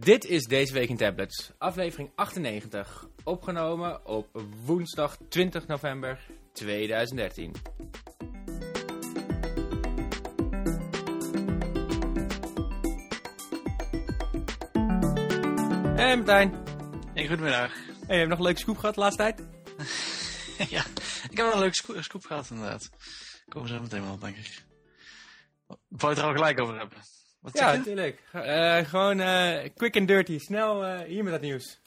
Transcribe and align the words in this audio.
Dit 0.00 0.24
is 0.24 0.44
Deze 0.44 0.72
Week 0.72 0.88
in 0.88 0.96
Tablets, 0.96 1.50
aflevering 1.58 2.10
98, 2.14 3.08
opgenomen 3.24 4.06
op 4.06 4.42
woensdag 4.64 5.16
20 5.28 5.66
november 5.66 6.18
2013. 6.52 7.52
Hey 15.96 16.16
Martijn, 16.16 16.54
Hey, 17.14 17.26
goedemiddag. 17.26 17.72
hey, 18.06 18.18
heb 18.18 18.20
je 18.20 18.26
nog 18.26 18.38
een 18.38 18.44
leuke 18.44 18.58
scoop 18.60 18.78
gehad 18.78 18.94
de 18.94 19.00
laatste 19.00 19.22
tijd? 19.22 19.38
ja, 20.76 20.84
ik 21.30 21.36
heb 21.36 21.36
wel 21.36 21.52
een 21.52 21.58
leuke 21.58 21.74
sco- 21.74 22.02
scoop 22.02 22.24
gehad 22.24 22.50
inderdaad. 22.50 22.90
Komen 23.48 23.68
ze 23.68 23.74
zo 23.74 23.80
meteen 23.82 24.02
wel, 24.04 24.18
denk 24.18 24.36
ik. 24.36 24.64
Wou 25.66 25.78
je 25.88 26.06
het 26.08 26.18
er 26.18 26.24
al 26.24 26.32
gelijk 26.32 26.60
over 26.60 26.78
hebben? 26.78 26.98
Wat 27.40 27.58
Ja, 27.58 27.60
zeg 27.60 27.72
je? 27.72 27.78
natuurlijk. 27.78 28.22
Eh, 28.32 28.78
gewoon 28.88 29.20
eh, 29.20 29.68
quick 29.76 29.96
and 29.96 30.08
dirty, 30.08 30.38
snel 30.38 30.84
eh, 30.84 31.00
hier 31.06 31.22
met 31.24 31.32
dat 31.32 31.42
nieuws. 31.42 31.78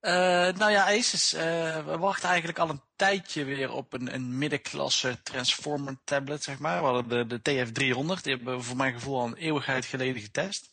Eh, 0.00 0.12
nou 0.56 0.70
ja, 0.70 0.84
Asus, 0.96 1.32
eh, 1.34 1.84
we 1.86 1.98
wachten 1.98 2.28
eigenlijk 2.28 2.58
al 2.58 2.68
een 2.68 2.82
tijdje 2.96 3.44
weer 3.44 3.72
op 3.72 3.92
een, 3.92 4.14
een 4.14 4.38
middenklasse 4.38 5.22
Transformer 5.22 5.96
tablet, 6.04 6.42
zeg 6.42 6.58
maar. 6.58 6.78
We 6.80 6.86
hadden 6.86 7.28
de, 7.28 7.40
de 7.40 7.66
TF300, 7.66 8.22
die 8.22 8.34
hebben 8.34 8.56
we 8.56 8.62
voor 8.62 8.76
mijn 8.76 8.92
gevoel 8.92 9.20
al 9.20 9.26
een 9.26 9.36
eeuwigheid 9.36 9.84
geleden 9.84 10.22
getest. 10.22 10.68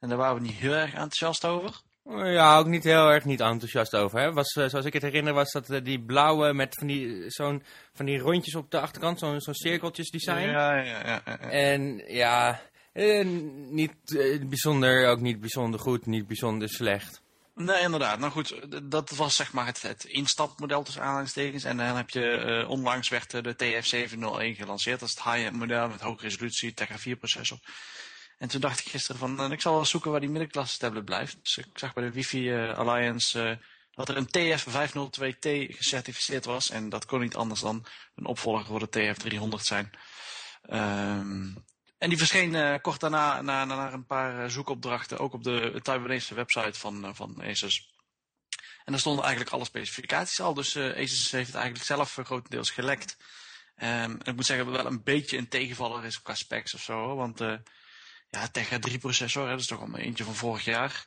En 0.00 0.08
daar 0.08 0.18
waren 0.18 0.34
we 0.34 0.40
niet 0.40 0.56
heel 0.56 0.72
erg 0.72 0.90
enthousiast 0.92 1.44
over. 1.44 1.80
Ja, 2.04 2.58
ook 2.58 2.66
niet 2.66 2.84
heel 2.84 3.10
erg 3.10 3.24
niet 3.24 3.40
enthousiast 3.40 3.94
over. 3.94 4.18
Hè. 4.20 4.32
Was, 4.32 4.48
zoals 4.48 4.84
ik 4.84 4.92
het 4.92 5.02
herinner 5.02 5.32
was 5.32 5.52
dat 5.52 5.84
die 5.84 6.00
blauwe 6.00 6.52
met 6.52 6.74
van 6.74 6.86
die, 6.86 7.30
zo'n, 7.30 7.62
van 7.92 8.06
die 8.06 8.18
rondjes 8.18 8.54
op 8.54 8.70
de 8.70 8.80
achterkant, 8.80 9.18
zo'n 9.18 9.40
zo'n 9.40 9.54
cirkeltjes 9.54 10.10
design. 10.10 10.38
Ja, 10.40 10.76
ja, 10.76 10.82
ja. 10.84 11.02
ja, 11.06 11.22
ja. 11.24 11.38
En 11.38 12.02
ja, 12.06 12.60
eh, 12.92 13.26
niet 13.70 14.16
eh, 14.16 14.44
bijzonder, 14.46 15.08
ook 15.08 15.20
niet 15.20 15.40
bijzonder 15.40 15.80
goed, 15.80 16.06
niet 16.06 16.26
bijzonder 16.26 16.68
slecht. 16.68 17.22
Nee, 17.54 17.82
inderdaad. 17.82 18.18
Nou 18.18 18.32
goed, 18.32 18.54
dat 18.90 19.10
was 19.10 19.36
zeg 19.36 19.52
maar 19.52 19.66
het, 19.66 19.82
het 19.82 20.04
instapmodel 20.04 20.82
tussen 20.82 21.02
aanhalingstekens. 21.02 21.64
En 21.64 21.76
dan 21.76 21.96
heb 21.96 22.10
je, 22.10 22.36
eh, 22.36 22.70
onlangs 22.70 23.08
werd 23.08 23.30
de 23.30 23.54
TF701 23.54 24.56
gelanceerd. 24.56 25.00
Dat 25.00 25.08
is 25.08 25.14
het 25.14 25.24
high-end 25.24 25.56
model 25.56 25.88
met 25.88 26.00
hoge 26.00 26.22
resolutie, 26.22 26.74
Tegra 26.74 26.98
4 26.98 27.16
processor. 27.16 27.58
En 28.38 28.48
toen 28.48 28.60
dacht 28.60 28.80
ik 28.80 28.88
gisteren 28.88 29.20
van, 29.20 29.52
ik 29.52 29.60
zal 29.60 29.74
wel 29.74 29.84
zoeken 29.84 30.10
waar 30.10 30.20
die 30.20 30.28
middenklasse 30.28 30.78
tablet 30.78 31.04
blijft. 31.04 31.38
Dus 31.42 31.58
ik 31.58 31.66
zag 31.74 31.92
bij 31.92 32.04
de 32.04 32.12
Wifi 32.12 32.50
eh, 32.50 32.78
Alliance 32.78 33.58
dat 33.90 34.08
er 34.08 34.16
een 34.16 34.28
TF502T 34.28 35.76
gecertificeerd 35.76 36.44
was. 36.44 36.70
En 36.70 36.88
dat 36.88 37.06
kon 37.06 37.20
niet 37.20 37.36
anders 37.36 37.60
dan 37.60 37.86
een 38.14 38.26
opvolger 38.26 38.66
voor 38.66 38.90
de 38.90 39.14
TF300 39.16 39.64
zijn. 39.64 39.90
Ehm, 40.62 41.48
en 42.02 42.08
die 42.08 42.18
verscheen 42.18 42.54
eh, 42.54 42.80
kort 42.80 43.00
daarna 43.00 43.42
na, 43.42 43.64
na, 43.64 43.92
een 43.92 44.06
paar 44.06 44.44
eh, 44.44 44.50
zoekopdrachten 44.50 45.18
ook 45.18 45.32
op 45.32 45.44
de 45.44 45.80
Taiwanese 45.82 46.34
website 46.34 46.78
van, 46.78 47.04
eh, 47.04 47.10
van 47.14 47.42
Asus. 47.42 47.94
En 48.84 48.92
daar 48.92 48.98
stonden 48.98 49.24
eigenlijk 49.24 49.54
alle 49.54 49.64
specificaties 49.64 50.40
al, 50.40 50.54
dus 50.54 50.74
eh, 50.74 50.84
Asus 50.84 51.30
heeft 51.30 51.46
het 51.46 51.56
eigenlijk 51.56 51.84
zelf 51.84 52.18
grotendeels 52.22 52.70
gelekt. 52.70 53.16
Ehm, 53.74 54.10
en 54.10 54.24
ik 54.24 54.34
moet 54.34 54.46
zeggen, 54.46 54.66
dat 54.66 54.76
wel 54.76 54.86
een 54.86 55.02
beetje 55.02 55.36
een 55.38 55.48
tegenvaller 55.48 56.04
is 56.04 56.22
qua 56.22 56.34
specs 56.34 56.74
of 56.74 56.82
zo, 56.82 57.14
want 57.14 57.38
ja, 58.30 58.48
Tegra 58.52 58.78
3 58.78 58.98
processor, 58.98 59.44
hè, 59.44 59.50
dat 59.50 59.60
is 59.60 59.66
toch 59.66 59.80
al 59.80 59.96
eentje 59.96 60.24
van 60.24 60.34
vorig 60.34 60.64
jaar. 60.64 61.06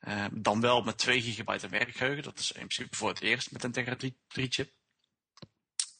Ehm, 0.00 0.30
dan 0.32 0.60
wel 0.60 0.82
met 0.82 0.98
2 0.98 1.22
gigabyte 1.22 1.68
werkgeheugen, 1.68 2.22
dat 2.22 2.38
is 2.38 2.52
in 2.52 2.66
principe 2.66 2.96
voor 2.96 3.08
het 3.08 3.20
eerst 3.20 3.52
met 3.52 3.64
een 3.64 3.72
Tegra 3.72 3.96
3, 3.96 4.18
3 4.28 4.46
chip. 4.50 4.77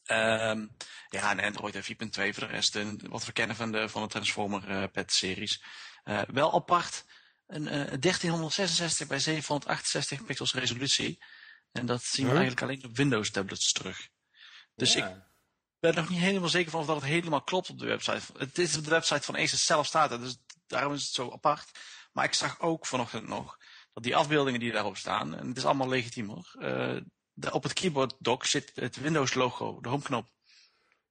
Ehm, 0.08 0.66
ja, 1.08 1.30
en 1.30 1.40
Android 1.40 1.74
en 1.74 1.82
4.2 1.82 2.34
voor 2.34 2.46
de 2.46 2.52
rest, 2.52 2.76
eh, 2.76 2.88
wat 3.00 3.24
we 3.24 3.32
kennen 3.32 3.56
van 3.56 3.72
de, 3.72 3.88
van 3.88 4.02
de 4.02 4.08
Transformer 4.08 4.68
eh 4.70 4.84
pet 4.92 5.12
series. 5.12 5.62
Eh, 6.02 6.20
wel 6.26 6.54
apart, 6.54 7.04
een 7.46 7.68
eh, 7.68 7.92
1366 8.00 9.06
bij 9.06 9.18
768 9.18 10.24
pixels 10.24 10.54
resolutie. 10.54 11.24
En 11.72 11.86
dat 11.86 12.02
zien 12.02 12.24
we 12.26 12.30
Huh? 12.32 12.40
eigenlijk 12.40 12.70
alleen 12.70 12.90
op 12.90 12.96
Windows 12.96 13.30
tablets 13.30 13.72
terug. 13.72 14.08
Dus 14.74 14.92
Ja. 14.92 15.08
ik 15.08 15.16
ben 15.80 15.94
nog 15.94 16.08
niet 16.08 16.18
helemaal 16.20 16.48
zeker 16.48 16.70
van 16.70 16.80
of 16.80 16.86
dat 16.86 16.96
het 16.96 17.04
helemaal 17.04 17.42
klopt 17.42 17.70
op 17.70 17.78
de 17.78 17.86
website. 17.86 18.20
Het 18.38 18.58
is 18.58 18.76
op 18.76 18.84
de 18.84 18.90
website 18.90 19.22
van 19.22 19.36
Asus 19.36 19.64
zelf 19.64 19.86
staat 19.86 20.10
het, 20.10 20.20
dus 20.20 20.36
daarom 20.66 20.92
is 20.92 21.04
het 21.04 21.12
zo 21.14 21.30
apart. 21.32 21.70
Maar 22.12 22.24
ik 22.24 22.34
zag 22.34 22.60
ook 22.60 22.86
vanochtend 22.86 23.26
nog 23.28 23.56
dat 23.92 24.02
die 24.02 24.16
afbeeldingen 24.16 24.60
die 24.60 24.72
daarop 24.72 24.96
staan, 24.96 25.34
en 25.36 25.48
het 25.48 25.56
is 25.56 25.64
allemaal 25.64 25.88
legitiem 25.88 26.28
hoor, 26.28 26.54
eh, 26.58 26.96
op 27.50 27.62
het 27.62 27.72
keyboard 27.72 28.14
dock 28.18 28.44
zit 28.44 28.72
het 28.74 28.96
Windows 28.96 29.34
logo, 29.34 29.80
de 29.80 29.88
homeknop. 29.88 30.28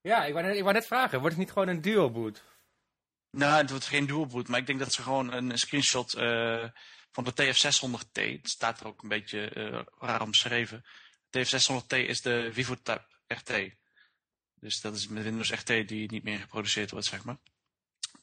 Ja, 0.01 0.25
ik 0.25 0.33
wou, 0.33 0.45
net, 0.45 0.55
ik 0.55 0.61
wou 0.61 0.73
net 0.73 0.87
vragen, 0.87 1.19
wordt 1.19 1.35
het 1.35 1.45
niet 1.45 1.53
gewoon 1.53 1.67
een 1.67 1.81
dual 1.81 2.11
boot? 2.11 2.43
Nou, 3.31 3.57
het 3.61 3.69
wordt 3.69 3.85
geen 3.85 4.05
dual 4.05 4.25
boot, 4.25 4.47
maar 4.47 4.59
ik 4.59 4.65
denk 4.65 4.79
dat 4.79 4.93
ze 4.93 5.01
gewoon 5.01 5.33
een 5.33 5.57
screenshot 5.57 6.13
eh, 6.13 6.63
van 7.11 7.23
de 7.23 7.31
TF600T, 7.31 8.21
het 8.21 8.49
staat 8.49 8.79
er 8.79 8.87
ook 8.87 9.01
een 9.01 9.09
beetje 9.09 9.49
eh, 9.49 9.81
raar 9.99 10.21
omschreven. 10.21 10.85
TF600T 11.37 11.97
is 11.97 12.21
de 12.21 12.49
VivoTab 12.53 13.05
RT. 13.27 13.53
Dus 14.59 14.81
dat 14.81 14.95
is 14.95 15.07
met 15.07 15.23
Windows 15.23 15.51
RT 15.51 15.87
die 15.87 16.11
niet 16.11 16.23
meer 16.23 16.39
geproduceerd 16.39 16.91
wordt, 16.91 17.05
zeg 17.05 17.23
maar. 17.23 17.37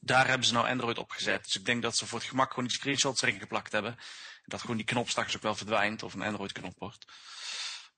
Daar 0.01 0.27
hebben 0.27 0.47
ze 0.47 0.53
nou 0.53 0.69
Android 0.69 0.99
op 0.99 1.11
gezet. 1.11 1.45
Dus 1.45 1.57
ik 1.57 1.65
denk 1.65 1.83
dat 1.83 1.97
ze 1.97 2.07
voor 2.07 2.19
het 2.19 2.29
gemak 2.29 2.49
gewoon 2.49 2.65
die 2.65 2.77
screenshots 2.77 3.23
erin 3.23 3.39
geplakt 3.39 3.73
hebben. 3.73 3.93
En 3.93 4.45
dat 4.45 4.61
gewoon 4.61 4.77
die 4.77 4.87
knop 4.87 5.09
straks 5.09 5.37
ook 5.37 5.43
wel 5.43 5.55
verdwijnt 5.55 6.03
of 6.03 6.15
een 6.15 6.23
Android 6.23 6.53
knop 6.53 6.79
wordt. 6.79 7.05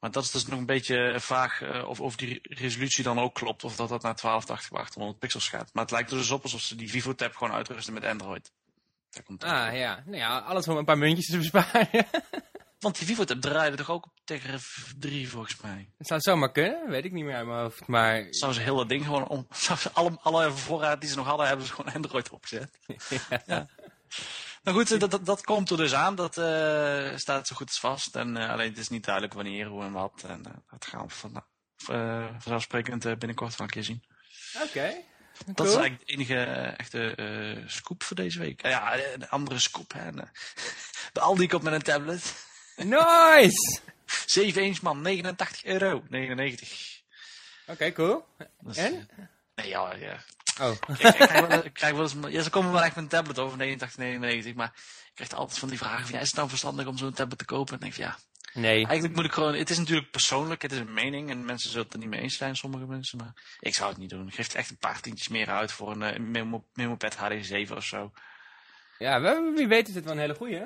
Maar 0.06 0.14
dat 0.14 0.24
is 0.24 0.30
dus 0.30 0.46
nog 0.46 0.58
een 0.58 0.66
beetje 0.66 0.96
een 0.96 1.20
vraag 1.20 1.62
eh, 1.62 1.88
of, 1.88 2.00
of 2.00 2.16
die 2.16 2.38
resolutie 2.42 3.04
dan 3.04 3.18
ook 3.18 3.34
klopt. 3.34 3.64
Of 3.64 3.76
dat 3.76 3.88
dat 3.88 4.02
naar 4.02 4.14
1280 4.14 4.70
bij 4.70 4.80
800 4.80 5.18
pixels 5.18 5.48
gaat. 5.48 5.70
Maar 5.72 5.82
het 5.82 5.92
lijkt 5.92 6.10
er 6.10 6.16
dus 6.16 6.30
op 6.30 6.42
alsof 6.42 6.60
ze 6.60 6.76
die 6.76 6.90
VivoTab 6.90 7.34
gewoon 7.36 7.52
uitrusten 7.52 7.94
met 7.94 8.04
Android. 8.04 8.52
Daar 9.10 9.22
komt 9.22 9.42
het 9.42 9.50
op. 9.50 9.56
Ah 9.56 9.76
ja, 9.76 10.02
nou 10.04 10.16
ja, 10.16 10.38
alles 10.38 10.68
om 10.68 10.76
een 10.76 10.84
paar 10.84 10.98
muntjes 10.98 11.26
te 11.26 11.36
besparen. 11.52 11.88
Want 12.78 12.98
die 12.98 13.06
VivoTab 13.06 13.40
draaide 13.40 13.76
toch 13.76 13.90
ook 13.90 14.04
op 14.04 14.12
tegen 14.24 14.60
3 14.98 15.28
volgens 15.28 15.60
mij. 15.60 15.88
Dat 15.98 16.06
zou 16.06 16.20
zomaar 16.20 16.52
kunnen, 16.52 16.90
weet 16.90 17.04
ik 17.04 17.12
niet 17.12 17.24
meer 17.24 17.36
uit 17.36 17.46
mijn 17.46 17.58
hoofd, 17.58 17.86
maar... 17.86 18.26
Zou 18.30 18.52
ze 18.52 18.60
heel 18.60 18.76
dat 18.76 18.88
ding 18.88 19.04
gewoon 19.04 19.28
om. 19.28 19.46
Zou 19.66 19.78
ze 19.78 19.90
alle, 19.92 20.18
alle 20.22 20.50
voorraad 20.50 21.00
die 21.00 21.10
ze 21.10 21.16
nog 21.16 21.26
hadden, 21.26 21.46
hebben 21.46 21.66
ze 21.66 21.72
gewoon 21.72 21.94
Android 21.94 22.30
opgezet. 22.30 22.78
Ja. 23.46 23.66
Nou 24.66 24.78
goed, 24.78 25.00
dat, 25.00 25.10
dat, 25.10 25.26
dat 25.26 25.44
komt 25.44 25.70
er 25.70 25.76
dus 25.76 25.94
aan. 25.94 26.14
Dat 26.14 26.36
eh, 26.38 27.16
staat 27.16 27.46
zo 27.46 27.56
goed 27.56 27.66
als 27.68 27.80
vast. 27.80 28.16
En 28.16 28.36
eh, 28.36 28.50
alleen 28.50 28.68
het 28.68 28.78
is 28.78 28.88
niet 28.88 29.04
duidelijk 29.04 29.34
wanneer, 29.34 29.66
hoe 29.66 29.82
en 29.84 29.92
wat. 29.92 30.24
En 30.26 30.44
eh, 30.46 30.52
dat 30.70 30.86
gaan 30.86 31.06
we 31.06 31.12
van, 31.14 31.44
eh, 31.86 32.26
vanzelfsprekend 32.32 33.04
eh, 33.04 33.16
binnenkort 33.16 33.56
wel 33.56 33.66
een 33.66 33.72
keer 33.72 33.84
zien. 33.84 34.04
Oké. 34.62 34.94
Dat 35.46 35.66
is 35.66 35.74
eigenlijk 35.74 36.06
de 36.06 36.12
enige 36.12 36.34
eh, 36.44 36.78
echte 36.78 37.14
eh, 37.14 37.68
scoop 37.68 38.02
voor 38.02 38.16
deze 38.16 38.38
week. 38.38 38.62
Ja, 38.66 38.92
eh, 38.92 39.18
de 39.18 39.28
andere 39.28 39.58
scoop. 39.58 39.92
Hè. 39.92 40.10
De, 41.12 41.20
Aldi 41.20 41.46
komt 41.48 41.62
met 41.62 41.72
een 41.72 41.82
tablet. 41.82 42.46
Nice! 42.76 43.80
7 44.26 44.62
inch 44.62 44.82
man, 44.82 45.00
89 45.02 45.64
euro. 45.64 46.02
99. 46.08 47.00
Oké, 47.66 47.92
cool. 47.92 48.24
En? 48.74 49.08
eh, 49.16 49.24
Nee, 49.54 49.68
ja, 49.68 49.94
ja. 49.94 50.24
Oh. 50.60 50.70
Ik, 50.88 50.98
ik 50.98 51.14
krijg 51.14 51.46
wel, 51.46 51.64
ik 51.64 51.72
krijg 51.72 51.92
wel 51.94 52.02
eens, 52.02 52.14
ja, 52.28 52.42
ze 52.42 52.50
komen 52.50 52.72
wel 52.72 52.82
echt 52.82 52.94
met 52.94 53.04
een 53.04 53.10
tablet 53.10 53.38
over 53.38 53.56
89, 53.58 53.98
99, 53.98 54.54
maar 54.54 54.72
ik 55.06 55.10
krijg 55.14 55.32
altijd 55.32 55.58
van 55.58 55.68
die 55.68 55.78
vragen 55.78 56.04
van, 56.06 56.14
ja, 56.14 56.20
is 56.20 56.26
het 56.26 56.36
nou 56.36 56.48
verstandig 56.48 56.86
om 56.86 56.96
zo'n 56.98 57.12
tablet 57.12 57.38
te 57.38 57.44
kopen? 57.44 57.74
En 57.74 57.80
dan 57.80 57.88
denk 57.90 58.00
ik, 58.00 58.04
van, 58.04 58.12
ja, 58.52 58.60
Nee. 58.60 58.86
eigenlijk 58.86 59.14
moet 59.16 59.24
ik 59.24 59.32
gewoon, 59.32 59.54
het 59.54 59.70
is 59.70 59.78
natuurlijk 59.78 60.10
persoonlijk, 60.10 60.62
het 60.62 60.72
is 60.72 60.78
een 60.78 60.92
mening 60.92 61.30
en 61.30 61.44
mensen 61.44 61.70
zullen 61.70 61.84
het 61.84 61.92
er 61.94 61.98
niet 62.00 62.08
mee 62.08 62.20
eens 62.20 62.36
zijn, 62.36 62.56
sommige 62.56 62.86
mensen, 62.86 63.18
maar 63.18 63.32
ik 63.60 63.74
zou 63.74 63.88
het 63.88 63.98
niet 63.98 64.10
doen. 64.10 64.26
Ik 64.28 64.34
geef 64.34 64.54
echt 64.54 64.70
een 64.70 64.78
paar 64.78 65.00
tientjes 65.00 65.28
meer 65.28 65.48
uit 65.50 65.72
voor 65.72 65.90
een 65.90 66.14
uh, 66.14 66.26
Memo, 66.28 66.64
MemoPad 66.74 67.16
HD7 67.16 67.72
of 67.76 67.84
zo. 67.84 68.12
Ja, 68.98 69.20
wie 69.54 69.68
weet 69.68 69.88
is 69.88 69.94
het 69.94 70.04
wel 70.04 70.12
een 70.12 70.18
hele 70.18 70.34
goeie. 70.34 70.54
hè? 70.56 70.64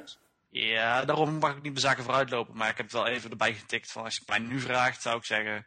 Ja, 0.50 1.05
daarom 1.05 1.39
mag 1.39 1.56
ik 1.56 1.62
niet 1.62 1.73
bij 1.73 1.83
zaken 1.83 2.05
vooruitlopen, 2.05 2.56
maar 2.56 2.69
ik 2.71 2.77
heb 2.77 2.87
het 2.87 2.95
wel 2.95 3.06
even 3.06 3.31
erbij 3.31 3.55
getikt 3.55 3.93
van, 3.93 4.05
als 4.05 4.15
je 4.15 4.21
het 4.21 4.29
mij 4.29 4.39
nu 4.49 4.61
vraagt, 4.61 5.03
zou 5.03 5.17
ik 5.17 5.25
zeggen... 5.25 5.67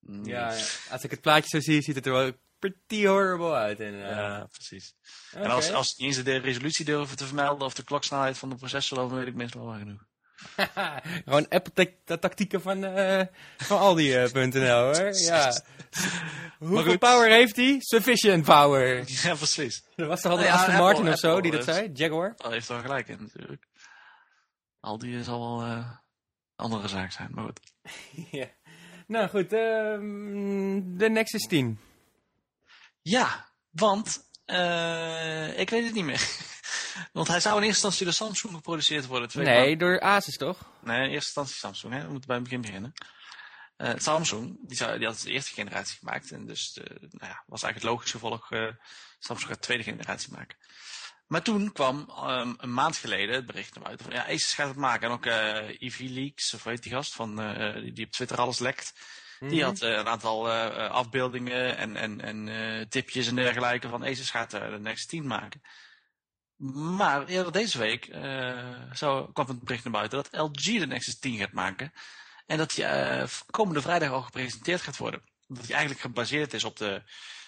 mm, 0.00 0.24
Ja, 0.26 0.52
ja. 0.52 0.64
als 0.90 1.04
ik 1.04 1.10
het 1.10 1.20
plaatje 1.20 1.48
zo 1.48 1.60
zie, 1.60 1.82
ziet 1.82 1.94
het 1.94 2.06
er 2.06 2.12
wel 2.12 2.32
pretty 2.70 3.06
horrible 3.06 3.52
uit. 3.54 3.80
Eh, 3.80 4.00
ja, 4.00 4.46
precies. 4.52 4.94
En 5.32 5.50
als, 5.50 5.72
als 5.72 5.96
niet 5.96 6.06
eens 6.06 6.24
de 6.24 6.36
resolutie 6.36 6.84
durven 6.84 7.16
te 7.16 7.24
vermelden 7.26 7.66
of 7.66 7.74
de 7.74 7.84
kloksnelheid 7.84 8.38
van 8.38 8.48
de 8.48 8.54
processor, 8.56 8.96
dan 8.98 9.14
weet 9.14 9.26
ik 9.26 9.34
meestal 9.34 9.66
wel 9.66 9.78
genoeg. 9.78 10.04
Gewoon 11.24 11.48
Apple-tactieken 11.48 12.62
van, 12.62 12.84
eh 12.84 13.26
van 13.56 13.78
Aldi.nl 13.78 14.82
hoor. 14.94 15.12
Ja. 15.14 15.52
Hoeveel 16.58 16.98
power 16.98 17.30
heeft 17.30 17.56
hij? 17.56 17.76
Sufficient 17.78 18.44
power. 18.44 19.04
Ja, 19.22 19.34
precies. 19.34 19.84
Er 19.96 20.06
was 20.06 20.20
toch 20.20 20.30
altijd 20.32 20.48
Nou 20.48 20.60
ja, 20.60 20.64
Aston 20.66 20.74
Apple- 20.74 20.94
Martin 20.94 21.12
of 21.12 21.18
zo 21.18 21.28
Apple 21.34 21.42
die 21.42 21.50
dat 21.50 21.74
zei? 21.74 21.90
Jaguar? 21.94 22.34
Al 22.36 22.50
heeft 22.50 22.68
wel 22.68 22.80
gelijk 22.80 23.08
in 23.08 23.18
natuurlijk. 23.20 23.66
Aldi 24.80 25.22
zal 25.22 25.40
wel 25.40 25.66
eh, 25.68 25.76
een 25.76 25.84
andere 26.56 26.88
zaak 26.88 27.12
zijn, 27.12 27.28
maar 27.30 27.44
goed. 27.44 27.60
ja. 28.30 28.46
Nou 29.06 29.28
goed, 29.28 29.52
ehm, 29.52 30.96
de 30.98 31.08
Nexus 31.10 31.46
10. 31.46 31.78
Ja, 33.08 33.52
want 33.70 34.28
eh, 34.44 35.58
ik 35.58 35.70
weet 35.70 35.84
het 35.84 35.94
niet 35.94 36.04
meer. 36.04 36.28
want 37.12 37.28
hij 37.28 37.40
zou 37.40 37.56
in 37.56 37.62
eerste 37.62 37.86
instantie 37.86 38.04
door 38.04 38.14
Samsung 38.14 38.54
geproduceerd 38.54 39.06
worden. 39.06 39.28
Twee 39.28 39.44
Nee, 39.44 39.76
door 39.76 40.00
Asus 40.00 40.36
toch? 40.36 40.58
Nee, 40.82 40.96
in 40.96 41.02
eerste 41.02 41.14
instantie 41.14 41.54
Samsung. 41.54 41.92
Hè? 41.92 42.00
We 42.00 42.10
moeten 42.10 42.26
bij 42.26 42.36
het 42.36 42.44
begin 42.44 42.60
beginnen. 42.60 42.92
Eh, 43.76 43.92
Samsung, 43.96 44.58
die, 44.60 44.76
zou, 44.76 44.98
die 44.98 45.06
had 45.06 45.20
de 45.20 45.30
eerste 45.30 45.52
generatie 45.52 45.98
gemaakt. 45.98 46.30
En 46.30 46.46
dus 46.46 46.72
de, 46.72 46.82
nou 47.00 47.30
ja, 47.32 47.42
was 47.46 47.62
eigenlijk 47.62 47.74
het 47.74 47.82
logische 47.82 48.18
gevolg. 48.18 48.50
eh, 48.50 48.68
Samsung 49.18 49.48
gaat 49.48 49.60
de 49.60 49.66
tweede 49.66 49.84
generatie 49.84 50.32
maken. 50.32 50.58
Maar 51.26 51.42
toen 51.42 51.72
kwam 51.72 52.10
um, 52.28 52.54
een 52.58 52.74
maand 52.74 52.96
geleden 52.96 53.34
het 53.34 53.46
bericht 53.46 53.74
naar 53.74 53.84
buiten 53.84 54.06
van 54.06 54.14
ja, 54.14 54.24
Asus 54.24 54.54
gaat 54.54 54.68
het 54.68 54.76
maken. 54.76 55.08
En 55.08 55.14
ook 55.14 55.26
uh, 55.26 55.80
EV 55.82 55.98
Leaks, 55.98 56.54
of 56.54 56.62
weet 56.62 56.82
die 56.82 56.92
gast, 56.92 57.14
van, 57.14 57.36
die 57.94 58.04
op 58.04 58.12
Twitter 58.12 58.38
alles 58.38 58.58
lekt. 58.58 58.92
Die 59.40 59.48
Mhm. 59.48 59.64
had 59.64 59.82
uh, 59.82 59.90
een 59.90 60.08
aantal 60.08 60.48
uh, 60.48 60.90
afbeeldingen 60.90 61.76
en, 61.76 61.96
en, 61.96 62.20
en 62.20 62.46
uh, 62.46 62.84
tipjes 62.88 63.26
en 63.26 63.34
dergelijke 63.34 63.88
van 63.88 64.04
Asus 64.04 64.30
gaat 64.30 64.50
de 64.50 64.78
Next 64.80 65.08
10 65.08 65.26
maken. 65.26 65.60
Maar 66.96 67.26
eerder 67.26 67.52
deze 67.52 67.78
week 67.78 68.04
zo 68.92 69.26
kwam 69.26 69.46
het 69.46 69.64
bericht 69.64 69.84
naar 69.84 69.92
buiten 69.92 70.22
dat 70.22 70.40
LG 70.40 70.78
de 70.78 70.86
Nexus 70.86 71.18
10 71.18 71.38
gaat 71.38 71.52
maken. 71.52 71.92
En 72.46 72.56
dat 72.58 72.70
die 72.70 72.84
komende 73.50 73.80
vrijdag 73.80 74.10
al 74.10 74.22
gepresenteerd 74.22 74.80
gaat 74.80 74.96
worden. 74.96 75.22
Dat 75.46 75.64
die 75.64 75.70
eigenlijk 75.70 76.00
gebaseerd 76.00 76.54
is 76.54 76.64
op 76.64 76.76
de 76.76 77.02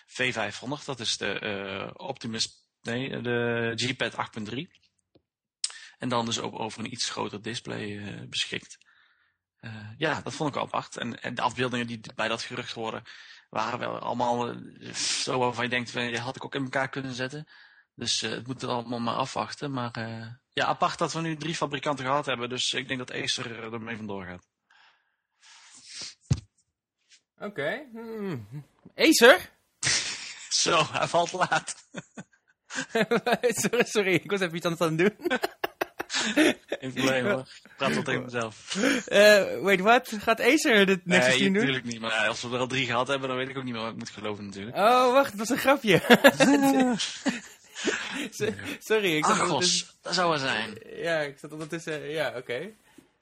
V500. 0.06 0.84
Dat 0.84 1.00
is 1.00 1.17
de 1.17 1.91
Optimus, 1.96 2.49
nee, 2.82 3.20
de 3.20 3.73
G-Pad 3.76 4.14
8.3. 4.41 4.56
En 5.99 6.08
dan 6.08 6.25
dus 6.25 6.38
ook 6.41 6.58
over 6.58 6.81
een 6.81 6.93
iets 6.93 7.11
groter 7.11 7.43
display 7.43 8.26
beschikt. 8.29 8.79
Uh, 9.60 9.90
ja, 9.96 10.20
dat 10.20 10.34
vond 10.34 10.49
ik 10.49 10.55
wel 10.55 10.64
apart. 10.64 10.96
En, 10.96 11.22
en, 11.22 11.34
de 11.34 11.43
afbeeldingen 11.43 11.87
die 11.87 12.00
bij 12.14 12.28
dat 12.28 12.43
gerucht 12.43 12.72
horen, 12.72 13.02
waren 13.50 13.78
wel 13.78 13.99
allemaal 13.99 14.55
uh, 14.55 14.94
zo 14.94 15.38
waarvan 15.38 15.64
je 15.64 15.70
denkt, 15.70 15.93
die 15.93 16.19
had 16.19 16.37
ik 16.37 16.44
ook 16.44 16.55
in 16.55 16.62
elkaar 16.62 16.88
kunnen 16.88 17.14
zetten. 17.14 17.49
Dus 17.94 18.22
uh, 18.22 18.31
het 18.31 18.46
moet 18.46 18.62
er 18.62 18.69
allemaal 18.69 19.00
maar 19.00 19.14
afwachten. 19.14 19.70
Maar 19.70 19.90
ja, 20.52 20.64
apart 20.64 20.99
dat 20.99 21.12
we 21.12 21.20
nu 21.20 21.37
drie 21.37 21.55
fabrikanten 21.55 22.05
gehad 22.05 22.26
hebben. 22.26 22.49
Dus 22.49 22.72
ik 22.72 22.88
denk 22.88 22.99
dat 22.99 23.12
Acer 23.12 23.72
ermee 23.72 23.96
vandoor 23.96 24.25
gaat. 24.25 24.46
Oké. 27.37 27.46
Okay. 27.46 27.88
Hmm. 27.93 28.66
Acer? 28.94 29.50
zo, 30.62 30.84
hij 30.90 31.06
valt 31.06 31.32
laat. 31.32 31.88
sorry, 33.62 33.84
sorry, 33.84 34.14
ik 34.14 34.31
was 34.31 34.40
even 34.40 34.56
iets 34.56 34.66
anders 34.66 34.90
aan 34.90 34.99
het 34.99 35.19
doen. 35.19 35.38
Geen 36.81 36.93
probleem 36.93 37.27
hoor. 37.27 37.39
Ik 37.39 37.71
praat 37.77 37.95
wel 37.95 38.03
tegen 38.03 38.23
mezelf. 38.23 38.77
Uh, 38.77 39.63
wait, 39.63 39.81
wat? 39.81 40.13
Gaat 40.19 40.41
Acer 40.41 40.87
dit 40.87 41.07
nee, 41.07 41.21
10 41.21 41.39
doen? 41.45 41.53
natuurlijk 41.53 41.85
niet. 41.85 42.01
Maar 42.01 42.29
als 42.29 42.43
we 42.43 42.49
er 42.49 42.59
al 42.59 42.67
drie 42.67 42.87
gehad 42.87 43.09
hebben, 43.09 43.29
dan 43.29 43.39
weet 43.39 43.49
ik 43.49 43.57
ook 43.57 43.65
niet 43.65 43.73
meer 43.73 43.83
wat 43.83 43.93
ik 43.93 43.99
moet 43.99 44.11
geloven 44.11 44.45
natuurlijk. 44.45 44.77
Oh, 44.77 45.13
wacht, 45.13 45.31
dat 45.31 45.39
was 45.39 45.49
een 45.49 45.59
grapje. 45.59 46.01
Sorry, 48.79 49.17
ik 49.17 49.25
zat 49.25 49.41
Argos, 49.41 49.97
dat 50.03 50.15
zou 50.15 50.33
er 50.33 50.39
zijn. 50.39 50.79
Ja, 50.97 51.21
ik 51.21 51.39
zat 51.39 51.53
ondertussen... 51.53 52.11
Ja, 52.11 52.29
oké. 52.29 52.39
Okay. 52.39 52.77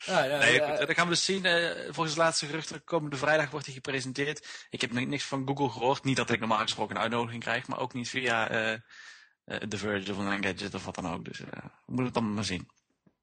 Ah, 0.06 0.14
nou, 0.14 0.38
nee, 0.38 0.55
ja. 0.55 0.69
goed, 0.69 0.79
dat 0.79 0.97
gaan 0.97 1.05
we 1.05 1.12
dus 1.12 1.25
zien. 1.25 1.44
Uh, 1.44 1.70
volgens 1.85 2.14
de 2.14 2.20
laatste 2.20 2.47
geruchten, 2.47 2.85
komende 2.85 3.17
vrijdag 3.17 3.50
wordt 3.50 3.67
hij 3.67 3.75
gepresenteerd. 3.75 4.67
Ik 4.70 4.81
heb 4.81 4.93
niks 4.93 5.25
van 5.25 5.47
Google 5.47 5.69
gehoord. 5.69 6.05
Niet 6.05 6.17
dat 6.17 6.31
ik 6.31 6.38
normaal 6.38 6.58
gesproken 6.58 6.97
een 6.97 7.03
uitnodiging 7.03 7.43
krijg, 7.43 7.67
maar 7.67 7.79
ook 7.79 7.93
niet 7.93 8.08
via 8.08 8.50
uh, 8.50 8.79
uh, 9.47 9.56
The 9.56 9.76
Verge 9.76 10.12
of 10.12 10.19
een 10.19 10.32
Engadget 10.32 10.75
of 10.75 10.85
wat 10.85 10.94
dan 10.94 11.12
ook. 11.12 11.25
Dus 11.25 11.38
we 11.38 11.47
moeten 11.87 12.05
het 12.05 12.14
dan 12.14 12.35
maar 12.35 12.44
zien. 12.44 12.69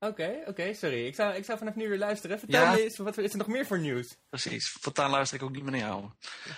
Oké, 0.04 0.12
okay, 0.12 0.40
oké, 0.40 0.50
okay, 0.50 0.74
sorry. 0.74 1.06
Ik 1.06 1.16
zou, 1.16 1.36
ik 1.36 1.46
zou 1.46 1.58
vanaf 1.58 1.76
nu 1.76 1.90
weer 1.90 1.98
luisteren. 1.98 2.40
Vertel 2.40 2.62
ja. 2.62 2.72
me 2.72 2.84
eens, 2.84 2.98
wat 2.98 3.18
is 3.18 3.32
er 3.32 3.38
nog 3.38 3.48
meer 3.48 3.66
voor 3.66 3.80
nieuws? 3.80 4.18
Precies, 4.30 4.70
voortaan 4.70 5.10
luister 5.10 5.38
ik 5.38 5.44
ook 5.44 5.52
niet 5.52 5.64
meer 5.64 5.72
naar 5.72 5.82
jou. 5.82 6.04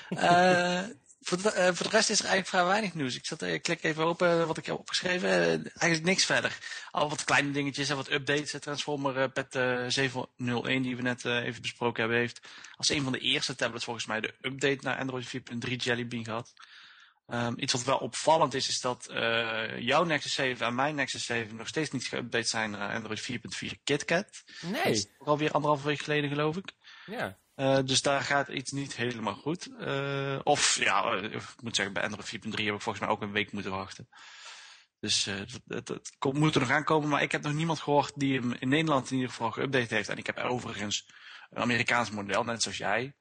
uh, 0.10 0.96
voor, 1.22 1.42
de, 1.42 1.54
uh, 1.58 1.66
voor 1.74 1.90
de 1.90 1.96
rest 1.98 2.10
is 2.10 2.20
er 2.20 2.26
eigenlijk 2.26 2.48
vrij 2.48 2.66
weinig 2.66 2.94
nieuws. 2.94 3.16
Ik, 3.16 3.26
zat, 3.26 3.42
ik 3.42 3.62
klik 3.62 3.84
even 3.84 4.04
open 4.04 4.48
wat 4.48 4.58
ik 4.58 4.66
heb 4.66 4.78
opgeschreven. 4.78 5.30
Uh, 5.30 5.48
eigenlijk 5.48 6.04
niks 6.04 6.26
verder. 6.26 6.58
Al 6.92 7.10
wat 7.10 7.24
kleine 7.24 7.52
dingetjes 7.52 7.90
en 7.90 7.96
wat 7.96 8.12
updates. 8.12 8.56
Transformer 8.60 9.30
Pet 9.30 9.54
701 9.88 10.82
die 10.82 10.96
we 10.96 11.02
net 11.02 11.26
even 11.26 11.62
besproken 11.62 12.02
hebben 12.02 12.20
heeft 12.20 12.40
als 12.76 12.90
een 12.90 13.04
van 13.04 13.12
de 13.12 13.20
eerste 13.20 13.56
tablets 13.56 13.86
volgens 13.86 14.06
mij 14.06 14.22
de 14.22 14.34
update 14.42 14.80
naar 14.82 14.98
Android 14.98 15.26
4.3 15.68 15.76
Jelly 15.76 16.08
Bean 16.08 16.24
gehad. 16.24 16.54
Um, 17.28 17.54
iets 17.58 17.74
wat 17.74 17.84
wel 17.84 17.98
opvallend 17.98 18.54
is, 18.54 18.68
is 18.68 18.82
dat 18.82 19.08
uh, 19.12 19.80
jouw 19.80 20.04
Nexus 20.04 20.34
7 20.34 20.66
en 20.66 20.76
mijn 20.76 20.96
Nexus 20.96 21.26
7 21.26 21.56
nog 21.56 21.68
steeds 21.68 21.92
niet 21.92 22.08
geüpdate 22.16 22.48
zijn 22.48 22.72
naar 22.72 22.96
Android 22.96 23.32
4.4 23.32 23.84
KitKat. 23.84 24.44
Nee. 24.62 24.84
Dat 24.84 24.86
is 24.86 25.08
alweer 25.18 25.52
anderhalve 25.52 25.88
week 25.88 26.02
geleden, 26.02 26.30
geloof 26.30 26.58
ik. 26.58 26.74
Ja. 27.06 27.38
Uh, 27.56 27.80
dus 27.86 28.02
daar 28.02 28.22
gaat 28.22 28.48
iets 28.48 28.72
niet 28.72 28.96
helemaal 28.96 29.34
goed. 29.34 29.68
Uh, 29.80 30.40
of 30.44 30.80
ja, 30.80 31.14
ik 31.14 31.62
moet 31.62 31.76
zeggen, 31.76 31.94
bij 31.94 32.04
Android 32.04 32.28
4.3 32.28 32.42
heb 32.42 32.60
ik 32.60 32.82
volgens 32.82 33.00
mij 33.00 33.10
ook 33.10 33.22
een 33.22 33.32
week 33.32 33.52
moeten 33.52 33.72
wachten. 33.72 34.10
Dus 35.00 35.26
het, 35.26 35.60
het, 35.68 35.88
het, 35.88 36.18
moet 36.20 36.56
er 36.56 36.62
nog 36.62 36.70
aankomen, 36.70 37.10
maar 37.10 37.22
ik 37.22 37.32
heb 37.32 37.42
nog 37.42 37.54
niemand 37.54 37.80
gehoord 37.80 38.14
die 38.16 38.40
hem 38.40 38.54
in 38.54 38.70
Nederland 38.70 39.10
in 39.10 39.16
ieder 39.16 39.32
geval 39.32 39.52
geüpdate 39.52 39.88
heeft. 39.88 40.10
En 40.10 40.18
ik 40.18 40.26
heb 40.26 40.38
overigens 40.38 41.10
een 41.50 41.62
Amerikaans 41.62 42.12
model, 42.12 42.44
net 42.44 42.62
zoals 42.62 42.78
jij. 42.78 43.16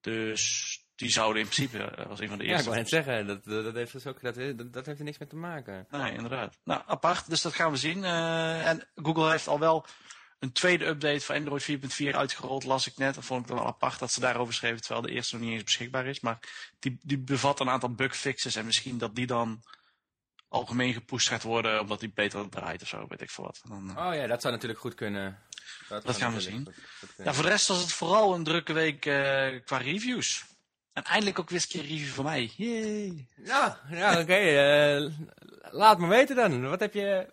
Dus 0.00 0.79
die 1.00 1.10
zouden 1.10 1.42
in 1.42 1.48
principe 1.48 1.78
uh, 1.98 2.06
als 2.06 2.20
een 2.20 2.28
van 2.28 2.38
de 2.38 2.44
Ja, 2.44 2.50
eerste. 2.50 2.64
ik 2.64 2.70
wou 2.70 2.76
net 2.76 2.88
zeggen, 2.88 3.26
dat, 3.26 3.44
dat, 3.64 3.74
heeft 3.74 3.92
dus 3.92 4.06
ook, 4.06 4.20
dat, 4.20 4.34
dat, 4.34 4.72
dat 4.72 4.86
heeft 4.86 4.98
er 4.98 5.04
niks 5.04 5.18
mee 5.18 5.28
te 5.28 5.36
maken. 5.36 5.86
Nee, 5.90 6.12
inderdaad. 6.12 6.58
Nou, 6.64 6.82
apart, 6.86 7.28
dus 7.28 7.42
dat 7.42 7.54
gaan 7.54 7.70
we 7.70 7.76
zien. 7.76 7.98
Uh, 7.98 8.66
en 8.66 8.88
Google 8.94 9.30
heeft 9.30 9.48
al 9.48 9.58
wel 9.58 9.86
een 10.38 10.52
tweede 10.52 10.86
update 10.86 11.20
voor 11.20 11.34
Android 11.34 11.70
4.4 11.70 12.08
uitgerold, 12.10 12.64
las 12.64 12.86
ik 12.86 12.96
net. 12.96 13.14
Dat 13.14 13.24
vond 13.24 13.48
ik 13.48 13.54
wel 13.54 13.66
apart 13.66 13.98
dat 13.98 14.12
ze 14.12 14.20
daarover 14.20 14.54
schreven, 14.54 14.80
terwijl 14.80 15.02
de 15.02 15.10
eerste 15.10 15.34
nog 15.34 15.44
niet 15.44 15.52
eens 15.52 15.64
beschikbaar 15.64 16.06
is. 16.06 16.20
Maar 16.20 16.38
die, 16.78 16.98
die 17.02 17.18
bevat 17.18 17.60
een 17.60 17.70
aantal 17.70 17.94
bugfixes 17.94 18.56
en 18.56 18.66
misschien 18.66 18.98
dat 18.98 19.14
die 19.14 19.26
dan 19.26 19.62
algemeen 20.48 20.92
gepusht 20.92 21.28
gaat 21.28 21.42
worden, 21.42 21.80
omdat 21.80 22.00
die 22.00 22.12
beter 22.14 22.48
draait 22.48 22.82
of 22.82 22.88
zo, 22.88 23.06
weet 23.08 23.20
ik 23.20 23.30
veel 23.30 23.44
wat. 23.44 23.60
Dan. 23.68 23.90
Oh 23.90 24.14
ja, 24.14 24.26
dat 24.26 24.40
zou 24.40 24.54
natuurlijk 24.54 24.80
goed 24.80 24.94
kunnen. 24.94 25.38
Dat, 25.88 26.04
dat 26.04 26.16
gaan 26.16 26.34
we 26.34 26.40
zien. 26.40 26.64
Goed 27.00 27.24
ja, 27.24 27.34
voor 27.34 27.44
de 27.44 27.50
rest 27.50 27.68
was 27.68 27.80
het 27.80 27.92
vooral 27.92 28.34
een 28.34 28.44
drukke 28.44 28.72
week 28.72 29.06
uh, 29.06 29.60
qua 29.64 29.76
reviews. 29.76 30.44
En 30.92 31.04
eindelijk 31.04 31.38
ook 31.38 31.50
weer 31.50 31.58
eens 31.58 31.74
een 31.74 31.80
review 31.80 32.12
van 32.12 32.24
mij. 32.24 32.52
Yay. 32.56 33.26
Nou, 33.36 33.72
ja, 33.90 34.10
oké. 34.10 34.20
Okay. 34.20 34.96
Uh, 34.96 35.12
laat 35.62 35.98
me 35.98 36.06
weten 36.06 36.36
dan. 36.36 36.68
Wat 36.68 36.80
heb 36.80 36.94
je... 36.94 37.28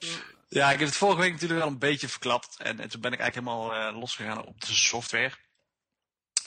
Ja, 0.48 0.72
ik 0.72 0.80
heb 0.80 0.88
het 0.88 0.98
vorige 0.98 1.22
week 1.22 1.32
natuurlijk 1.32 1.60
wel 1.60 1.70
een 1.70 1.80
beetje 1.80 2.08
verklapt. 2.08 2.58
En, 2.58 2.80
en 2.80 2.90
toen 2.90 3.02
ben 3.02 3.12
ik 3.12 3.20
eigenlijk 3.20 3.50
helemaal 3.50 3.90
uh, 3.90 4.00
losgegaan 4.00 4.46
op 4.46 4.62
de 4.62 4.74
software. 4.74 5.32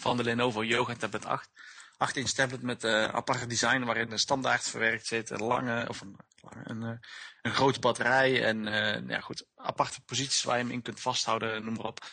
Van 0.00 0.16
de 0.16 0.22
Lenovo 0.22 0.64
Yoga 0.64 0.94
Tablet 0.94 1.24
8. 1.24 1.50
8 1.96 2.16
inch 2.16 2.30
tablet 2.30 2.62
met 2.62 2.84
uh, 2.84 3.04
aparte 3.04 3.46
design 3.46 3.84
waarin 3.84 4.12
een 4.12 4.18
standaard 4.18 4.68
verwerkt 4.68 5.06
zit. 5.06 5.30
Een 5.30 5.42
lange, 5.42 5.88
of 5.88 6.00
een, 6.00 6.16
een, 6.64 6.82
een, 6.82 7.00
een 7.42 7.52
grote 7.52 7.80
batterij. 7.80 8.44
En 8.44 8.66
uh, 8.66 9.08
ja, 9.08 9.20
goed, 9.20 9.46
aparte 9.54 10.00
posities 10.00 10.42
waar 10.42 10.56
je 10.56 10.62
hem 10.62 10.72
in 10.72 10.82
kunt 10.82 11.00
vasthouden, 11.00 11.64
noem 11.64 11.74
maar 11.74 11.86
op. 11.86 12.06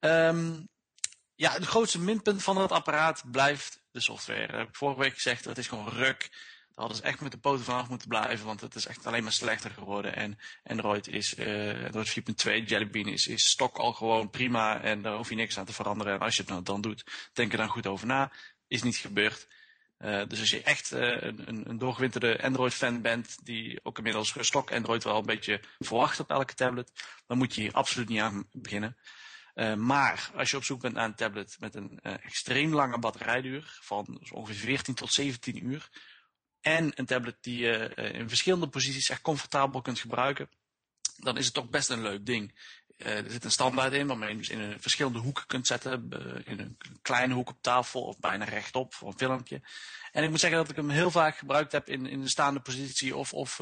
Um, 0.00 0.68
ja, 1.34 1.52
het 1.52 1.64
grootste 1.64 1.98
minpunt 1.98 2.42
van 2.42 2.54
dat 2.54 2.72
apparaat 2.72 3.22
blijft 3.30 3.79
de 3.92 4.00
software. 4.00 4.46
Dat 4.46 4.56
heb 4.56 4.68
ik 4.68 4.76
vorige 4.76 5.00
week 5.00 5.14
gezegd, 5.14 5.44
het 5.44 5.58
is 5.58 5.68
gewoon 5.68 5.88
ruk. 5.88 6.28
Daar 6.30 6.88
hadden 6.88 6.96
ze 6.96 7.02
echt 7.02 7.20
met 7.20 7.32
de 7.32 7.38
poten 7.38 7.64
vanaf 7.64 7.88
moeten 7.88 8.08
blijven, 8.08 8.46
want 8.46 8.60
het 8.60 8.74
is 8.74 8.86
echt 8.86 9.06
alleen 9.06 9.22
maar 9.22 9.32
slechter 9.32 9.70
geworden. 9.70 10.16
En 10.16 10.38
Android 10.64 11.08
is, 11.08 11.38
uh, 11.38 11.84
Android 11.84 12.20
4.2 12.20 12.64
Jelly 12.64 12.90
Bean 12.90 13.08
is, 13.08 13.26
is 13.26 13.48
stok 13.48 13.76
al 13.76 13.92
gewoon 13.92 14.30
prima 14.30 14.80
en 14.82 15.02
daar 15.02 15.16
hoef 15.16 15.28
je 15.28 15.34
niks 15.34 15.58
aan 15.58 15.64
te 15.64 15.72
veranderen. 15.72 16.14
En 16.14 16.20
als 16.20 16.36
je 16.36 16.42
het 16.42 16.50
nou 16.50 16.62
dan 16.62 16.80
doet, 16.80 17.04
denk 17.32 17.52
er 17.52 17.58
dan 17.58 17.68
goed 17.68 17.86
over 17.86 18.06
na. 18.06 18.32
Is 18.68 18.82
niet 18.82 18.96
gebeurd. 18.96 19.48
Uh, 19.98 20.22
dus 20.28 20.40
als 20.40 20.50
je 20.50 20.62
echt 20.62 20.92
uh, 20.92 21.20
een, 21.20 21.68
een 21.68 21.78
doorgewinterde 21.78 22.42
Android-fan 22.42 23.02
bent, 23.02 23.38
die 23.42 23.80
ook 23.82 23.96
inmiddels 23.96 24.34
stok 24.40 24.72
Android 24.72 25.04
wel 25.04 25.18
een 25.18 25.26
beetje 25.26 25.60
verwacht 25.78 26.20
op 26.20 26.30
elke 26.30 26.54
tablet, 26.54 26.92
dan 27.26 27.38
moet 27.38 27.54
je 27.54 27.60
hier 27.60 27.72
absoluut 27.72 28.08
niet 28.08 28.20
aan 28.20 28.48
beginnen. 28.52 28.96
Uh, 29.54 29.74
maar 29.74 30.30
als 30.34 30.50
je 30.50 30.56
op 30.56 30.64
zoek 30.64 30.80
bent 30.80 30.94
naar 30.94 31.04
een 31.04 31.14
tablet 31.14 31.56
met 31.58 31.74
een 31.74 31.98
uh, 32.02 32.12
extreem 32.12 32.74
lange 32.74 32.98
batterijduur 32.98 33.78
van 33.80 34.20
ongeveer 34.32 34.64
14 34.64 34.94
tot 34.94 35.12
17 35.12 35.64
uur 35.64 35.88
en 36.60 36.92
een 36.94 37.06
tablet 37.06 37.36
die 37.40 37.58
je 37.58 37.92
uh, 37.96 38.14
in 38.14 38.28
verschillende 38.28 38.68
posities 38.68 39.08
echt 39.08 39.20
comfortabel 39.20 39.82
kunt 39.82 39.98
gebruiken, 39.98 40.50
dan 41.16 41.36
is 41.36 41.44
het 41.44 41.54
toch 41.54 41.68
best 41.68 41.90
een 41.90 42.02
leuk 42.02 42.26
ding. 42.26 42.58
er 42.96 43.30
zit 43.30 43.44
een 43.44 43.50
standaard 43.50 43.92
in 43.92 44.06
waarmee 44.06 44.30
je 44.30 44.36
dus 44.36 44.48
in 44.48 44.60
een 44.60 44.80
verschillende 44.80 45.18
hoeken 45.18 45.46
kunt 45.46 45.66
zetten, 45.66 46.08
in 46.44 46.58
een 46.58 46.76
kleine 47.02 47.34
hoek 47.34 47.48
op 47.48 47.62
tafel 47.62 48.02
of 48.02 48.18
bijna 48.18 48.44
rechtop 48.44 48.94
voor 48.94 49.08
een 49.08 49.18
filmpje. 49.18 49.60
En 50.12 50.22
ik 50.22 50.30
moet 50.30 50.40
zeggen 50.40 50.58
dat 50.58 50.70
ik 50.70 50.76
hem 50.76 50.88
heel 50.88 51.10
vaak 51.10 51.36
gebruikt 51.36 51.72
heb 51.72 51.88
in, 51.88 52.06
in 52.06 52.20
een 52.20 52.28
staande 52.28 52.60
positie 52.60 53.16
of, 53.16 53.32
of 53.32 53.60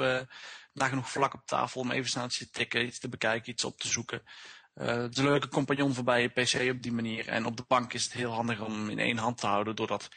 nagenoeg 0.72 1.10
vlak 1.10 1.34
op 1.34 1.46
tafel 1.46 1.80
om 1.80 1.90
even 1.90 2.10
snel 2.10 2.28
te 2.28 2.50
tikken, 2.50 2.86
iets 2.86 2.98
te 2.98 3.08
bekijken, 3.08 3.52
iets 3.52 3.64
op 3.64 3.78
te 3.78 3.88
zoeken. 3.88 4.22
Het 4.78 5.12
is 5.12 5.18
een 5.18 5.30
leuke 5.30 5.48
compagnon 5.48 5.94
voorbij 5.94 6.22
je 6.22 6.28
PC 6.28 6.70
op 6.70 6.82
die 6.82 6.92
manier. 6.92 7.28
En 7.28 7.46
op 7.46 7.56
de 7.56 7.64
bank 7.68 7.92
is 7.92 8.04
het 8.04 8.12
heel 8.12 8.32
handig 8.32 8.60
om 8.60 8.88
in 8.88 8.98
één 8.98 9.16
hand 9.16 9.38
te 9.38 9.46
houden. 9.46 9.76
Doordat, 9.76 10.08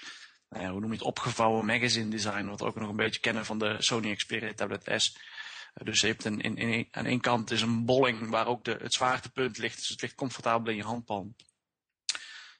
nou 0.49 0.67
hoe 0.67 0.79
noem 0.79 0.89
je 0.89 0.97
het, 0.97 1.05
opgevouwen 1.05 1.65
magazine 1.65 2.09
design. 2.09 2.45
Wat 2.45 2.59
we 2.59 2.65
ook 2.65 2.79
nog 2.79 2.89
een 2.89 2.95
beetje 2.95 3.19
kennen 3.19 3.45
van 3.45 3.59
de 3.59 3.75
Sony 3.79 4.15
Xperia 4.15 4.53
Tablet 4.53 5.01
S. 5.01 5.17
Uh, 5.17 5.85
dus 5.85 6.01
je 6.01 6.07
hebt 6.07 6.25
een, 6.25 6.41
in, 6.41 6.87
aan 6.91 7.05
één 7.05 7.21
kant 7.21 7.51
is 7.51 7.61
een 7.61 7.85
bolling 7.85 8.29
waar 8.29 8.47
ook 8.47 8.63
de, 8.63 8.77
het 8.81 8.93
zwaartepunt 8.93 9.57
ligt. 9.57 9.77
Dus 9.77 9.87
het 9.87 10.01
ligt 10.01 10.15
comfortabel 10.15 10.71
in 10.71 10.77
je 10.77 10.83
handpalm. 10.83 11.35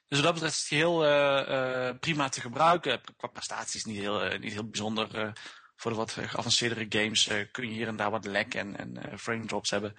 Dus 0.08 0.20
wat 0.20 0.22
dat 0.22 0.32
betreft 0.32 0.54
is 0.54 0.60
het 0.60 0.78
heel 0.78 1.06
uh, 1.06 1.90
prima 2.00 2.28
te 2.28 2.40
gebruiken. 2.40 3.00
Qua 3.16 3.28
prestaties 3.28 3.84
niet 3.84 3.98
heel, 3.98 4.38
niet 4.38 4.52
heel 4.52 4.68
bijzonder. 4.68 5.32
voor 5.76 5.90
de 5.90 5.96
wat 5.96 6.12
geavanceerdere 6.12 6.86
games 6.88 7.30
kun 7.50 7.68
je 7.68 7.72
hier 7.72 7.88
en 7.88 7.96
daar 7.96 8.10
wat 8.10 8.26
lag 8.26 8.48
en, 8.48 8.76
en 8.76 9.18
frame 9.18 9.46
drops 9.46 9.70
hebben. 9.70 9.96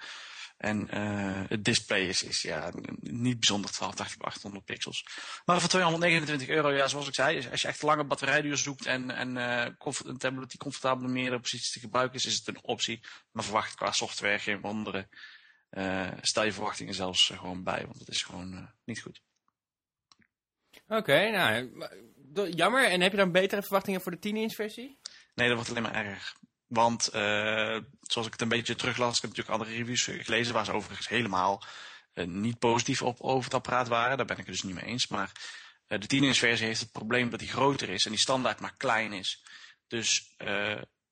En 0.64 0.90
eh, 0.90 1.42
het 1.48 1.64
display 1.64 2.08
is, 2.08 2.24
is 2.24 2.42
ja, 2.42 2.72
niet 3.00 3.40
bijzonder 3.40 3.72
1280 3.72 4.18
bij 4.18 4.28
800 4.28 4.66
pixels. 4.66 5.06
Maar 5.46 5.60
voor 5.60 5.70
229 5.70 6.48
euro, 6.48 6.72
ja, 6.72 6.88
zoals 6.88 7.08
ik 7.08 7.14
zei, 7.14 7.50
als 7.52 7.62
je 7.62 7.68
echt 7.68 7.82
lange 7.82 8.04
batterijduur 8.04 8.58
zoekt 8.58 8.86
en, 8.86 9.12
en 9.12 9.36
uh, 9.36 9.66
een 10.04 10.18
tablet 10.18 10.50
die 10.50 10.60
comfortabel 10.60 11.06
in 11.06 11.12
meerdere 11.12 11.40
posities 11.40 11.72
te 11.72 11.80
gebruiken 11.80 12.16
is, 12.16 12.26
is 12.26 12.36
het 12.36 12.48
een 12.48 12.64
optie. 12.64 13.00
Maar 13.32 13.44
verwacht 13.44 13.76
qua 13.76 13.92
software 13.92 14.40
geen 14.40 14.62
wonderen. 14.62 15.10
Uh, 15.72 16.08
stel 16.22 16.44
je 16.44 16.54
verwachtingen 16.54 16.94
zelfs 16.94 17.28
gewoon 17.28 17.64
bij, 17.64 17.86
want 17.86 18.00
het 18.00 18.10
is 18.10 18.24
gewoon 18.24 18.70
niet 18.86 19.02
goed. 19.02 19.22
Oké, 20.88 21.30
nou, 21.30 21.72
jammer. 22.50 22.90
En 22.90 23.02
heb 23.02 23.12
je 23.12 23.18
dan 23.18 23.32
betere 23.32 23.62
verwachtingen 23.62 24.02
voor 24.02 24.20
de 24.20 24.30
10-inch 24.30 24.54
versie? 24.54 25.00
Nee, 25.36 25.48
dat 25.48 25.56
wordt 25.56 25.70
alleen 25.70 25.84
maar 25.84 26.06
erg. 26.06 26.36
Want 26.74 27.10
uh, 27.16 27.78
zoals 28.02 28.28
ik 28.28 28.34
het 28.34 28.42
een 28.42 28.48
beetje 28.48 28.76
teruglas, 28.76 29.16
ik 29.16 29.22
heb 29.22 29.30
natuurlijk 29.30 29.60
andere 29.60 29.78
reviews 29.78 30.04
gelezen 30.04 30.54
waar 30.54 30.66
ze 30.66 30.72
overigens 30.72 31.08
helemaal 31.08 31.64
uh, 32.14 32.26
niet 32.28 32.60
positief 32.60 33.02
op 33.02 33.22
over 33.22 33.44
het 33.44 33.54
apparaat 33.54 33.88
waren. 33.88 34.18
Daar 34.18 34.26
ben 34.26 34.38
ik 34.38 34.46
het 34.46 34.52
dus 34.52 34.64
niet 34.64 34.76
mee 34.76 34.86
eens. 34.86 35.08
Maar 35.08 35.32
uh, 35.88 36.00
de 36.00 36.18
10-inch 36.18 36.38
versie 36.38 36.66
heeft 36.66 36.80
het 36.80 36.92
probleem 36.92 37.30
dat 37.30 37.40
die 37.40 37.50
groter 37.50 37.90
is 37.90 38.06
en 38.06 38.12
die 38.12 38.20
standaard 38.20 38.60
maar 38.60 38.76
klein 38.78 39.14
is. 39.14 39.44
Dus 39.88 40.34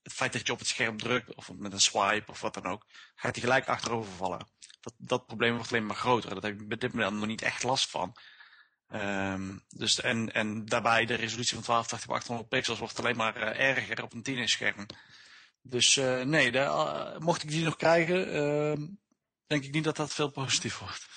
het 0.03 0.13
feit 0.13 0.33
dat 0.33 0.47
je 0.47 0.53
op 0.53 0.59
het 0.59 0.67
scherm 0.67 0.97
drukt 0.97 1.35
of 1.35 1.51
met 1.53 1.73
een 1.73 1.81
swipe 1.81 2.31
of 2.31 2.41
wat 2.41 2.53
dan 2.53 2.65
ook, 2.65 2.85
gaat 3.15 3.35
hij 3.35 3.43
gelijk 3.43 3.67
achterover 3.67 4.11
vallen. 4.11 4.47
Dat, 4.81 4.93
dat 4.97 5.25
probleem 5.25 5.55
wordt 5.55 5.71
alleen 5.71 5.85
maar 5.85 5.95
groter. 5.95 6.29
Daar 6.29 6.51
heb 6.51 6.61
ik 6.61 6.67
bij 6.67 6.77
dit 6.77 6.93
moment 6.93 7.15
nog 7.15 7.27
niet 7.27 7.41
echt 7.41 7.63
last 7.63 7.89
van. 7.89 8.15
Um, 8.93 9.63
dus 9.69 10.01
en, 10.01 10.33
en 10.33 10.65
daarbij 10.65 11.05
de 11.05 11.15
resolutie 11.15 11.55
van 11.55 11.63
1280 11.65 12.07
bij 12.07 12.15
800 12.15 12.49
pixels 12.49 12.79
wordt 12.79 12.99
alleen 12.99 13.15
maar 13.15 13.35
erger 13.35 14.03
op 14.03 14.13
een 14.13 14.25
10-inch 14.29 14.49
scherm. 14.49 14.85
Dus 15.61 15.95
uh, 15.95 16.21
nee, 16.21 16.51
de, 16.51 16.57
uh, 16.57 17.17
mocht 17.17 17.43
ik 17.43 17.49
die 17.49 17.63
nog 17.63 17.75
krijgen, 17.75 18.35
uh, 18.35 18.87
denk 19.47 19.63
ik 19.63 19.73
niet 19.73 19.83
dat 19.83 19.95
dat 19.95 20.13
veel 20.13 20.29
positief 20.31 20.79
wordt. 20.79 21.07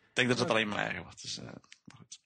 ik 0.00 0.10
denk 0.12 0.28
dat 0.28 0.38
het 0.38 0.50
alleen 0.50 0.68
maar 0.68 0.86
erger 0.86 1.02
wordt. 1.02 1.22
Dus, 1.22 1.40
maar 1.84 1.96
goed. 1.96 2.20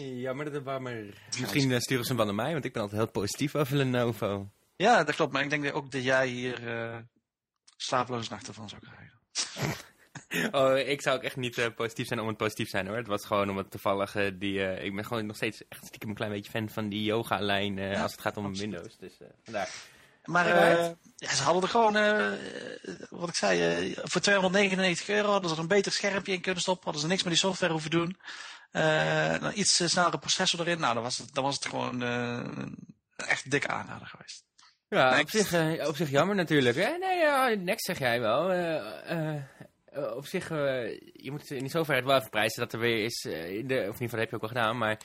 Ja, 0.00 0.32
maar 0.32 0.50
dat 0.50 0.62
waar 0.62 0.82
maar... 0.82 1.28
Misschien 1.40 1.70
uh, 1.70 1.78
sturen 1.78 2.04
ze 2.04 2.08
hem 2.08 2.16
wel 2.16 2.26
naar 2.26 2.44
mij, 2.44 2.52
want 2.52 2.64
ik 2.64 2.72
ben 2.72 2.82
altijd 2.82 3.00
heel 3.00 3.10
positief 3.10 3.54
over 3.54 3.76
Lenovo. 3.76 4.50
Ja, 4.76 5.04
dat 5.04 5.14
klopt. 5.14 5.32
Maar 5.32 5.42
ik 5.42 5.50
denk 5.50 5.74
ook 5.74 5.90
dat 5.90 6.02
jij 6.02 6.26
hier 6.26 6.60
slaaploze 7.76 8.30
nachten 8.30 8.54
van 8.54 8.68
zou 8.68 8.80
krijgen. 8.80 9.20
oh, 10.60 10.78
ik 10.78 11.02
zou 11.02 11.16
ook 11.16 11.22
echt 11.22 11.36
niet 11.36 11.58
uh, 11.58 11.66
positief 11.74 12.06
zijn 12.06 12.20
om 12.20 12.28
het 12.28 12.36
positief 12.36 12.68
zijn 12.68 12.86
hoor. 12.86 12.96
Het 12.96 13.06
was 13.06 13.24
gewoon 13.24 13.50
om 13.50 13.56
het 13.56 13.70
toevallig 13.70 14.16
uh, 14.16 14.30
die... 14.34 14.54
Uh, 14.54 14.84
ik 14.84 14.94
ben 14.94 15.04
gewoon 15.04 15.26
nog 15.26 15.36
steeds 15.36 15.68
echt 15.68 15.86
stiekem 15.86 16.08
een 16.08 16.14
klein 16.14 16.32
beetje 16.32 16.50
fan 16.50 16.68
van 16.68 16.88
die 16.88 17.02
yoga-lijn 17.02 17.76
ja, 17.76 18.02
als 18.02 18.12
het 18.12 18.20
gaat 18.20 18.36
om 18.36 18.44
absoluut. 18.44 18.70
Windows. 18.70 18.96
Dus 18.96 19.16
vandaar. 19.42 19.70
Maar 20.30 20.46
ja, 21.16 21.34
ze 21.34 21.42
hadden 21.42 21.62
er 21.62 21.68
gewoon, 21.68 21.96
uh, 21.96 22.32
wat 23.10 23.28
ik 23.28 23.34
zei, 23.34 23.88
uh, 23.90 23.96
voor 24.02 24.20
299 24.20 25.08
euro 25.08 25.30
hadden 25.30 25.50
ze 25.50 25.56
er 25.56 25.62
een 25.62 25.68
beter 25.68 25.92
schermpje 25.92 26.32
in 26.32 26.40
kunnen 26.40 26.62
stoppen. 26.62 26.84
Hadden 26.84 27.02
ze 27.02 27.08
niks 27.08 27.22
met 27.22 27.32
die 27.32 27.42
software 27.42 27.72
hoeven 27.72 27.90
doen. 27.90 28.16
een 28.70 29.58
iets 29.58 29.90
snellere 29.90 30.18
processor 30.18 30.60
erin. 30.60 30.80
Nou, 30.80 30.94
dan 30.94 31.02
was 31.02 31.18
het, 31.18 31.34
dan 31.34 31.44
was 31.44 31.54
het 31.54 31.66
gewoon 31.66 32.00
een 32.00 32.76
echt 33.16 33.50
dikke 33.50 33.68
aanrader 33.68 34.06
geweest. 34.06 34.44
Ja, 34.88 35.20
op 35.20 35.30
zich, 35.30 35.52
op 35.88 35.96
zich 35.96 36.10
jammer 36.10 36.34
natuurlijk. 36.34 36.76
Hè? 36.76 36.96
Nee, 36.98 37.18
ja, 37.18 37.48
niks 37.48 37.84
zeg 37.84 37.98
jij 37.98 38.20
wel. 38.20 38.44
op 40.16 40.26
zich, 40.26 40.48
je 41.12 41.30
moet 41.30 41.50
in 41.50 41.70
zoverre 41.70 41.98
het 41.98 42.08
wel 42.08 42.16
even 42.16 42.30
prijzen 42.30 42.60
dat 42.60 42.72
er 42.72 42.78
weer 42.78 43.04
is, 43.04 43.24
in 43.24 43.66
de, 43.66 43.74
of 43.74 43.80
in 43.80 43.86
ieder 43.86 43.96
geval 43.96 44.18
heb 44.18 44.28
je 44.28 44.34
ook 44.34 44.40
wel 44.40 44.50
gedaan, 44.50 44.78
maar 44.78 44.98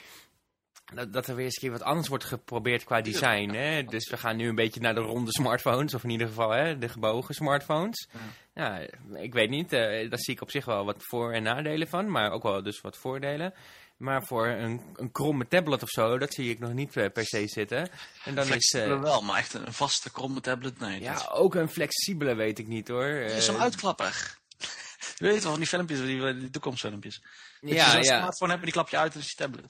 dat, 0.94 1.12
dat 1.12 1.26
er 1.26 1.34
weer 1.34 1.44
eens 1.44 1.54
een 1.54 1.60
keer 1.60 1.70
wat 1.78 1.82
anders 1.82 2.08
wordt 2.08 2.24
geprobeerd 2.24 2.84
qua 2.84 3.00
design. 3.00 3.48
Hè? 3.50 3.84
Dus 3.84 4.10
we 4.10 4.16
gaan 4.16 4.36
nu 4.36 4.48
een 4.48 4.54
beetje 4.54 4.80
naar 4.80 4.94
de 4.94 5.00
ronde 5.00 5.32
smartphones, 5.32 5.94
of 5.94 6.04
in 6.04 6.10
ieder 6.10 6.26
geval 6.26 6.50
hè, 6.50 6.78
de 6.78 6.88
gebogen 6.88 7.34
smartphones. 7.34 8.08
Ja. 8.54 8.78
ja 8.78 8.86
ik 9.20 9.32
weet 9.32 9.50
niet, 9.50 9.72
uh, 9.72 10.10
daar 10.10 10.18
zie 10.18 10.34
ik 10.34 10.40
op 10.40 10.50
zich 10.50 10.64
wel 10.64 10.84
wat 10.84 10.96
voor- 10.98 11.32
en 11.32 11.42
nadelen 11.42 11.88
van, 11.88 12.10
maar 12.10 12.30
ook 12.30 12.42
wel 12.42 12.62
dus 12.62 12.80
wat 12.80 12.96
voordelen. 12.96 13.54
Maar 13.96 14.24
voor 14.24 14.46
een, 14.46 14.80
een 14.94 15.12
kromme 15.12 15.48
tablet 15.48 15.82
of 15.82 15.88
zo, 15.88 16.18
dat 16.18 16.34
zie 16.34 16.50
ik 16.50 16.58
nog 16.58 16.72
niet 16.72 16.96
uh, 16.96 17.06
per 17.12 17.26
se 17.26 17.48
zitten. 17.48 17.88
En 18.24 18.34
dan 18.34 18.44
flexibele 18.44 18.92
is, 18.94 18.96
uh, 18.96 19.02
wel, 19.02 19.22
maar 19.22 19.38
echt 19.38 19.54
een 19.54 19.72
vaste 19.72 20.10
kromme 20.10 20.40
tablet, 20.40 20.78
nee. 20.78 21.00
Ja, 21.00 21.12
dat... 21.14 21.30
ook 21.30 21.54
een 21.54 21.68
flexibele 21.68 22.34
weet 22.34 22.58
ik 22.58 22.66
niet 22.66 22.88
hoor. 22.88 23.04
Het 23.04 23.32
is 23.32 23.44
zo'n 23.44 23.60
uitklapper. 23.60 24.38
Je 25.18 25.24
weet 25.24 25.42
wel 25.42 25.50
van 25.50 25.60
die 25.60 25.68
filmpjes, 25.68 26.00
die, 26.00 26.38
die 26.38 26.50
toekomstfilmpjes. 26.50 27.22
Ja, 27.60 27.84
je 27.86 27.90
zo'n 27.90 28.04
smartphone 28.04 28.50
hebt 28.50 28.64
en 28.64 28.64
die 28.64 28.72
klap 28.72 28.88
je 28.88 28.98
uit 28.98 29.14
en 29.14 29.20
is 29.20 29.28
je 29.28 29.34
tablet. 29.34 29.64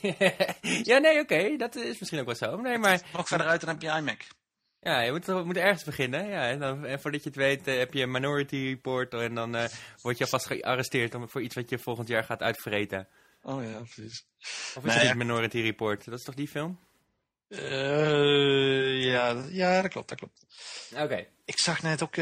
ja, 0.90 0.98
nee, 0.98 1.20
oké. 1.20 1.34
Okay. 1.34 1.56
Dat 1.56 1.74
is 1.74 1.98
misschien 1.98 2.20
ook 2.20 2.26
wel 2.26 2.34
zo. 2.34 2.56
Nee, 2.56 2.78
maar... 2.78 3.00
Nog 3.12 3.28
verder 3.28 3.46
uit, 3.46 3.60
dan 3.60 3.70
heb 3.70 3.82
je 3.82 3.88
iMac. 3.88 4.22
Ja, 4.84 5.00
je 5.00 5.10
moet, 5.10 5.44
moet 5.44 5.56
ergens 5.56 5.84
beginnen. 5.84 6.28
Ja, 6.28 6.48
en, 6.48 6.58
dan, 6.58 6.86
en 6.86 7.00
voordat 7.00 7.22
je 7.22 7.28
het 7.28 7.38
weet 7.38 7.68
uh, 7.68 7.78
heb 7.78 7.94
je 7.94 8.02
een 8.02 8.10
Minority 8.10 8.56
Report 8.56 9.14
en 9.14 9.34
dan 9.34 9.56
uh, 9.56 9.64
word 10.02 10.18
je 10.18 10.24
alvast 10.24 10.46
gearresteerd 10.46 11.14
om, 11.14 11.28
voor 11.28 11.42
iets 11.42 11.54
wat 11.54 11.70
je 11.70 11.78
volgend 11.78 12.08
jaar 12.08 12.24
gaat 12.24 12.42
uitvreten. 12.42 13.08
Oh 13.42 13.64
ja, 13.64 13.78
precies. 13.78 14.26
Of 14.76 14.84
is 14.84 14.94
nee, 14.94 15.06
het 15.06 15.16
Minority 15.16 15.60
Report? 15.60 16.04
Dat 16.04 16.18
is 16.18 16.24
toch 16.24 16.34
die 16.34 16.48
film? 16.48 16.78
Uh, 17.48 19.04
ja, 19.04 19.42
ja, 19.48 19.82
dat 19.82 19.90
klopt, 19.90 20.08
dat 20.08 20.18
klopt. 20.18 20.46
Oké. 20.96 21.26
Ik 21.44 21.58
zag 21.58 21.82
net 21.82 22.02
ook 22.02 22.16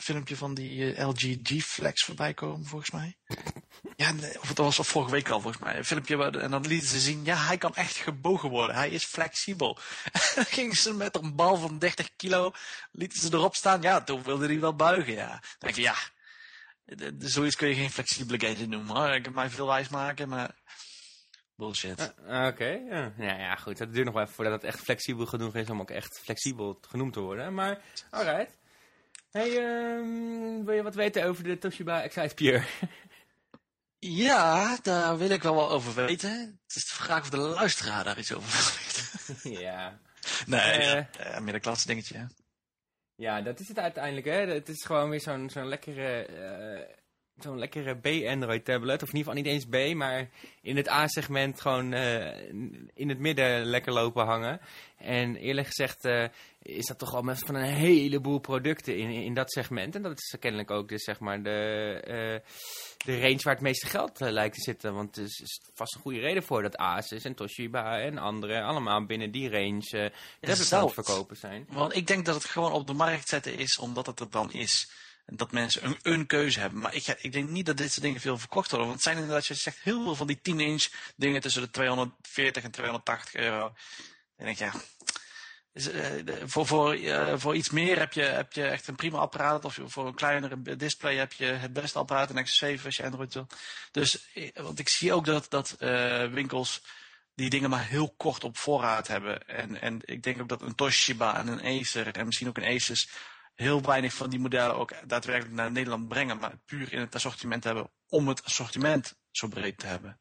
filmpje 0.00 0.36
van 0.36 0.54
die 0.54 0.94
uh, 0.94 1.08
LG 1.08 1.36
G-Flex 1.42 2.04
voorbij 2.04 2.34
komen, 2.34 2.66
volgens 2.66 2.90
mij. 2.90 3.16
ja, 3.96 4.12
of 4.40 4.48
het 4.48 4.58
was 4.58 4.78
al 4.78 4.84
vorige 4.84 5.10
week 5.10 5.28
al, 5.28 5.40
volgens 5.40 5.62
mij. 5.62 5.76
Een 5.76 5.84
filmpje, 5.84 6.16
waar, 6.16 6.34
en 6.34 6.50
dan 6.50 6.66
lieten 6.66 6.88
ze 6.88 6.98
zien, 6.98 7.24
ja, 7.24 7.36
hij 7.36 7.58
kan 7.58 7.74
echt 7.74 7.96
gebogen 7.96 8.48
worden. 8.50 8.76
Hij 8.76 8.90
is 8.90 9.04
flexibel. 9.04 9.78
gingen 10.56 10.76
ze 10.76 10.94
met 10.94 11.16
een 11.16 11.34
bal 11.34 11.56
van 11.56 11.78
30 11.78 12.10
kilo, 12.16 12.52
lieten 12.92 13.20
ze 13.20 13.28
erop 13.32 13.54
staan. 13.54 13.82
Ja, 13.82 14.02
toen 14.02 14.22
wilde 14.22 14.46
hij 14.46 14.60
wel 14.60 14.76
buigen, 14.76 15.14
ja. 15.14 15.28
Dan 15.28 15.40
denk 15.58 15.74
je, 15.74 15.82
ja, 15.82 15.96
zoiets 17.18 17.56
kun 17.56 17.68
je 17.68 17.74
geen 17.74 17.90
flexibiliteit 17.90 18.68
noemen. 18.68 18.96
Hoor. 18.96 19.14
Ik 19.14 19.24
heb 19.24 19.34
mij 19.34 19.50
veel 19.50 19.66
wijs 19.66 19.88
maken, 19.88 20.28
maar... 20.28 20.54
Bullshit. 21.54 22.00
Uh, 22.00 22.06
Oké, 22.06 22.46
okay, 22.46 22.82
ja. 22.90 23.12
ja. 23.18 23.38
Ja, 23.38 23.56
goed. 23.56 23.78
Het 23.78 23.92
duurt 23.92 24.04
nog 24.04 24.14
wel 24.14 24.22
even 24.22 24.34
voordat 24.34 24.52
het 24.52 24.64
echt 24.64 24.80
flexibel 24.80 25.26
genoeg 25.26 25.54
is 25.54 25.70
om 25.70 25.80
ook 25.80 25.90
echt 25.90 26.18
flexibel 26.18 26.78
genoemd 26.80 27.12
te 27.12 27.20
worden. 27.20 27.54
Maar, 27.54 27.80
alright. 28.10 28.50
Hey, 29.36 29.56
um, 29.96 30.64
wil 30.64 30.74
je 30.74 30.82
wat 30.82 30.94
weten 30.94 31.24
over 31.24 31.44
de 31.44 31.58
Toshiba 31.58 32.02
Excite 32.02 32.34
Pure? 32.34 32.64
ja, 34.24 34.76
daar 34.82 35.18
wil 35.18 35.30
ik 35.30 35.42
wel 35.42 35.54
wat 35.54 35.70
over 35.70 35.94
weten. 35.94 36.60
Het 36.66 36.76
is 36.76 36.84
de 36.84 36.94
vraag 36.94 37.20
of 37.20 37.30
de 37.30 37.36
luisteraar 37.36 38.04
daar 38.04 38.18
iets 38.18 38.34
over 38.34 38.50
wil 38.50 39.42
weten. 39.42 39.60
ja. 39.68 39.98
Nee, 40.46 40.78
uh, 40.78 41.04
ja, 41.18 41.40
middenklasse 41.40 41.86
dingetje. 41.86 42.26
Ja, 43.14 43.40
dat 43.42 43.60
is 43.60 43.68
het 43.68 43.78
uiteindelijk. 43.78 44.26
Hè. 44.26 44.54
Het 44.54 44.68
is 44.68 44.84
gewoon 44.84 45.10
weer 45.10 45.20
zo'n 45.20 45.50
zo'n 45.50 45.68
lekkere... 45.68 46.28
Zo'n 47.40 47.58
lekkere 47.58 47.94
B-Android 47.94 48.64
tablet. 48.64 49.02
Of 49.02 49.08
in 49.08 49.16
ieder 49.16 49.32
geval 49.32 49.34
niet 49.34 49.46
eens 49.46 49.92
B, 49.92 49.94
maar 49.94 50.28
in 50.62 50.76
het 50.76 50.88
A-segment 50.88 51.60
gewoon 51.60 51.92
uh, 51.92 52.48
in 52.94 53.08
het 53.08 53.18
midden 53.18 53.64
lekker 53.64 53.92
lopen 53.92 54.24
hangen. 54.24 54.60
En 54.96 55.36
eerlijk 55.36 55.66
gezegd 55.66 56.04
uh, 56.04 56.24
is 56.62 56.86
dat 56.86 56.98
toch 56.98 57.14
al 57.14 57.22
met 57.22 57.38
van 57.38 57.54
een 57.54 57.62
heleboel 57.62 58.38
producten 58.38 58.96
in, 58.96 59.10
in 59.10 59.34
dat 59.34 59.52
segment. 59.52 59.94
En 59.94 60.02
dat 60.02 60.18
is 60.18 60.36
kennelijk 60.40 60.70
ook 60.70 60.88
dus 60.88 61.04
zeg 61.04 61.20
maar 61.20 61.42
de, 61.42 62.02
uh, 62.06 62.50
de 62.96 63.20
range 63.20 63.40
waar 63.42 63.54
het 63.54 63.62
meeste 63.62 63.86
geld 63.86 64.20
lijkt 64.20 64.54
te 64.54 64.60
zitten. 64.62 64.94
Want 64.94 65.16
er 65.16 65.22
is, 65.22 65.60
vast 65.74 65.94
een 65.94 66.00
goede 66.00 66.20
reden 66.20 66.42
voor 66.42 66.62
dat 66.62 66.76
Asus 66.76 67.24
en 67.24 67.34
Toshiba 67.34 68.00
en 68.00 68.18
anderen 68.18 68.62
allemaal 68.62 69.06
binnen 69.06 69.30
die 69.30 69.50
range 69.50 69.90
uh, 69.92 70.06
tablets 70.40 70.94
verkopen 70.94 71.36
zijn. 71.36 71.66
Want 71.68 71.96
ik 71.96 72.06
denk 72.06 72.24
dat 72.24 72.34
het 72.34 72.44
gewoon 72.44 72.72
op 72.72 72.86
de 72.86 72.92
markt 72.92 73.28
zetten 73.28 73.58
is 73.58 73.78
omdat 73.78 74.06
het 74.06 74.20
er 74.20 74.30
dan 74.30 74.52
is 74.52 75.04
dat 75.26 75.52
mensen 75.52 75.84
een, 75.84 75.98
een 76.02 76.26
keuze 76.26 76.60
hebben. 76.60 76.78
Maar 76.78 76.94
ik, 76.94 77.06
ik, 77.06 77.32
denk 77.32 77.48
niet 77.48 77.66
dat 77.66 77.76
dit 77.76 77.90
soort 77.90 78.02
dingen 78.02 78.20
veel 78.20 78.38
verkocht 78.38 78.70
worden. 78.70 78.88
Want 78.88 79.00
het 79.00 79.08
zijn 79.08 79.22
inderdaad, 79.22 79.46
je 79.46 79.54
zegt, 79.54 79.78
heel 79.82 80.02
veel 80.02 80.14
van 80.14 80.26
die 80.26 80.38
10-inch 80.38 81.12
dingen 81.16 81.40
tussen 81.40 81.62
de 81.62 81.70
240 81.70 82.62
en 82.62 82.70
280 82.70 83.34
euro. 83.34 83.72
En 84.36 84.44
denk 84.44 84.58
ja, 84.58 84.72
uh, 85.72 86.22
voor, 86.44 86.66
voor, 86.66 86.96
uh, 86.96 87.32
voor 87.36 87.56
iets 87.56 87.70
meer 87.70 87.98
heb 87.98 88.12
je, 88.12 88.22
heb 88.22 88.52
je 88.52 88.66
echt 88.66 88.88
een 88.88 88.96
prima 88.96 89.18
apparaat. 89.18 89.64
Of 89.64 89.78
voor 89.84 90.06
een 90.06 90.14
kleinere 90.14 90.76
display 90.76 91.16
heb 91.16 91.32
je 91.32 91.44
het 91.44 91.72
beste 91.72 91.98
apparaat, 91.98 92.30
een 92.30 92.46
X7 92.78 92.84
als 92.84 92.96
je 92.96 93.04
Android 93.04 93.34
wil. 93.34 93.46
Dus, 93.90 94.30
eh, 94.32 94.50
want 94.54 94.78
ik 94.78 94.88
zie 94.88 95.12
ook 95.12 95.24
dat, 95.24 95.46
dat 95.50 95.76
winkels 96.30 96.82
die 97.34 97.50
dingen 97.50 97.70
maar 97.70 97.86
heel 97.86 98.14
kort 98.16 98.44
op 98.44 98.56
voorraad 98.56 99.08
hebben. 99.08 99.48
En, 99.48 99.80
en 99.80 100.00
ik 100.04 100.22
denk 100.22 100.40
ook 100.40 100.48
dat 100.48 100.62
een 100.62 100.74
Toshiba 100.74 101.38
en 101.38 101.48
een 101.48 101.80
Acer 101.80 102.16
en 102.16 102.26
misschien 102.26 102.48
ook 102.48 102.56
een 102.56 102.74
Asus 102.74 103.08
heel 103.56 103.82
weinig 103.82 104.14
van 104.14 104.30
die 104.30 104.38
modellen 104.38 104.76
ook 104.76 105.08
daadwerkelijk 105.08 105.54
naar 105.54 105.72
Nederland 105.72 106.08
brengen, 106.08 106.38
maar 106.38 106.58
puur 106.64 106.92
in 106.92 107.00
het 107.00 107.14
assortiment 107.14 107.64
hebben 107.64 107.90
om 108.08 108.28
het 108.28 108.44
assortiment 108.44 109.18
zo 109.30 109.48
breed 109.48 109.78
te 109.78 109.86
hebben. 109.86 110.18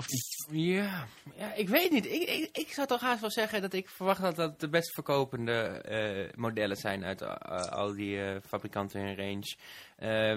Of 0.00 0.08
niet? 0.08 0.46
Ja, 0.50 1.06
ja 1.36 1.54
ik 1.54 1.68
weet 1.68 1.90
niet. 1.90 2.06
Ik, 2.06 2.28
ik, 2.28 2.48
ik 2.52 2.72
zou 2.72 2.86
toch 2.86 3.00
haast 3.00 3.20
wel 3.20 3.30
zeggen 3.30 3.60
dat 3.60 3.72
ik 3.72 3.88
verwacht 3.88 4.20
dat 4.20 4.36
dat 4.36 4.60
de 4.60 4.68
best 4.68 4.94
verkopende 4.94 5.84
uh, 5.88 6.32
modellen 6.36 6.76
zijn 6.76 7.04
uit 7.04 7.22
uh, 7.22 7.34
al 7.70 7.94
die 7.94 8.16
uh, 8.16 8.36
fabrikanten 8.46 9.00
in 9.00 9.16
range. 9.16 9.56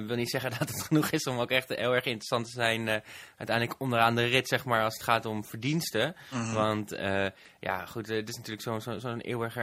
Ik 0.02 0.08
wil 0.08 0.16
niet 0.16 0.30
zeggen 0.30 0.52
dat 0.60 0.70
het 0.70 0.84
genoeg 0.84 1.10
is 1.10 1.24
om 1.24 1.40
ook 1.40 1.52
echt 1.52 1.70
heel 1.70 1.94
erg 1.94 2.06
interessant 2.06 2.46
te 2.46 2.52
zijn 2.52 3.04
uiteindelijk 3.38 3.80
onderaan 3.80 4.16
de 4.16 4.26
rit, 4.26 4.48
zeg 4.48 4.66
maar, 4.66 4.84
als 4.84 4.94
het 4.94 5.04
gaat 5.04 5.26
om 5.26 5.46
verdiensten. 5.46 6.16
Mm 6.32 6.42
-hmm. 6.42 6.54
Want 6.54 6.90
ja, 7.60 7.86
goed, 7.86 8.08
het 8.08 8.30
is 8.30 8.36
natuurlijk 8.36 8.64
zo'n 8.64 8.82
zo, 8.82 9.00
zo 9.00 9.16
eeuwige 9.16 9.62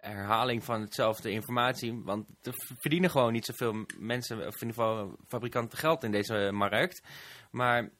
herhaling 0.00 0.64
van 0.64 0.80
hetzelfde 0.80 1.30
informatie. 1.30 2.02
Want 2.04 2.26
er 2.42 2.52
verdienen 2.80 3.10
gewoon 3.10 3.32
niet 3.32 3.44
zoveel 3.44 3.84
mensen, 3.98 4.36
of 4.38 4.60
in 4.60 4.68
ieder 4.68 4.84
geval 4.84 5.16
fabrikanten, 5.28 5.78
geld 5.78 6.04
in 6.04 6.10
deze 6.10 6.50
markt. 6.52 7.02
Maar 7.50 7.90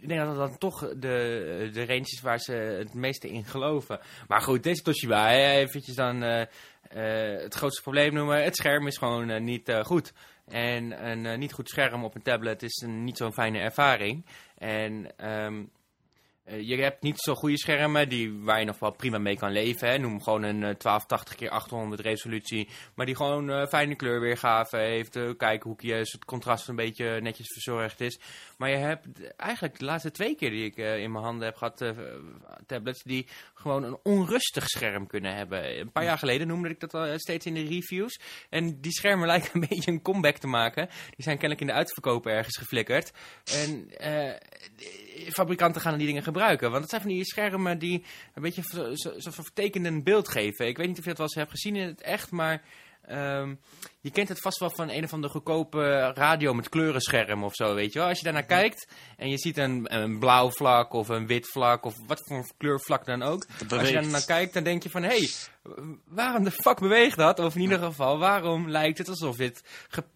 ik 0.00 0.08
denk 0.08 0.20
dat 0.20 0.36
dat 0.36 0.48
dan 0.48 0.58
toch 0.58 0.80
de, 0.80 1.70
de 1.72 1.86
range 1.86 2.00
is 2.00 2.20
waar 2.20 2.38
ze 2.38 2.52
het 2.52 2.94
meeste 2.94 3.28
in 3.28 3.44
geloven. 3.44 4.00
Maar 4.28 4.40
goed, 4.40 4.62
deze 4.62 4.82
Toshiba, 4.82 5.30
eventjes 5.30 5.94
dan 5.94 6.22
uh, 6.22 6.40
uh, 6.40 6.46
het 7.42 7.54
grootste 7.54 7.82
probleem 7.82 8.14
noemen. 8.14 8.44
Het 8.44 8.56
scherm 8.56 8.86
is 8.86 8.96
gewoon 8.96 9.30
uh, 9.30 9.40
niet 9.40 9.72
goed. 9.82 10.12
En 10.46 11.06
een 11.08 11.38
niet 11.38 11.52
goed 11.52 11.68
scherm 11.68 12.04
op 12.04 12.14
een 12.14 12.22
tablet 12.22 12.62
is 12.62 12.82
een 12.84 13.04
niet 13.04 13.16
zo'n 13.16 13.32
fijne 13.32 13.58
ervaring. 13.58 14.24
En 14.58 15.06
uh, 15.20 15.64
je 16.56 16.76
hebt 16.76 17.02
niet 17.02 17.20
zo 17.20 17.34
goede 17.34 17.58
schermen 17.58 18.08
die, 18.08 18.32
waar 18.32 18.58
je 18.58 18.66
nog 18.66 18.78
wel 18.78 18.90
prima 18.90 19.18
mee 19.18 19.36
kan 19.36 19.52
leven. 19.52 19.88
Hè. 19.88 19.98
Noem 19.98 20.22
gewoon 20.22 20.42
een 20.42 20.60
uh, 20.60 20.74
1280 20.78 21.34
x 21.34 21.48
800 21.48 22.00
resolutie. 22.00 22.68
Maar 22.94 23.06
die 23.06 23.16
gewoon 23.16 23.50
uh, 23.50 23.66
fijne 23.66 23.94
kleurweergave 23.94 24.76
heeft. 24.76 25.16
Uh, 25.16 25.30
kijkhoekjes, 25.36 26.12
het 26.12 26.24
contrast 26.24 26.68
een 26.68 26.76
beetje 26.76 27.20
netjes 27.20 27.52
verzorgd 27.52 28.00
is. 28.00 28.18
Maar 28.56 28.70
je 28.70 28.76
hebt 28.76 29.06
eigenlijk 29.36 29.78
de 29.78 29.84
laatste 29.84 30.10
twee 30.10 30.34
keer 30.34 30.50
die 30.50 30.64
ik 30.64 30.76
in 30.76 31.12
mijn 31.12 31.24
handen 31.24 31.46
heb 31.46 31.56
gehad, 31.56 31.84
tablets, 32.66 33.02
die 33.02 33.26
gewoon 33.54 33.82
een 33.82 33.98
onrustig 34.02 34.68
scherm 34.68 35.06
kunnen 35.06 35.34
hebben. 35.34 35.78
Een 35.78 35.92
paar 35.92 36.04
jaar 36.04 36.18
geleden 36.18 36.46
noemde 36.46 36.68
ik 36.68 36.80
dat 36.80 36.94
al 36.94 37.18
steeds 37.18 37.46
in 37.46 37.54
de 37.54 37.66
reviews. 37.66 38.20
En 38.50 38.80
die 38.80 38.92
schermen 38.92 39.26
lijken 39.32 39.50
een 39.52 39.66
beetje 39.68 39.90
een 39.90 40.02
comeback 40.02 40.36
te 40.36 40.46
maken. 40.46 40.86
Die 40.86 41.24
zijn 41.24 41.38
kennelijk 41.38 41.60
in 41.60 41.66
de 41.66 41.72
uitverkoop 41.72 42.26
ergens 42.26 42.56
geflikkerd. 42.56 43.12
En 43.44 43.88
fabrikanten 45.28 45.80
gaan 45.80 45.98
die 45.98 46.06
dingen 46.06 46.22
gebruiken. 46.22 46.70
Want 46.70 46.80
het 46.80 46.90
zijn 46.90 47.02
van 47.02 47.10
die 47.10 47.24
schermen 47.24 47.78
die 47.78 48.04
een 48.34 48.42
beetje 48.42 48.62
zo'n 48.64 48.96
zo, 48.96 49.12
zo 49.18 49.30
vertekend 49.30 50.04
beeld 50.04 50.28
geven. 50.28 50.66
Ik 50.66 50.76
weet 50.76 50.86
niet 50.86 50.98
of 50.98 51.04
je 51.04 51.10
het 51.10 51.18
wel 51.18 51.26
eens 51.26 51.36
hebt 51.36 51.50
gezien 51.50 51.76
in 51.76 51.86
het 51.86 52.00
echt, 52.00 52.30
maar... 52.30 52.62
Um, 53.10 53.60
je 54.00 54.10
kent 54.10 54.28
het 54.28 54.40
vast 54.40 54.58
wel 54.58 54.70
van 54.70 54.90
een 54.90 55.04
of 55.04 55.12
andere 55.12 55.32
goedkope 55.32 56.12
radio 56.14 56.54
met 56.54 56.68
kleurenscherm 56.68 57.44
of 57.44 57.54
zo, 57.54 57.74
weet 57.74 57.92
je 57.92 57.98
wel. 57.98 58.08
Als 58.08 58.18
je 58.18 58.24
daarnaar 58.24 58.44
kijkt 58.44 58.88
en 59.16 59.30
je 59.30 59.38
ziet 59.38 59.56
een, 59.56 59.94
een 59.94 60.18
blauw 60.18 60.50
vlak 60.50 60.92
of 60.92 61.08
een 61.08 61.26
wit 61.26 61.50
vlak 61.50 61.84
of 61.84 61.94
wat 62.06 62.22
voor 62.24 62.46
kleurvlak 62.56 63.04
dan 63.04 63.22
ook. 63.22 63.46
Als 63.68 63.88
je 63.88 63.94
daarnaar 63.94 64.24
kijkt, 64.24 64.54
dan 64.54 64.64
denk 64.64 64.82
je 64.82 64.90
van, 64.90 65.02
hé, 65.02 65.08
hey, 65.08 65.28
waarom 66.04 66.44
de 66.44 66.50
fuck 66.50 66.78
beweegt 66.78 67.16
dat? 67.16 67.38
Of 67.38 67.54
in 67.54 67.60
ieder 67.60 67.78
geval, 67.78 68.18
waarom 68.18 68.68
lijkt 68.70 68.98
het 68.98 69.08
alsof 69.08 69.36
dit, 69.36 69.62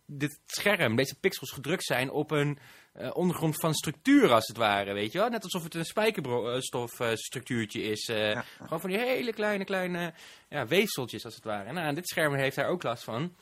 dit 0.06 0.40
scherm, 0.46 0.96
deze 0.96 1.18
pixels 1.20 1.50
gedrukt 1.50 1.84
zijn 1.84 2.10
op 2.10 2.30
een 2.30 2.58
uh, 3.00 3.10
ondergrond 3.12 3.60
van 3.60 3.74
structuur 3.74 4.32
als 4.32 4.46
het 4.46 4.56
ware, 4.56 4.92
weet 4.92 5.12
je 5.12 5.18
wel. 5.18 5.28
Net 5.28 5.42
alsof 5.42 5.62
het 5.62 5.74
een 5.74 5.84
spijkerstofstructuurtje 5.84 7.82
is. 7.82 8.06
Ja. 8.06 8.44
Gewoon 8.56 8.80
van 8.80 8.90
die 8.90 8.98
hele 8.98 9.32
kleine, 9.32 9.64
kleine 9.64 10.12
ja, 10.48 10.66
weefseltjes 10.66 11.24
als 11.24 11.34
het 11.34 11.44
ware. 11.44 11.72
Nou, 11.72 11.94
dit 11.94 12.08
scherm 12.08 12.34
heeft 12.34 12.56
daar 12.56 12.68
ook 12.68 12.82
last 12.82 13.04
van. 13.04 13.36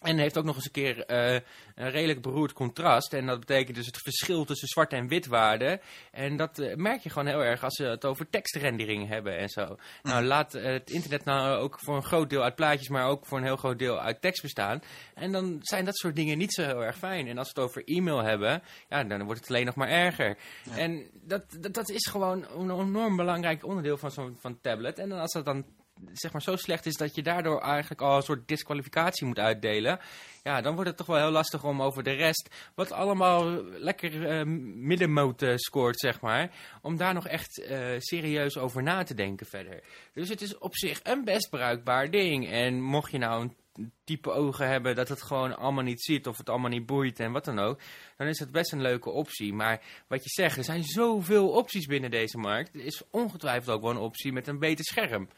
En 0.00 0.18
heeft 0.18 0.38
ook 0.38 0.44
nog 0.44 0.54
eens 0.54 0.64
een 0.64 0.70
keer 0.70 0.96
uh, 1.10 1.40
een 1.74 1.90
redelijk 1.90 2.22
beroerd 2.22 2.52
contrast. 2.52 3.12
En 3.12 3.26
dat 3.26 3.40
betekent 3.40 3.76
dus 3.76 3.86
het 3.86 3.98
verschil 4.02 4.44
tussen 4.44 4.68
zwart 4.68 4.92
en 4.92 5.08
wit 5.08 5.26
waarde. 5.26 5.80
En 6.10 6.36
dat 6.36 6.58
uh, 6.58 6.74
merk 6.74 7.02
je 7.02 7.10
gewoon 7.10 7.26
heel 7.26 7.44
erg 7.44 7.64
als 7.64 7.78
we 7.78 7.84
het 7.84 8.04
over 8.04 8.30
tekstrendering 8.30 9.08
hebben 9.08 9.38
en 9.38 9.48
zo. 9.48 9.76
Nou, 10.02 10.24
laat 10.24 10.54
uh, 10.54 10.62
het 10.64 10.90
internet 10.90 11.24
nou 11.24 11.58
ook 11.58 11.78
voor 11.80 11.96
een 11.96 12.02
groot 12.02 12.30
deel 12.30 12.42
uit 12.42 12.54
plaatjes, 12.54 12.88
maar 12.88 13.06
ook 13.06 13.26
voor 13.26 13.38
een 13.38 13.44
heel 13.44 13.56
groot 13.56 13.78
deel 13.78 14.00
uit 14.00 14.20
tekst 14.20 14.42
bestaan. 14.42 14.82
En 15.14 15.32
dan 15.32 15.58
zijn 15.62 15.84
dat 15.84 15.96
soort 15.96 16.16
dingen 16.16 16.38
niet 16.38 16.54
zo 16.54 16.62
heel 16.62 16.84
erg 16.84 16.96
fijn. 16.96 17.28
En 17.28 17.38
als 17.38 17.52
we 17.52 17.60
het 17.60 17.68
over 17.68 17.84
e-mail 17.84 18.22
hebben, 18.22 18.62
ja, 18.88 19.04
dan 19.04 19.24
wordt 19.24 19.40
het 19.40 19.48
alleen 19.48 19.66
nog 19.66 19.74
maar 19.74 19.88
erger. 19.88 20.36
Ja. 20.64 20.76
En 20.76 21.10
dat, 21.12 21.42
dat, 21.60 21.74
dat, 21.74 21.88
is 21.90 22.06
gewoon 22.06 22.46
een 22.56 22.70
enorm 22.70 23.16
belangrijk 23.16 23.64
onderdeel 23.64 23.96
van 23.96 24.10
zo'n 24.10 24.36
van 24.40 24.60
tablet. 24.60 24.98
En 24.98 25.12
als 25.12 25.32
dat 25.32 25.44
dan 25.44 25.64
zeg 26.12 26.32
maar 26.32 26.42
zo 26.42 26.56
slecht 26.56 26.86
is 26.86 26.96
dat 26.96 27.14
je 27.14 27.22
daardoor 27.22 27.60
eigenlijk 27.60 28.00
al 28.00 28.16
een 28.16 28.22
soort 28.22 28.48
disqualificatie 28.48 29.26
moet 29.26 29.38
uitdelen. 29.38 30.00
Ja, 30.42 30.60
dan 30.60 30.74
wordt 30.74 30.88
het 30.88 30.98
toch 30.98 31.06
wel 31.06 31.16
heel 31.16 31.30
lastig 31.30 31.64
om 31.64 31.82
over 31.82 32.02
de 32.02 32.12
rest, 32.12 32.70
wat 32.74 32.92
allemaal 32.92 33.64
lekker 33.64 34.12
uh, 34.12 34.42
middenmoot 34.74 35.42
uh, 35.42 35.52
scoort, 35.56 36.00
zeg 36.00 36.20
maar, 36.20 36.50
om 36.82 36.96
daar 36.96 37.14
nog 37.14 37.26
echt 37.26 37.58
uh, 37.58 37.94
serieus 37.98 38.58
over 38.58 38.82
na 38.82 39.02
te 39.02 39.14
denken 39.14 39.46
verder. 39.46 39.82
Dus 40.12 40.28
het 40.28 40.40
is 40.40 40.58
op 40.58 40.76
zich 40.76 41.00
een 41.02 41.24
best 41.24 41.50
bruikbaar 41.50 42.10
ding. 42.10 42.50
En 42.50 42.82
mocht 42.82 43.10
je 43.10 43.18
nou 43.18 43.42
een 43.42 43.92
type 44.04 44.30
ogen 44.30 44.68
hebben 44.68 44.94
dat 44.94 45.08
het 45.08 45.22
gewoon 45.22 45.56
allemaal 45.56 45.84
niet 45.84 46.02
ziet 46.02 46.26
of 46.26 46.36
het 46.36 46.48
allemaal 46.48 46.70
niet 46.70 46.86
boeit 46.86 47.20
en 47.20 47.32
wat 47.32 47.44
dan 47.44 47.58
ook, 47.58 47.80
dan 48.16 48.26
is 48.26 48.38
het 48.38 48.52
best 48.52 48.72
een 48.72 48.82
leuke 48.82 49.10
optie. 49.10 49.52
Maar 49.52 49.82
wat 50.06 50.24
je 50.24 50.30
zegt, 50.30 50.56
er 50.56 50.64
zijn 50.64 50.84
zoveel 50.84 51.50
opties 51.50 51.86
binnen 51.86 52.10
deze 52.10 52.38
markt. 52.38 52.74
Er 52.74 52.84
is 52.84 53.02
ongetwijfeld 53.10 53.76
ook 53.76 53.82
wel 53.82 53.90
een 53.90 53.96
optie 53.96 54.32
met 54.32 54.46
een 54.46 54.58
beter 54.58 54.84
scherm. 54.84 55.28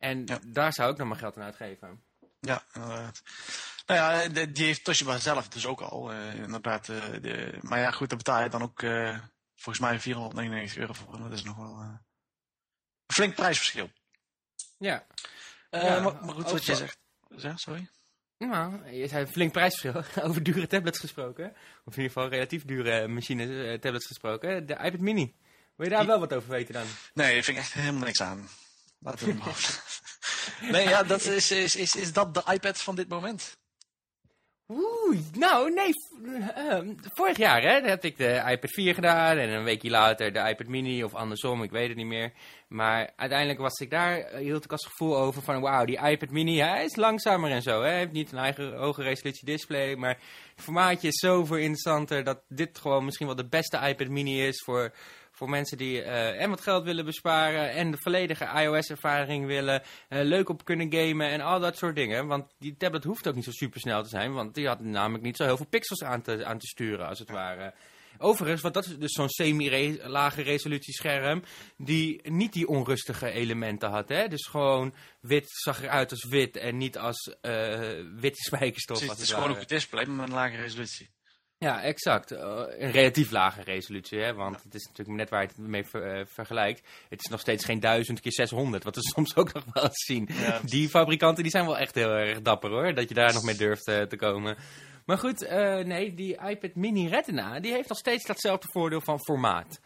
En 0.00 0.26
ja. 0.26 0.38
daar 0.46 0.72
zou 0.72 0.90
ik 0.90 0.96
dan 0.96 1.08
mijn 1.08 1.20
geld 1.20 1.36
aan 1.36 1.42
uitgeven. 1.42 2.02
Ja, 2.40 2.64
inderdaad. 2.72 3.22
Nou 3.86 4.00
ja, 4.00 4.28
de, 4.28 4.52
die 4.52 4.64
heeft 4.64 4.84
Toshiba 4.84 5.18
zelf 5.18 5.48
dus 5.48 5.66
ook 5.66 5.80
al. 5.80 6.12
Uh, 6.12 6.34
inderdaad. 6.34 6.88
Uh, 6.88 7.02
de, 7.20 7.58
maar 7.60 7.78
ja, 7.78 7.90
goed, 7.90 8.08
daar 8.08 8.18
betaal 8.18 8.42
je 8.42 8.48
dan 8.48 8.62
ook 8.62 8.82
uh, 8.82 9.18
volgens 9.56 9.78
mij 9.78 10.00
499 10.00 10.76
euro 10.76 10.92
voor. 10.92 11.18
Dat 11.18 11.32
is 11.32 11.42
nog 11.42 11.56
wel 11.56 11.80
een 11.80 12.00
flink 13.06 13.34
prijsverschil. 13.34 13.90
Ja. 14.78 15.06
ja 15.70 16.00
maar, 16.00 16.24
maar, 16.24 16.34
goed, 16.34 16.50
wat 16.50 16.64
je 16.64 16.74
zegt. 16.74 16.98
Ja, 17.36 17.56
sorry. 17.56 17.88
Nou, 18.38 18.90
je 18.90 19.08
zei 19.08 19.24
een 19.24 19.32
flink 19.32 19.52
prijsverschil. 19.52 20.04
Over 20.28 20.42
dure 20.42 20.66
tablets 20.66 20.98
gesproken. 20.98 21.50
Of 21.84 21.96
in 21.96 22.02
ieder 22.02 22.12
geval 22.12 22.28
relatief 22.28 22.64
dure 22.64 23.08
machines, 23.08 23.80
tablets 23.80 24.06
gesproken. 24.06 24.66
De 24.66 24.72
iPad 24.72 25.00
Mini. 25.00 25.34
Wil 25.76 25.88
je 25.88 25.94
daar 25.94 26.06
wel 26.06 26.18
wat 26.18 26.32
over 26.32 26.50
weten 26.50 26.74
dan? 26.74 26.86
Nee, 27.14 27.34
daar 27.34 27.42
vind 27.42 27.56
ik 27.56 27.62
echt 27.62 27.72
helemaal 27.72 28.04
niks 28.04 28.22
aan. 28.22 28.48
Laten 29.00 29.26
we 29.26 29.32
hem 29.32 29.52
Nee, 30.72 30.88
ja, 30.88 31.02
dat 31.02 31.24
is, 31.24 31.50
is, 31.50 31.76
is, 31.76 31.96
is 31.96 32.12
dat 32.12 32.34
de 32.34 32.42
iPad 32.52 32.80
van 32.80 32.94
dit 32.94 33.08
moment? 33.08 33.58
Oeh, 34.68 35.18
nou, 35.32 35.72
nee. 35.72 35.92
Uh, 36.22 36.94
vorig 37.14 37.36
jaar 37.36 37.62
hè, 37.62 37.88
heb 37.88 38.04
ik 38.04 38.16
de 38.16 38.42
iPad 38.46 38.70
4 38.70 38.94
gedaan 38.94 39.36
en 39.36 39.48
een 39.48 39.64
weekje 39.64 39.90
later 39.90 40.32
de 40.32 40.48
iPad 40.48 40.66
mini 40.66 41.04
of 41.04 41.14
andersom, 41.14 41.62
ik 41.62 41.70
weet 41.70 41.88
het 41.88 41.96
niet 41.96 42.06
meer. 42.06 42.32
Maar 42.68 43.12
uiteindelijk 43.16 43.58
was 43.58 43.78
ik 43.78 43.90
daar, 43.90 44.36
hield 44.36 44.64
ik 44.64 44.72
als 44.72 44.86
gevoel 44.86 45.16
over 45.16 45.42
van 45.42 45.60
wauw, 45.60 45.84
die 45.84 46.08
iPad 46.08 46.30
mini, 46.30 46.58
hij 46.58 46.84
is 46.84 46.96
langzamer 46.96 47.50
en 47.50 47.62
zo. 47.62 47.82
Hij 47.82 47.98
heeft 47.98 48.12
niet 48.12 48.32
een 48.32 48.38
eigen 48.38 48.76
hoge 48.76 49.02
resolutie 49.02 49.44
display, 49.44 49.94
maar 49.94 50.18
het 50.54 50.64
formaatje 50.64 51.08
is 51.08 51.18
zoveel 51.18 51.56
interessanter 51.56 52.24
dat 52.24 52.42
dit 52.48 52.78
gewoon 52.78 53.04
misschien 53.04 53.26
wel 53.26 53.36
de 53.36 53.48
beste 53.48 53.78
iPad 53.88 54.08
mini 54.08 54.46
is 54.46 54.62
voor 54.64 54.92
voor 55.40 55.48
mensen 55.48 55.78
die 55.78 56.02
uh, 56.02 56.40
en 56.40 56.50
wat 56.50 56.60
geld 56.60 56.84
willen 56.84 57.04
besparen 57.04 57.70
en 57.70 57.90
de 57.90 57.96
volledige 58.00 58.44
iOS-ervaring 58.44 59.46
willen. 59.46 59.82
Uh, 60.08 60.22
leuk 60.22 60.48
op 60.48 60.64
kunnen 60.64 60.92
gamen 60.92 61.28
en 61.28 61.40
al 61.40 61.60
dat 61.60 61.76
soort 61.76 61.94
dingen. 61.94 62.26
Want 62.26 62.54
die 62.58 62.76
tablet 62.76 63.04
hoeft 63.04 63.28
ook 63.28 63.34
niet 63.34 63.44
zo 63.44 63.50
super 63.50 63.80
snel 63.80 64.02
te 64.02 64.08
zijn. 64.08 64.32
Want 64.32 64.54
die 64.54 64.66
had 64.66 64.80
namelijk 64.80 65.24
niet 65.24 65.36
zo 65.36 65.44
heel 65.44 65.56
veel 65.56 65.66
pixels 65.66 66.02
aan 66.02 66.22
te, 66.22 66.44
aan 66.44 66.58
te 66.58 66.66
sturen 66.66 67.06
als 67.06 67.18
het 67.18 67.30
ware. 67.30 67.74
Overigens, 68.18 68.62
want 68.62 68.74
dat 68.74 68.86
is 68.86 68.98
dus 68.98 69.12
zo'n 69.12 69.28
semi-lage 69.28 70.42
resolutiescherm 70.42 71.42
die 71.76 72.30
niet 72.30 72.52
die 72.52 72.68
onrustige 72.68 73.30
elementen 73.30 73.90
had. 73.90 74.08
Hè? 74.08 74.28
Dus 74.28 74.46
gewoon 74.46 74.94
wit 75.20 75.50
zag 75.50 75.82
eruit 75.82 76.10
als 76.10 76.24
wit 76.24 76.56
en 76.56 76.76
niet 76.76 76.98
als 76.98 77.34
uh, 77.42 77.80
witte 78.16 78.42
spijkerstof. 78.42 79.08
Het 79.08 79.18
is 79.18 79.32
gewoon 79.32 79.50
op 79.50 79.58
het 79.58 79.68
display 79.68 80.04
met 80.04 80.28
een 80.28 80.34
lage 80.34 80.56
resolutie. 80.56 81.10
Ja, 81.64 81.82
exact. 81.82 82.32
Uh, 82.32 82.62
een 82.78 82.90
relatief 82.90 83.30
lage 83.30 83.62
resolutie, 83.62 84.18
hè? 84.18 84.34
want 84.34 84.56
ja. 84.56 84.62
het 84.64 84.74
is 84.74 84.86
natuurlijk 84.86 85.18
net 85.18 85.30
waar 85.30 85.42
je 85.42 85.48
het 85.48 85.58
mee 85.58 85.84
ver, 85.84 86.18
uh, 86.18 86.26
vergelijkt. 86.26 86.86
Het 87.08 87.20
is 87.20 87.30
nog 87.30 87.40
steeds 87.40 87.64
geen 87.64 87.80
1000 87.80 88.20
keer 88.20 88.32
600, 88.32 88.84
wat 88.84 88.94
we 88.94 89.02
soms 89.14 89.36
ook 89.36 89.52
nog 89.52 89.64
wel 89.72 89.84
eens 89.84 90.04
zien. 90.04 90.28
Ja. 90.32 90.60
Die 90.64 90.88
fabrikanten 90.88 91.42
die 91.42 91.52
zijn 91.52 91.64
wel 91.64 91.78
echt 91.78 91.94
heel 91.94 92.10
erg 92.10 92.42
dapper 92.42 92.70
hoor, 92.70 92.94
dat 92.94 93.08
je 93.08 93.14
daar 93.14 93.32
nog 93.32 93.42
mee 93.42 93.56
durft 93.56 93.88
uh, 93.88 94.02
te 94.02 94.16
komen. 94.16 94.56
Maar 95.04 95.18
goed, 95.18 95.48
nee, 95.84 96.14
die 96.14 96.38
iPad 96.48 96.74
Mini 96.74 97.08
Retina, 97.08 97.60
die 97.60 97.72
heeft 97.72 97.88
nog 97.88 97.98
steeds 97.98 98.26
datzelfde 98.26 98.68
voordeel 98.70 99.00
van 99.00 99.24
formaat. 99.24 99.80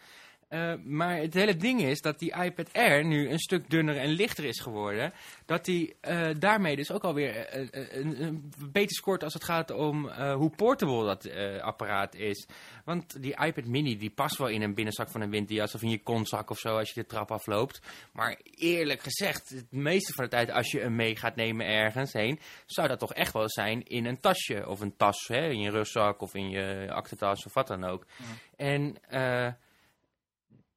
Uh, 0.49 0.73
maar 0.83 1.17
het 1.17 1.33
hele 1.33 1.55
ding 1.55 1.81
is 1.81 2.01
dat 2.01 2.19
die 2.19 2.33
iPad 2.43 2.73
Air 2.73 3.05
nu 3.05 3.29
een 3.29 3.39
stuk 3.39 3.69
dunner 3.69 3.97
en 3.97 4.09
lichter 4.09 4.45
is 4.45 4.59
geworden. 4.59 5.13
Dat 5.45 5.65
die 5.65 5.95
uh, 6.01 6.29
daarmee 6.39 6.75
dus 6.75 6.91
ook 6.91 7.03
alweer 7.03 7.55
uh, 7.55 7.67
een, 7.71 8.51
beter 8.71 8.95
scoort 8.95 9.23
als 9.23 9.33
het 9.33 9.43
gaat 9.43 9.71
om 9.71 10.09
hoe 10.09 10.49
portable 10.49 11.05
dat 11.05 11.31
apparaat 11.61 12.15
is. 12.15 12.47
Want 12.83 13.21
die 13.21 13.45
iPad 13.45 13.65
mini 13.65 13.97
die 13.97 14.09
past 14.09 14.37
wel 14.37 14.47
in 14.47 14.61
een 14.61 14.73
binnenzak 14.73 15.09
van 15.09 15.21
een 15.21 15.29
windjas 15.29 15.75
of 15.75 15.81
in 15.81 15.89
je 15.89 16.03
kontzak 16.03 16.49
of 16.49 16.59
zo 16.59 16.77
als 16.77 16.89
je 16.89 17.01
de 17.01 17.07
trap 17.07 17.31
afloopt. 17.31 17.81
Maar 18.11 18.39
eerlijk 18.55 19.01
gezegd, 19.01 19.49
het 19.49 19.71
meeste 19.71 20.13
van 20.13 20.23
de 20.23 20.29
tijd 20.29 20.51
als 20.51 20.71
je 20.71 20.79
hem 20.79 20.95
mee 20.95 21.15
gaat 21.15 21.35
nemen 21.35 21.65
ergens 21.65 22.13
heen, 22.13 22.39
zou 22.65 22.87
dat 22.87 22.99
toch 22.99 23.13
echt 23.13 23.33
wel 23.33 23.49
zijn 23.49 23.83
in 23.83 24.05
een 24.05 24.19
tasje 24.19 24.67
of 24.67 24.79
een 24.79 24.95
tas, 24.95 25.27
hè, 25.27 25.49
in 25.49 25.59
je 25.59 25.69
rugzak 25.69 26.21
of 26.21 26.33
in 26.33 26.49
je 26.49 26.87
aktentas 26.89 27.45
of 27.45 27.53
wat 27.53 27.67
dan 27.67 27.83
ook. 27.83 28.05
Ja. 28.17 28.25
En... 28.55 28.95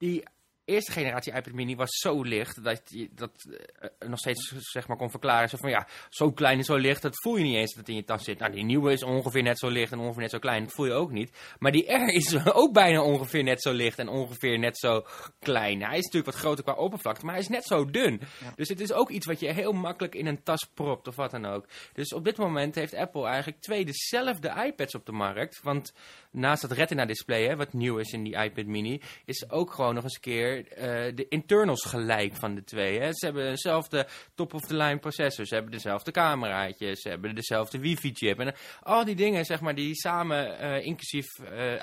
eh 0.01 0.07
die 0.07 0.25
eerste 0.69 0.93
generatie 0.93 1.33
iPad 1.33 1.53
mini 1.53 1.77
was 1.77 1.91
zo 1.91 2.23
licht 2.23 2.65
dat 2.65 2.83
je 2.85 3.09
dat 3.15 3.47
uh, 3.49 4.09
nog 4.09 4.19
steeds 4.19 4.53
zeg 4.59 4.89
maar 4.89 4.97
kon 4.97 5.11
verklaren. 5.11 5.49
Zo 5.49 5.57
van 5.57 5.71
ja, 5.71 5.87
zo 6.09 6.33
klein 6.33 6.59
en 6.59 6.65
zo 6.65 6.77
licht, 6.77 7.03
dat 7.03 7.23
voel 7.23 7.37
je 7.37 7.45
niet 7.45 7.57
eens 7.57 7.71
dat 7.71 7.79
het 7.79 7.89
in 7.89 7.95
je 7.95 8.05
tas 8.05 8.25
zit. 8.25 8.39
Nou, 8.39 8.53
die 8.53 8.65
nieuwe 8.65 8.93
is 8.93 9.03
ongeveer 9.03 9.43
net 9.43 9.59
zo 9.59 9.69
licht 9.69 9.93
en 9.93 9.99
ongeveer 9.99 10.23
net 10.23 10.31
zo 10.31 10.39
klein, 10.39 10.65
dat 10.65 10.73
voel 10.73 10.87
je 10.87 10.93
ook 10.93 11.11
niet. 11.11 11.33
Maar 11.59 11.73
die 11.73 11.93
R 11.93 12.09
is 12.09 12.47
ook 12.53 12.73
bijna 12.73 13.03
ongeveer 13.03 13.43
net 13.43 13.63
zo 13.63 13.73
licht 13.73 13.99
en 13.99 14.09
ongeveer 14.09 14.59
net 14.59 14.79
zo 14.79 15.05
klein. 15.39 15.83
Hij 15.83 15.99
is 15.99 16.05
natuurlijk 16.05 16.33
wat 16.33 16.43
groter 16.43 16.65
qua 16.65 16.73
oppervlakte, 16.73 17.25
maar 17.25 17.35
hij 17.35 17.43
is 17.43 17.49
net 17.49 17.65
zo 17.65 17.91
dun. 17.91 18.21
Dus 18.55 18.69
het 18.69 18.81
is 18.81 18.93
ook 18.93 19.11
iets 19.11 19.27
wat 19.27 19.41
je 19.41 19.53
heel 19.53 19.73
makkelijk 19.73 20.15
in 20.15 20.27
een 20.27 20.43
tas 20.43 20.69
propt 20.75 21.09
of 21.09 21.17
wat 21.17 21.31
dan 21.31 21.47
ook. 21.47 21.67
Dus 21.93 22.13
op 22.13 22.25
dit 22.25 22.37
moment 22.37 22.75
heeft 22.75 22.95
Apple 22.95 23.27
eigenlijk 23.27 23.61
twee 23.61 23.85
dezelfde 23.85 24.65
iPads 24.67 24.95
op 24.95 25.07
de 25.07 25.13
markt. 25.13 25.61
Want 25.63 25.93
naast 26.31 26.63
dat 26.63 26.73
Retina 26.73 27.05
display, 27.05 27.45
hè, 27.47 27.57
wat 27.57 27.73
nieuw 27.73 27.99
is 27.99 28.13
in 28.13 28.23
die 28.23 28.37
iPad 28.37 28.67
mini, 28.67 29.01
is 29.25 29.51
ook 29.51 29.73
gewoon 29.73 29.95
nog 29.95 30.05
eens 30.05 30.15
een 30.15 30.21
keer 30.21 30.58
uh, 30.59 30.85
de 31.15 31.27
internals 31.29 31.85
gelijk 31.85 32.35
van 32.35 32.55
de 32.55 32.65
twee. 32.65 33.01
Hè. 33.01 33.09
Ze 33.13 33.25
hebben 33.25 33.45
dezelfde 33.45 34.07
top-of-the-line 34.35 34.99
processor, 34.99 35.47
ze 35.47 35.55
hebben 35.55 35.73
dezelfde 35.73 36.11
cameraatjes, 36.11 37.01
ze 37.01 37.09
hebben 37.09 37.35
dezelfde 37.35 37.79
wifi-chip. 37.79 38.39
En 38.39 38.55
al 38.83 39.05
die 39.05 39.15
dingen, 39.15 39.45
zeg 39.45 39.61
maar, 39.61 39.75
die 39.75 39.95
samen, 39.95 40.65
uh, 40.65 40.87
inclusief 40.87 41.27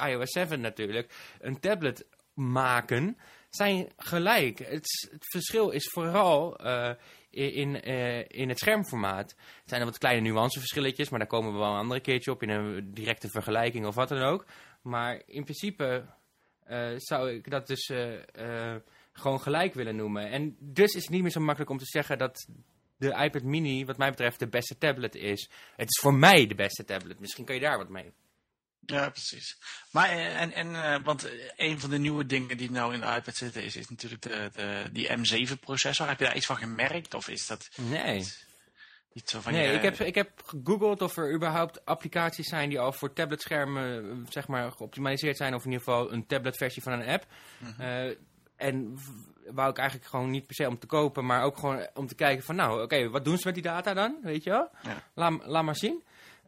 iOS 0.06 0.32
7 0.32 0.62
natuurlijk, 0.62 1.14
een 1.40 1.60
tablet 1.60 2.06
maken, 2.34 3.18
zijn 3.50 3.92
gelijk. 3.98 4.60
Het, 4.60 5.08
het 5.12 5.26
verschil 5.32 5.70
is 5.70 5.90
vooral 5.90 6.58
in, 7.30 7.82
in 8.28 8.50
het 8.50 8.60
schermformaat. 8.60 9.32
Er 9.32 9.38
zijn 9.66 9.82
er 9.82 9.88
wat 9.88 9.98
kleine 9.98 10.30
nuanceverschilletjes, 10.30 11.10
maar 11.10 11.20
daar 11.20 11.28
komen 11.28 11.52
we 11.52 11.58
wel 11.58 11.72
een 11.72 11.78
andere 11.78 12.00
keertje 12.00 12.32
op 12.32 12.44
in 12.44 12.50
een 12.50 12.94
directe 12.94 13.30
vergelijking 13.30 13.86
of 13.86 13.96
wat 13.96 14.10
dan 14.10 14.22
ook. 14.22 14.46
Maar 14.82 15.22
in 15.26 15.44
principe 15.44 16.06
zou 16.98 17.32
ik 17.32 17.50
dat 17.50 17.68
dus 17.68 17.90
uh, 17.90 18.76
gewoon 19.14 19.42
gelijk 19.42 19.74
willen 19.74 19.96
noemen. 19.96 20.30
En 20.30 20.56
dus 20.60 20.94
is 20.94 21.02
het 21.02 21.12
niet 21.12 21.22
meer 21.22 21.32
zo 21.32 21.40
makkelijk 21.40 21.72
om 21.72 21.78
te 21.78 21.86
zeggen 21.86 22.18
dat 22.18 22.48
de 22.98 23.16
iPad 23.24 23.44
mini 23.44 23.86
wat 23.86 23.98
mij 23.98 24.10
betreft 24.10 24.40
de 24.40 24.48
beste 24.48 24.78
tablet 24.78 25.16
is. 25.16 25.50
Het 25.76 25.90
is 25.90 26.00
voor 26.02 26.14
mij 26.14 26.48
de 26.48 26.56
beste 26.56 26.86
tablet. 26.86 27.20
Misschien 27.20 27.46
kan 27.46 27.56
je 27.56 27.62
daar 27.62 27.78
wat 27.78 27.90
mee. 27.90 28.14
Ja, 28.86 29.10
precies. 29.10 29.58
Maar 29.92 30.10
en, 30.10 30.52
en 30.52 31.04
want 31.04 31.30
een 31.56 31.80
van 31.80 31.90
de 31.90 31.98
nieuwe 31.98 32.26
dingen 32.26 32.58
die 32.58 32.72
nou 32.72 32.94
in 32.94 33.00
de 33.00 33.16
iPad 33.16 33.36
zitten 33.36 33.64
is, 33.64 33.76
is 33.76 33.90
natuurlijk 33.90 34.22
de, 34.22 34.50
de, 34.54 34.90
die 34.92 35.10
M7 35.10 35.60
processor. 35.60 36.08
Heb 36.08 36.20
je 36.20 36.26
daar 36.26 36.36
iets 36.36 36.46
van 36.46 36.58
gemerkt 36.58 37.14
of 37.14 37.28
is 37.28 37.48
dat... 37.48 37.70
Nee. 37.76 38.26
Van 39.24 39.54
nee, 39.54 39.68
je... 39.68 39.74
ik, 39.74 39.82
heb, 39.82 40.00
ik 40.00 40.16
heb 40.16 40.30
gegoogeld 40.46 41.02
of 41.02 41.18
er 41.18 41.34
überhaupt 41.34 41.86
applicaties 41.86 42.48
zijn 42.48 42.70
die 42.70 42.80
al 42.80 42.92
voor 42.92 43.14
tabletschermen 43.14 44.26
zeg 44.30 44.48
maar, 44.48 44.72
geoptimaliseerd 44.72 45.38
zijn. 45.38 45.56
Of 45.56 45.66
in 45.66 45.72
ieder 45.72 45.86
geval 45.86 46.12
een 46.12 46.26
tabletversie 46.26 46.84
van 46.84 46.94
een 46.94 47.08
app. 47.08 47.26
Mm 47.58 47.74
-hmm. 47.78 47.86
uh, 47.86 48.16
en 48.56 48.98
wou 49.54 49.70
ik 49.70 49.78
eigenlijk 49.78 50.10
gewoon 50.10 50.30
niet 50.30 50.46
per 50.46 50.56
se 50.56 50.68
om 50.68 50.80
te 50.80 50.88
kopen, 50.88 51.26
maar 51.26 51.44
ook 51.44 51.58
gewoon 51.58 51.88
om 51.94 52.08
te 52.08 52.16
kijken 52.16 52.44
van 52.44 52.56
nou, 52.56 52.74
oké, 52.74 52.84
okay, 52.84 53.10
wat 53.10 53.26
doen 53.26 53.38
ze 53.38 53.46
met 53.46 53.54
die 53.54 53.64
data 53.64 53.94
dan? 53.94 54.18
Weet 54.22 54.44
je 54.44 54.50
wel? 54.50 54.70
Ja. 54.82 55.04
Laat 55.46 55.64
maar 55.64 55.76
zien. 55.76 56.04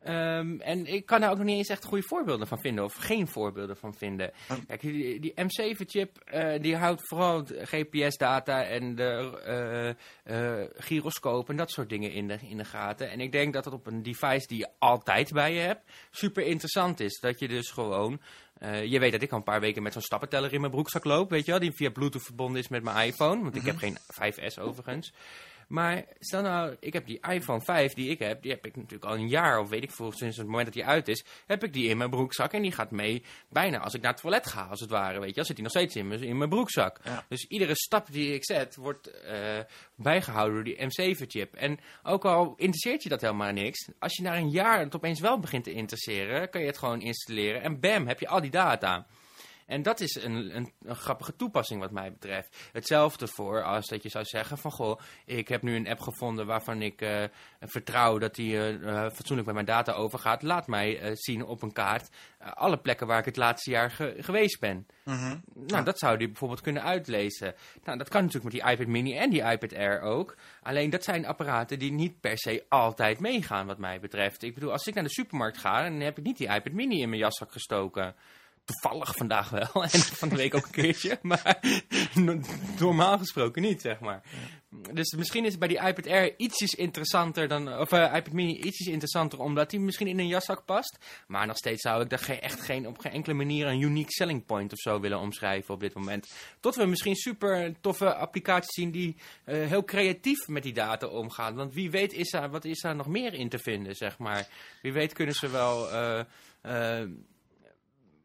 Um, 0.05 0.61
en 0.61 0.85
ik 0.85 1.05
kan 1.05 1.21
daar 1.21 1.31
ook 1.31 1.37
nog 1.37 1.45
niet 1.45 1.57
eens 1.57 1.67
echt 1.67 1.85
goede 1.85 2.07
voorbeelden 2.07 2.47
van 2.47 2.59
vinden, 2.59 2.83
of 2.83 2.95
geen 2.95 3.27
voorbeelden 3.27 3.77
van 3.77 3.93
vinden. 3.93 4.31
Oh. 4.49 4.57
Kijk, 4.67 4.81
die, 4.81 5.19
die 5.19 5.33
M7-chip, 5.33 6.23
uh, 6.33 6.61
die 6.61 6.75
houdt 6.75 7.07
vooral 7.07 7.43
GPS-data 7.45 8.63
en 8.63 8.95
de 8.95 9.95
uh, 10.25 10.37
uh, 10.37 10.65
gyroscoop 10.77 11.49
en 11.49 11.55
dat 11.55 11.71
soort 11.71 11.89
dingen 11.89 12.11
in 12.11 12.27
de, 12.27 12.37
in 12.49 12.57
de 12.57 12.65
gaten. 12.65 13.09
En 13.09 13.19
ik 13.19 13.31
denk 13.31 13.53
dat 13.53 13.65
het 13.65 13.73
op 13.73 13.87
een 13.87 14.03
device 14.03 14.47
die 14.47 14.57
je 14.57 14.69
altijd 14.79 15.31
bij 15.31 15.53
je 15.53 15.59
hebt, 15.59 15.91
super 16.11 16.43
interessant 16.43 16.99
is. 16.99 17.19
Dat 17.19 17.39
je 17.39 17.47
dus 17.47 17.69
gewoon, 17.69 18.21
je 18.83 18.99
weet 18.99 19.11
dat 19.11 19.21
ik 19.21 19.31
al 19.31 19.37
een 19.37 19.43
paar 19.43 19.59
weken 19.59 19.83
met 19.83 19.93
zo'n 19.93 20.01
stappenteller 20.01 20.53
in 20.53 20.59
mijn 20.59 20.71
broekzak 20.71 21.03
loop, 21.03 21.29
weet 21.29 21.45
je 21.45 21.51
wel, 21.51 21.59
die 21.59 21.71
via 21.71 21.89
Bluetooth 21.89 22.23
verbonden 22.23 22.61
is 22.61 22.67
met 22.67 22.83
mijn 22.83 23.07
iPhone, 23.07 23.43
want 23.43 23.55
ik 23.55 23.65
heb 23.65 23.77
geen 23.77 23.97
5S 23.97 24.59
overigens. 24.59 25.13
Maar 25.67 26.03
stel 26.19 26.41
nou, 26.41 26.75
ik 26.79 26.93
heb 26.93 27.05
die 27.05 27.19
iPhone 27.29 27.61
5 27.61 27.93
die 27.93 28.09
ik 28.09 28.19
heb, 28.19 28.41
die 28.41 28.51
heb 28.51 28.65
ik 28.65 28.75
natuurlijk 28.75 29.05
al 29.05 29.13
een 29.13 29.27
jaar, 29.27 29.59
of 29.59 29.69
weet 29.69 29.83
ik 29.83 29.91
veel, 29.91 30.11
sinds 30.11 30.37
het 30.37 30.45
moment 30.45 30.65
dat 30.65 30.73
die 30.73 30.85
uit 30.85 31.07
is, 31.07 31.25
heb 31.45 31.63
ik 31.63 31.73
die 31.73 31.89
in 31.89 31.97
mijn 31.97 32.09
broekzak 32.09 32.53
en 32.53 32.61
die 32.61 32.71
gaat 32.71 32.91
mee 32.91 33.23
bijna 33.49 33.79
als 33.79 33.93
ik 33.93 34.01
naar 34.01 34.11
het 34.11 34.21
toilet 34.21 34.47
ga, 34.47 34.63
als 34.63 34.79
het 34.79 34.89
ware, 34.89 35.19
weet 35.19 35.29
je. 35.29 35.35
Dan 35.35 35.45
zit 35.45 35.55
die 35.55 35.63
nog 35.63 35.73
steeds 35.73 35.95
in 35.95 36.07
mijn, 36.07 36.23
in 36.23 36.37
mijn 36.37 36.49
broekzak. 36.49 36.99
Ja. 37.03 37.25
Dus 37.29 37.47
iedere 37.47 37.75
stap 37.75 38.11
die 38.11 38.33
ik 38.33 38.45
zet, 38.45 38.75
wordt 38.75 39.11
uh, 39.25 39.59
bijgehouden 39.95 40.55
door 40.55 40.63
die 40.63 40.77
M7-chip. 40.77 41.53
En 41.53 41.79
ook 42.03 42.25
al 42.25 42.53
interesseert 42.57 43.03
je 43.03 43.09
dat 43.09 43.21
helemaal 43.21 43.51
niks, 43.51 43.87
als 43.99 44.15
je 44.15 44.23
na 44.23 44.37
een 44.37 44.49
jaar 44.49 44.79
het 44.79 44.95
opeens 44.95 45.19
wel 45.19 45.39
begint 45.39 45.63
te 45.63 45.73
interesseren, 45.73 46.49
kan 46.49 46.61
je 46.61 46.67
het 46.67 46.77
gewoon 46.77 47.01
installeren 47.01 47.61
en 47.61 47.79
bam, 47.79 48.07
heb 48.07 48.19
je 48.19 48.27
al 48.27 48.41
die 48.41 48.51
data. 48.51 49.05
En 49.67 49.81
dat 49.81 49.99
is 49.99 50.15
een, 50.15 50.55
een, 50.55 50.71
een, 50.81 50.95
grappige 50.95 51.35
toepassing 51.35 51.81
wat 51.81 51.91
mij 51.91 52.11
betreft. 52.11 52.69
Hetzelfde 52.71 53.27
voor 53.27 53.63
als 53.63 53.87
dat 53.87 54.03
je 54.03 54.09
zou 54.09 54.25
zeggen 54.25 54.57
van... 54.57 54.71
goh, 54.71 54.99
ik 55.25 55.47
heb 55.47 55.61
nu 55.61 55.75
een 55.75 55.87
app 55.87 55.99
gevonden 55.99 56.45
waarvan 56.45 56.81
ik 56.81 57.01
uh, 57.01 57.23
vertrouw 57.59 58.17
dat 58.17 58.35
die 58.35 58.53
uh, 58.53 59.09
fatsoenlijk 59.09 59.45
met 59.45 59.55
mijn 59.55 59.65
data 59.65 59.93
overgaat. 59.93 60.41
Laat 60.41 60.67
mij 60.67 61.01
uh, 61.01 61.11
zien 61.13 61.45
op 61.45 61.61
een 61.61 61.73
kaart 61.73 62.09
alle 62.53 62.77
plekken 62.77 63.07
waar 63.07 63.19
ik 63.19 63.25
het 63.25 63.37
laatste 63.37 63.69
jaar 63.69 63.91
ge 63.91 64.15
geweest 64.19 64.59
ben. 64.59 64.87
Mm 65.03 65.17
-hmm. 65.17 65.43
Nou, 65.53 65.83
dat 65.83 65.99
zou 65.99 66.17
die 66.17 66.27
bijvoorbeeld 66.27 66.61
kunnen 66.61 66.83
uitlezen. 66.83 67.55
Nou, 67.83 67.97
dat 67.97 68.09
kan 68.09 68.23
natuurlijk 68.23 68.53
met 68.53 68.63
die 68.63 68.71
iPad 68.71 68.87
mini 68.87 69.17
en 69.17 69.29
die 69.29 69.41
iPad 69.41 69.73
Air 69.73 70.01
ook. 70.01 70.35
Alleen 70.61 70.89
dat 70.89 71.03
zijn 71.03 71.25
apparaten 71.25 71.79
die 71.79 71.91
niet 71.91 72.19
per 72.19 72.37
se 72.37 72.65
altijd 72.69 73.19
meegaan 73.19 73.65
wat 73.67 73.77
mij 73.77 73.99
betreft. 73.99 74.43
Ik 74.43 74.53
bedoel, 74.53 74.71
als 74.71 74.87
ik 74.87 74.93
naar 74.93 75.03
de 75.03 75.09
supermarkt 75.09 75.57
ga, 75.57 75.83
dan 75.83 75.99
heb 75.99 76.17
ik 76.17 76.23
niet 76.23 76.37
die 76.37 76.53
iPad 76.53 76.73
mini 76.73 77.01
in 77.01 77.09
mijn 77.09 77.21
jaszak 77.21 77.51
gestoken 77.51 78.15
toevallig 78.67 79.15
vandaag 79.15 79.49
wel. 79.49 79.69
En 79.91 79.99
van 79.99 80.29
de 80.29 80.35
week 80.35 80.55
ook 80.55 80.65
een 80.65 80.71
keertje. 80.71 81.19
Maar 81.27 81.59
normaal 82.79 83.17
gesproken 83.17 83.61
niet, 83.61 83.81
zeg 83.81 83.99
maar. 83.99 84.21
Dus 84.93 85.11
misschien 85.11 85.43
is 85.45 85.49
het 85.49 85.59
bij 85.59 85.67
die 85.67 85.81
iPad 85.81 86.07
Air 86.07 86.33
ietsjes 86.37 86.73
interessanter 86.73 87.47
dan... 87.47 87.79
Of 87.79 87.91
uh, 87.91 88.13
iPad 88.15 88.33
Mini 88.33 88.55
ietsjes 88.55 88.87
interessanter 88.87 89.39
omdat 89.39 89.69
die 89.69 89.79
misschien 89.79 90.07
in 90.07 90.19
een 90.19 90.27
jaszak 90.27 90.65
past. 90.65 90.97
Maar 91.27 91.47
nog 91.47 91.57
steeds 91.57 91.81
zou 91.81 92.01
ik 92.01 92.09
daar 92.09 92.29
echt 92.29 92.61
geen, 92.61 92.87
op 92.87 92.97
geen 92.97 93.11
enkele 93.11 93.35
manier 93.35 93.67
een 93.67 93.81
unique 93.81 94.11
selling 94.11 94.45
point 94.45 94.71
of 94.71 94.79
zo 94.79 94.99
willen 94.99 95.19
omschrijven 95.19 95.73
op 95.73 95.79
dit 95.79 95.93
moment. 95.93 96.33
Tot 96.59 96.75
we 96.75 96.85
misschien 96.85 97.15
super 97.15 97.73
toffe 97.81 98.13
applicaties 98.13 98.73
zien 98.73 98.91
die 98.91 99.15
uh, 99.45 99.67
heel 99.67 99.83
creatief 99.83 100.47
met 100.47 100.63
die 100.63 100.73
data 100.73 101.07
omgaan. 101.07 101.55
Want 101.55 101.73
wie 101.73 101.91
weet 101.91 102.13
is 102.13 102.29
daar, 102.29 102.49
wat 102.49 102.65
is 102.65 102.81
daar 102.81 102.95
nog 102.95 103.07
meer 103.07 103.33
in 103.33 103.49
te 103.49 103.59
vinden, 103.59 103.95
zeg 103.95 104.17
maar. 104.17 104.47
Wie 104.81 104.93
weet 104.93 105.13
kunnen 105.13 105.35
ze 105.35 105.49
wel... 105.49 105.93
Uh, 105.93 107.01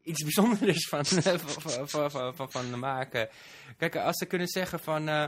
iets 0.03 0.23
bijzonders 0.33 0.87
van, 0.87 1.05
van, 1.05 1.87
van, 1.87 2.11
van, 2.11 2.35
van, 2.35 2.51
van 2.51 2.79
maken. 2.79 3.29
Kijk, 3.77 3.95
als 3.95 4.17
ze 4.17 4.25
kunnen 4.25 4.47
zeggen 4.47 4.79
van... 4.79 5.09
Uh, 5.09 5.25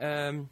um, 0.00 0.50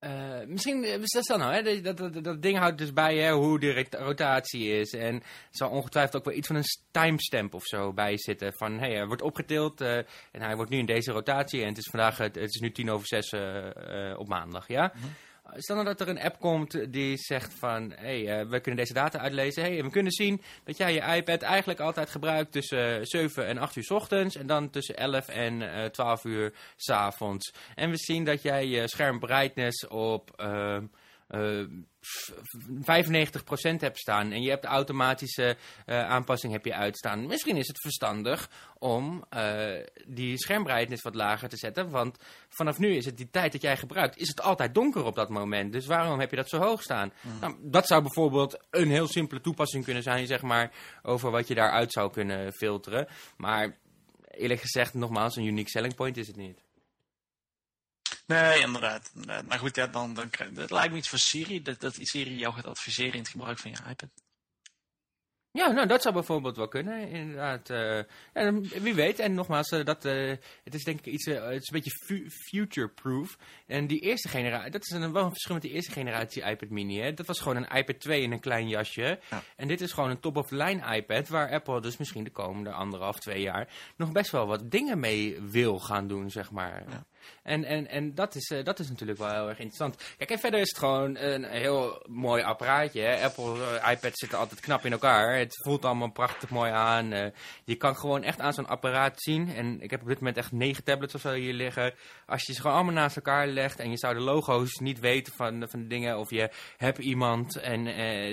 uh, 0.00 0.46
misschien, 0.46 0.86
stel 1.02 1.38
nou, 1.38 1.52
hè, 1.52 1.80
dat, 1.80 2.24
dat, 2.24 2.42
ding 2.42 2.58
houdt 2.58 2.78
dus 2.78 2.92
bij 2.92 3.16
hè, 3.16 3.32
hoe 3.32 3.60
de 3.60 3.86
rotatie 3.90 4.80
is. 4.80 4.92
En 4.92 5.14
er 5.14 5.22
zal 5.50 5.70
ongetwijfeld 5.70 6.16
ook 6.16 6.24
wel 6.24 6.34
iets 6.34 6.46
van 6.46 6.56
een 6.56 6.64
timestamp 6.90 7.54
of 7.54 7.64
zo 7.64 7.92
bij 7.92 8.18
zitten. 8.18 8.52
Van, 8.52 8.72
hé, 8.72 8.78
hey, 8.78 8.96
hij 8.96 9.06
wordt 9.06 9.22
opgetild 9.22 9.80
en 9.80 10.06
hij 10.32 10.56
wordt 10.56 10.70
nu 10.70 10.78
in 10.78 10.86
deze 10.86 11.12
rotatie. 11.12 11.62
En 11.62 11.68
het 11.68 11.78
is 11.78 11.88
vandaag, 11.90 12.18
het, 12.18 12.36
is 12.36 12.60
nu 12.60 12.72
tien 12.72 12.90
over 12.90 13.06
zes 13.06 13.32
op 14.16 14.28
maandag, 14.28 14.68
ja? 14.68 14.92
-hmm. 14.92 15.14
Stel 15.56 15.74
nou 15.74 15.86
dat 15.86 16.00
er 16.00 16.08
een 16.08 16.20
app 16.20 16.40
komt 16.40 16.92
die 16.92 17.16
zegt 17.16 17.54
van... 17.54 17.92
hé, 17.96 18.24
hey, 18.24 18.40
uh, 18.40 18.50
we 18.50 18.60
kunnen 18.60 18.80
deze 18.80 18.92
data 18.92 19.18
uitlezen. 19.18 19.62
hey, 19.62 19.82
we 19.82 19.90
kunnen 19.90 20.12
zien 20.12 20.42
dat 20.64 20.76
jij 20.76 20.92
je 20.92 21.16
iPad 21.16 21.42
eigenlijk 21.42 21.80
altijd 21.80 22.10
gebruikt 22.10 22.52
tussen 22.52 23.06
7 23.06 23.46
en 23.46 23.58
8 23.58 23.76
uur 23.76 23.84
's 23.84 23.90
ochtends... 23.90 24.36
en 24.36 24.46
dan 24.46 24.70
tussen 24.70 24.96
11 24.96 25.28
en 25.28 25.60
uh, 25.60 25.84
12 25.84 26.24
uur 26.24 26.54
's 26.76 26.90
avonds. 26.90 27.54
En 27.74 27.90
we 27.90 27.96
zien 27.96 28.24
dat 28.24 28.42
jij 28.42 28.66
je 28.66 28.88
schermbrightness 28.88 29.86
op... 29.86 30.30
Uh, 30.40 30.76
uh, 31.28 31.64
95% 31.64 31.68
hebt 33.78 33.98
staan 33.98 34.32
en 34.32 34.42
je 34.42 34.50
hebt 34.50 34.62
de 34.62 34.68
automatische 34.68 35.56
uh, 35.86 36.08
aanpassing 36.08 36.52
heb 36.52 36.64
je 36.64 36.74
uitstaan. 36.74 37.26
Misschien 37.26 37.56
is 37.56 37.68
het 37.68 37.80
verstandig 37.80 38.50
om 38.78 39.24
uh, 39.36 39.72
die 40.06 40.38
schermbreedtes 40.38 41.02
wat 41.02 41.14
lager 41.14 41.48
te 41.48 41.56
zetten, 41.56 41.90
want 41.90 42.18
vanaf 42.48 42.78
nu 42.78 42.94
is 42.94 43.04
het 43.04 43.16
die 43.16 43.30
tijd 43.30 43.52
dat 43.52 43.62
jij 43.62 43.76
gebruikt, 43.76 44.16
is 44.16 44.28
het 44.28 44.42
altijd 44.42 44.74
donker 44.74 45.04
op 45.04 45.14
dat 45.14 45.28
moment. 45.28 45.72
Dus 45.72 45.86
waarom 45.86 46.20
heb 46.20 46.30
je 46.30 46.36
dat 46.36 46.48
zo 46.48 46.58
hoog 46.58 46.82
staan? 46.82 47.12
Mm. 47.20 47.38
Nou, 47.40 47.56
dat 47.60 47.86
zou 47.86 48.02
bijvoorbeeld 48.02 48.58
een 48.70 48.90
heel 48.90 49.08
simpele 49.08 49.40
toepassing 49.40 49.84
kunnen 49.84 50.02
zijn, 50.02 50.26
zeg 50.26 50.42
maar, 50.42 50.72
over 51.02 51.30
wat 51.30 51.48
je 51.48 51.54
daaruit 51.54 51.92
zou 51.92 52.12
kunnen 52.12 52.52
filteren. 52.52 53.08
Maar 53.36 53.76
eerlijk 54.30 54.60
gezegd, 54.60 54.94
nogmaals, 54.94 55.36
een 55.36 55.46
unique 55.46 55.70
selling 55.70 55.94
point 55.94 56.16
is 56.16 56.26
het 56.26 56.36
niet. 56.36 56.66
Nee, 58.28 58.60
inderdaad. 58.60 59.10
inderdaad. 59.14 59.46
Maar 59.46 59.58
goed, 59.58 59.76
ja, 59.76 59.86
dan, 59.86 60.14
dan, 60.14 60.30
het 60.54 60.70
lijkt 60.70 60.92
me 60.92 60.98
iets 60.98 61.08
voor 61.08 61.18
Siri, 61.18 61.62
dat, 61.62 61.80
dat 61.80 61.96
Siri 62.00 62.36
jou 62.36 62.54
gaat 62.54 62.66
adviseren 62.66 63.12
in 63.12 63.18
het 63.18 63.28
gebruik 63.28 63.58
van 63.58 63.70
je 63.70 63.76
iPad. 63.88 64.10
Ja, 65.50 65.70
nou, 65.70 65.86
dat 65.86 66.02
zou 66.02 66.14
bijvoorbeeld 66.14 66.56
wel 66.56 66.68
kunnen, 66.68 67.08
inderdaad. 67.08 67.70
Uh, 67.70 67.98
en 68.32 68.60
wie 68.62 68.94
weet, 68.94 69.18
en 69.18 69.34
nogmaals, 69.34 69.70
uh, 69.70 69.84
dat, 69.84 70.04
uh, 70.04 70.36
het 70.64 70.74
is 70.74 70.84
denk 70.84 70.98
ik 70.98 71.06
iets, 71.12 71.24
het 71.24 71.62
is 71.62 71.70
een 71.70 71.80
beetje 71.82 72.30
future-proof. 72.30 73.38
En 73.66 73.86
die 73.86 74.00
eerste 74.00 74.28
generatie, 74.28 74.70
dat 74.70 74.82
is 74.82 74.90
een, 74.90 75.12
wel 75.12 75.24
een 75.24 75.30
verschil 75.30 75.54
met 75.54 75.62
die 75.62 75.72
eerste 75.72 75.92
generatie 75.92 76.42
iPad 76.42 76.68
mini, 76.68 77.00
hè. 77.00 77.14
Dat 77.14 77.26
was 77.26 77.40
gewoon 77.40 77.56
een 77.56 77.76
iPad 77.76 78.00
2 78.00 78.22
in 78.22 78.32
een 78.32 78.40
klein 78.40 78.68
jasje. 78.68 79.20
Ja. 79.30 79.42
En 79.56 79.68
dit 79.68 79.80
is 79.80 79.92
gewoon 79.92 80.10
een 80.10 80.20
top-of-the-line 80.20 80.96
iPad, 80.96 81.28
waar 81.28 81.50
Apple 81.50 81.80
dus 81.80 81.96
misschien 81.96 82.24
de 82.24 82.30
komende 82.30 82.72
anderhalf, 82.72 83.18
twee 83.18 83.40
jaar 83.40 83.68
nog 83.96 84.12
best 84.12 84.30
wel 84.30 84.46
wat 84.46 84.70
dingen 84.70 85.00
mee 85.00 85.40
wil 85.40 85.78
gaan 85.78 86.08
doen, 86.08 86.30
zeg 86.30 86.50
maar. 86.50 86.84
Ja. 86.88 87.06
En, 87.48 87.64
en, 87.64 87.88
en 87.88 88.14
dat, 88.14 88.34
is, 88.34 88.50
uh, 88.50 88.64
dat 88.64 88.78
is 88.78 88.88
natuurlijk 88.88 89.18
wel 89.18 89.30
heel 89.30 89.48
erg 89.48 89.58
interessant. 89.58 89.96
Kijk, 90.16 90.30
en 90.30 90.38
verder 90.38 90.60
is 90.60 90.68
het 90.68 90.78
gewoon 90.78 91.16
een 91.16 91.44
heel 91.44 92.02
mooi 92.08 92.42
apparaatje. 92.42 93.00
Hè? 93.00 93.24
Apple 93.24 93.54
uh, 93.56 93.90
iPads 93.90 94.20
zitten 94.20 94.38
altijd 94.38 94.60
knap 94.60 94.84
in 94.84 94.92
elkaar. 94.92 95.38
Het 95.38 95.56
voelt 95.62 95.84
allemaal 95.84 96.10
prachtig 96.10 96.50
mooi 96.50 96.70
aan. 96.70 97.12
Uh, 97.12 97.26
je 97.64 97.74
kan 97.74 97.96
gewoon 97.96 98.22
echt 98.22 98.40
aan 98.40 98.52
zo'n 98.52 98.68
apparaat 98.68 99.22
zien. 99.22 99.54
En 99.54 99.80
ik 99.80 99.90
heb 99.90 100.00
op 100.00 100.08
dit 100.08 100.18
moment 100.18 100.36
echt 100.36 100.52
negen 100.52 100.84
tablets 100.84 101.14
of 101.14 101.20
zo 101.20 101.32
hier 101.32 101.52
liggen. 101.52 101.94
Als 102.26 102.46
je 102.46 102.52
ze 102.52 102.60
gewoon 102.60 102.76
allemaal 102.76 102.94
naast 102.94 103.16
elkaar 103.16 103.46
legt 103.46 103.78
en 103.78 103.90
je 103.90 103.98
zou 103.98 104.14
de 104.14 104.20
logo's 104.20 104.78
niet 104.78 105.00
weten 105.00 105.32
van, 105.32 105.68
van 105.68 105.80
de 105.80 105.86
dingen. 105.86 106.18
Of 106.18 106.30
je 106.30 106.50
hebt 106.76 106.98
iemand 106.98 107.56
en 107.56 107.84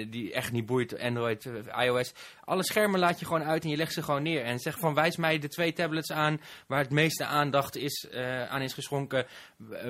die 0.10 0.34
echt 0.34 0.52
niet 0.52 0.66
boeit, 0.66 1.00
Android, 1.00 1.50
iOS. 1.82 2.14
Alle 2.44 2.64
schermen 2.64 3.00
laat 3.00 3.20
je 3.20 3.26
gewoon 3.26 3.44
uit 3.44 3.64
en 3.64 3.70
je 3.70 3.78
legt 3.78 3.94
ze 3.94 4.04
gewoon 4.04 4.24
neer. 4.24 4.44
En 4.44 4.60
zeg 4.60 4.80
van 4.80 4.94
wijs 4.94 5.16
mij 5.16 5.40
de 5.40 5.48
twee 5.48 5.74
tablets 5.74 6.12
aan 6.12 6.42
waar 6.68 6.80
het 6.80 6.92
meeste 6.92 7.26
aandacht 7.26 7.76
is, 7.76 8.08
aan 8.50 8.62
is 8.62 8.74
geschonken 8.74 9.05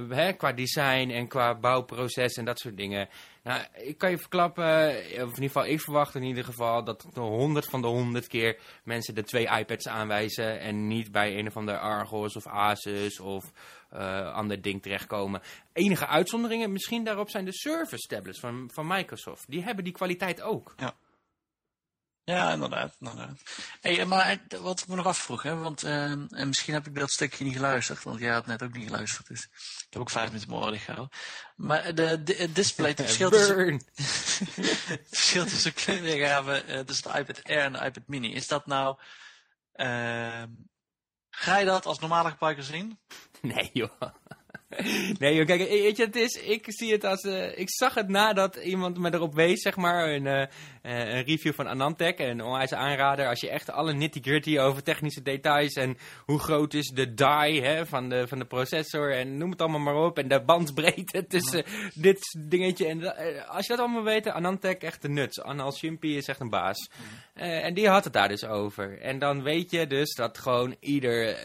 hè, 0.09 0.33
qua 0.33 0.51
design 0.51 1.09
en 1.09 1.27
qua 1.27 1.55
bouwproces 1.55 2.33
en 2.33 2.45
dat 2.45 2.59
soort 2.59 2.77
dingen. 2.77 3.09
Nou, 3.43 3.63
ik 3.73 3.97
kan 3.97 4.09
je 4.09 4.17
verklappen, 4.17 4.87
of 4.87 5.37
in 5.37 5.43
ieder 5.43 5.43
geval 5.43 5.65
ik 5.65 5.81
verwacht 5.81 6.15
in 6.15 6.23
ieder 6.23 6.43
geval 6.43 6.83
dat 6.83 7.07
de 7.13 7.19
honderd 7.19 7.65
van 7.65 7.81
de 7.81 7.87
honderd 7.87 8.27
keer 8.27 8.59
mensen 8.83 9.15
de 9.15 9.23
twee 9.23 9.47
iPads 9.47 9.87
aanwijzen 9.87 10.59
en 10.59 10.87
niet 10.87 11.11
bij 11.11 11.37
een 11.37 11.47
of 11.47 11.57
andere 11.57 11.77
Argos 11.77 12.35
of 12.35 12.47
Asus 12.47 13.19
of 13.19 13.51
uh, 13.93 14.33
ander 14.33 14.61
ding 14.61 14.81
terechtkomen. 14.81 15.41
Enige 15.73 16.07
uitzonderingen 16.07 16.71
misschien 16.71 17.03
daarop 17.03 17.29
zijn 17.29 17.45
de 17.45 17.53
Surface 17.53 18.07
tablets 18.07 18.39
van, 18.39 18.69
van 18.73 18.87
Microsoft. 18.87 19.45
Die 19.47 19.63
hebben 19.63 19.83
die 19.83 19.93
kwaliteit 19.93 20.41
ook. 20.41 20.73
Ja. 20.77 20.93
Ja, 22.25 22.51
inderdaad. 22.51 22.95
inderdaad. 22.99 23.41
Hey, 23.81 24.05
maar 24.05 24.39
wat 24.61 24.79
ik 24.79 24.87
me 24.87 24.95
nog 24.95 25.05
afvroeg, 25.05 25.43
hè, 25.43 25.55
want 25.55 25.83
uh, 25.83 26.11
en 26.11 26.47
misschien 26.47 26.73
heb 26.73 26.87
ik 26.87 26.99
dat 26.99 27.11
stukje 27.11 27.43
niet 27.43 27.55
geluisterd, 27.55 28.03
want 28.03 28.19
jij 28.19 28.33
had 28.33 28.45
net 28.45 28.63
ook 28.63 28.73
niet 28.73 28.87
geluisterd, 28.87 29.27
dus 29.27 29.43
ik 29.43 29.87
heb 29.89 30.01
ook 30.01 30.09
vijf 30.09 30.31
minuten 30.31 30.59
mijn 30.59 30.79
gehouden. 30.79 31.17
Maar 31.55 31.95
de, 31.95 32.23
de 32.23 32.33
het 32.33 32.55
display, 32.55 32.89
het 32.89 33.01
verschil 33.05 33.29
tussen, 33.29 33.57
het 34.95 35.07
verschil 35.09 35.45
tussen 35.45 35.73
kleurweergave 35.73 36.63
uh, 36.67 36.79
tussen 36.79 37.11
de 37.11 37.19
iPad 37.19 37.43
Air 37.43 37.59
en 37.59 37.73
de 37.73 37.85
iPad 37.85 38.03
Mini, 38.07 38.33
is 38.33 38.47
dat 38.47 38.65
nou, 38.65 38.97
uh, 39.75 40.43
ga 41.29 41.57
je 41.57 41.65
dat 41.65 41.85
als 41.85 41.99
normale 41.99 42.29
gebruiker 42.29 42.63
zien? 42.63 42.99
Nee 43.41 43.69
joh. 43.73 44.01
Nee, 45.19 45.35
joh, 45.35 45.45
kijk, 45.45 45.69
weet 45.69 45.97
je, 45.97 46.05
het 46.05 46.15
is, 46.15 46.33
ik 46.33 46.65
zie 46.67 46.91
het 46.91 47.03
als, 47.03 47.23
uh, 47.23 47.57
ik 47.57 47.69
zag 47.69 47.93
het 47.93 48.07
nadat 48.07 48.55
iemand 48.55 48.97
me 48.97 49.13
erop 49.13 49.33
wees, 49.33 49.61
zeg 49.61 49.75
maar, 49.75 50.09
een, 50.09 50.25
uh, 50.25 50.45
een 50.81 51.23
review 51.23 51.53
van 51.53 51.67
Anantec, 51.67 52.19
een 52.19 52.41
onwijs 52.43 52.73
aanrader, 52.73 53.27
als 53.27 53.39
je 53.39 53.49
echt 53.49 53.69
alle 53.69 53.93
nitty-gritty 53.93 54.59
over 54.59 54.83
technische 54.83 55.21
details 55.21 55.73
en 55.73 55.97
hoe 56.25 56.39
groot 56.39 56.73
is 56.73 56.87
de 56.87 57.13
die 57.13 57.61
hè, 57.61 57.85
van, 57.85 58.09
de, 58.09 58.27
van 58.27 58.39
de 58.39 58.45
processor 58.45 59.13
en 59.13 59.37
noem 59.37 59.51
het 59.51 59.61
allemaal 59.61 59.79
maar 59.79 60.05
op, 60.05 60.17
en 60.17 60.27
de 60.27 60.41
bandbreedte 60.41 61.27
tussen 61.35 61.63
dit 61.93 62.37
dingetje 62.47 62.87
en 62.87 63.47
als 63.47 63.65
je 63.65 63.75
dat 63.75 63.85
allemaal 63.85 64.03
weet, 64.03 64.27
Anantec 64.27 64.81
echt 64.81 65.01
de 65.01 65.09
nuts. 65.09 65.41
Anal 65.41 65.73
Shimpi 65.73 66.17
is 66.17 66.27
echt 66.27 66.39
een 66.39 66.49
baas. 66.49 66.89
en 67.33 67.73
die 67.73 67.89
had 67.89 68.03
het 68.03 68.13
daar 68.13 68.27
dus 68.27 68.45
over. 68.45 69.01
En 69.01 69.19
dan 69.19 69.43
weet 69.43 69.71
je 69.71 69.87
dus 69.87 70.15
dat 70.15 70.37
gewoon 70.37 70.75
ieder 70.79 71.37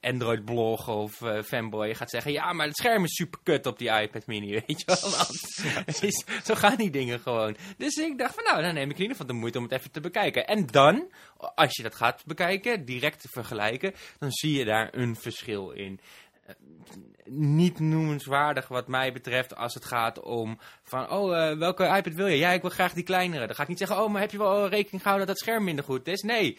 Android-blog 0.00 0.88
of 0.88 1.20
uh, 1.20 1.42
fanboy 1.42 1.94
gaat 1.94 2.10
zeggen... 2.10 2.32
ja, 2.32 2.52
maar 2.52 2.66
het 2.66 2.76
scherm 2.76 3.04
is 3.04 3.14
super 3.14 3.40
kut 3.42 3.66
op 3.66 3.78
die 3.78 3.90
iPad 3.90 4.26
mini, 4.26 4.52
weet 4.66 4.80
je 4.80 4.84
wel. 4.86 6.06
is, 6.08 6.24
zo 6.44 6.54
gaan 6.54 6.76
die 6.76 6.90
dingen 6.90 7.20
gewoon. 7.20 7.56
Dus 7.76 7.96
ik 7.96 8.18
dacht 8.18 8.34
van 8.34 8.44
nou, 8.44 8.62
dan 8.62 8.74
neem 8.74 8.90
ik 8.90 8.96
in 8.96 9.02
ieder 9.02 9.16
geval 9.16 9.26
de 9.26 9.40
moeite 9.40 9.58
om 9.58 9.64
het 9.64 9.72
even 9.72 9.90
te 9.90 10.00
bekijken. 10.00 10.46
En 10.46 10.66
dan, 10.66 11.12
als 11.36 11.76
je 11.76 11.82
dat 11.82 11.94
gaat 11.94 12.22
bekijken, 12.26 12.84
direct 12.84 13.20
te 13.20 13.28
vergelijken... 13.28 13.94
dan 14.18 14.30
zie 14.30 14.58
je 14.58 14.64
daar 14.64 14.88
een 14.94 15.16
verschil 15.16 15.70
in 15.70 16.00
eh, 16.46 16.54
niet 17.24 17.78
noemenswaardig 17.78 18.68
wat 18.68 18.88
mij 18.88 19.12
betreft 19.12 19.56
als 19.56 19.74
het 19.74 19.84
gaat 19.84 20.20
om 20.20 20.58
van, 20.82 21.10
oh, 21.10 21.30
uh, 21.30 21.58
welke 21.58 21.84
iPad 21.84 22.14
wil 22.14 22.26
je? 22.26 22.36
Ja, 22.36 22.50
ik 22.50 22.60
wil 22.60 22.70
graag 22.70 22.92
die 22.92 23.04
kleinere. 23.04 23.46
Dan 23.46 23.54
ga 23.54 23.62
ik 23.62 23.68
niet 23.68 23.78
zeggen, 23.78 24.02
oh, 24.02 24.10
maar 24.10 24.20
heb 24.20 24.30
je 24.30 24.38
wel 24.38 24.68
rekening 24.68 25.02
gehouden 25.02 25.26
dat 25.26 25.36
het 25.36 25.44
scherm 25.44 25.64
minder 25.64 25.84
goed 25.84 26.08
is? 26.08 26.22
Nee, 26.22 26.58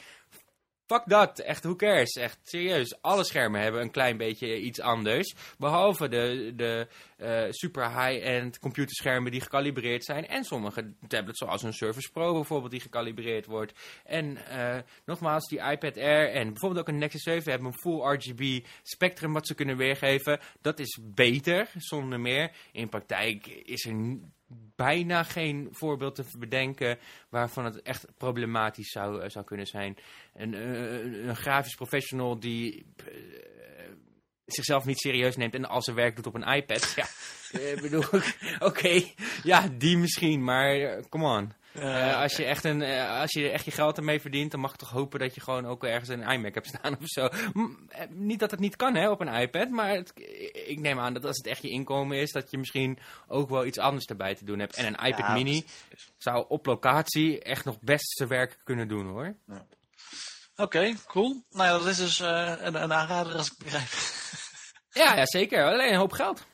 Fuck 0.88 1.04
dat, 1.06 1.40
echt, 1.40 1.64
who 1.64 1.76
cares? 1.76 2.14
Echt, 2.14 2.40
serieus, 2.44 3.02
alle 3.02 3.24
schermen 3.24 3.62
hebben 3.62 3.82
een 3.82 3.92
klein 3.92 4.18
beetje 4.18 4.60
iets 4.60 4.80
anders. 4.80 5.36
Behalve 5.58 6.08
de, 6.08 6.54
de 6.56 6.88
uh, 7.18 7.44
super 7.50 8.04
high-end 8.04 8.60
computerschermen 8.60 9.32
die 9.32 9.42
gecalibreerd 9.42 10.06
zijn. 10.06 10.28
En 10.28 10.44
sommige 10.44 10.94
tablets 11.08 11.40
zoals 11.40 11.64
een 11.64 11.74
Surface 11.74 12.12
Pro 12.12 12.34
bijvoorbeeld 12.34 12.72
die 12.72 12.80
gecalibreerd 12.80 13.46
wordt. 13.46 13.74
En 14.04 14.38
uh, 14.52 14.78
nogmaals, 15.06 15.48
die 15.48 15.60
iPad 15.60 15.98
Air 15.98 16.32
en 16.32 16.48
bijvoorbeeld 16.48 16.82
ook 16.82 16.94
een 16.94 17.00
Nexus 17.00 17.24
7 17.24 17.52
hebben 17.52 17.68
een 17.68 17.80
full 17.80 18.14
RGB 18.14 18.66
spectrum 18.84 19.34
wat 19.34 19.48
ze 19.48 19.56
kunnen 19.56 19.78
weergeven. 19.78 20.40
Dat 20.62 20.80
is 20.80 21.00
beter, 21.02 21.70
zonder 21.78 22.20
meer. 22.20 22.52
In 22.72 22.90
praktijk 22.90 23.48
is 23.48 23.86
er 23.86 24.20
bijna 24.76 25.24
geen 25.24 25.68
voorbeeld 25.72 26.16
te 26.16 26.38
bedenken 26.38 26.98
waarvan 27.30 27.66
het 27.66 27.82
echt 27.82 28.06
problematisch 28.18 28.92
zou, 28.92 29.24
uh, 29.24 29.30
zou 29.30 29.46
kunnen 29.46 29.68
zijn. 29.68 29.98
Een, 30.34 30.54
een, 30.54 31.28
een 31.28 31.36
grafisch 31.36 31.76
professional 31.76 32.40
die 32.40 32.86
zichzelf 34.48 34.86
niet 34.86 35.00
serieus 35.00 35.36
neemt 35.36 35.54
en 35.54 35.66
al 35.66 35.82
zijn 35.82 35.96
werk 35.96 36.16
doet 36.16 36.28
op 36.28 36.36
een 36.36 36.54
iPad. 36.54 36.94
Ja, 36.96 37.08
ik 37.74 37.82
bedoel, 37.82 38.04
oké, 38.70 39.04
ja, 39.44 39.68
die 39.78 39.98
misschien, 39.98 40.44
maar 40.44 41.02
come 41.10 41.38
on. 41.38 41.54
Uh, 41.80 42.22
als, 42.22 42.36
je 42.36 42.46
echt 42.46 42.64
een, 42.64 42.82
uh, 42.82 43.20
als 43.20 43.32
je 43.32 43.50
echt 43.50 43.66
je 43.66 43.72
geld 43.72 43.98
ermee 43.98 44.22
verdient, 44.22 44.52
dan 44.52 44.60
mag 44.60 44.72
je 44.72 44.78
toch 44.78 44.90
hopen 44.90 45.20
dat 45.20 45.36
je 45.36 45.42
gewoon 45.42 45.66
ook 45.66 45.84
ergens 45.84 46.10
een 46.10 46.30
iMac 46.30 46.54
hebt 46.54 46.68
staan 46.68 46.98
of 47.02 47.08
zo. 47.08 47.30
Niet 48.10 48.40
dat 48.40 48.52
het 48.52 48.60
niet 48.60 48.76
kan 48.76 48.96
hè, 48.96 49.10
op 49.10 49.22
een 49.22 49.34
iPad, 49.34 49.70
maar 49.70 49.90
het, 49.90 50.12
ik 50.68 50.80
neem 50.80 51.00
aan 51.00 51.14
dat 51.14 51.26
als 51.26 51.38
het 51.38 51.48
echt 51.48 51.62
je 51.62 51.70
inkomen 51.70 52.18
is, 52.18 52.32
dat 52.32 52.52
je 52.52 52.58
misschien 52.58 53.00
ook 53.28 53.50
wel 53.50 53.66
iets 53.66 53.78
anders 53.78 54.06
erbij 54.06 54.36
te 54.36 54.46
doen 54.46 54.60
hebt. 54.60 54.76
En 54.76 54.86
een 54.86 55.06
iPad 55.06 55.34
mini 55.34 55.66
zou 56.18 56.46
op 56.48 56.66
locatie 56.66 57.42
echt 57.42 57.66
nog 57.66 57.80
best 57.82 58.18
zijn 58.18 58.30
werk 58.30 58.58
kunnen 58.64 58.88
doen 58.88 59.08
hoor. 59.08 59.36
Ja. 59.48 59.66
Oké, 60.56 60.94
cool. 61.08 61.44
Nou 61.50 61.70
ja, 61.70 61.78
dat 61.78 61.88
is 61.88 61.98
dus 61.98 62.20
uh, 62.20 62.54
een, 62.58 62.84
een 62.84 62.94
aanrader 62.94 63.34
als 63.34 63.52
ik 63.52 63.58
begrijp. 63.58 63.90
ja, 65.04 65.16
ja, 65.16 65.26
zeker. 65.26 65.66
Alleen 65.66 65.92
een 65.92 66.00
hoop 66.00 66.12
geld. 66.12 66.46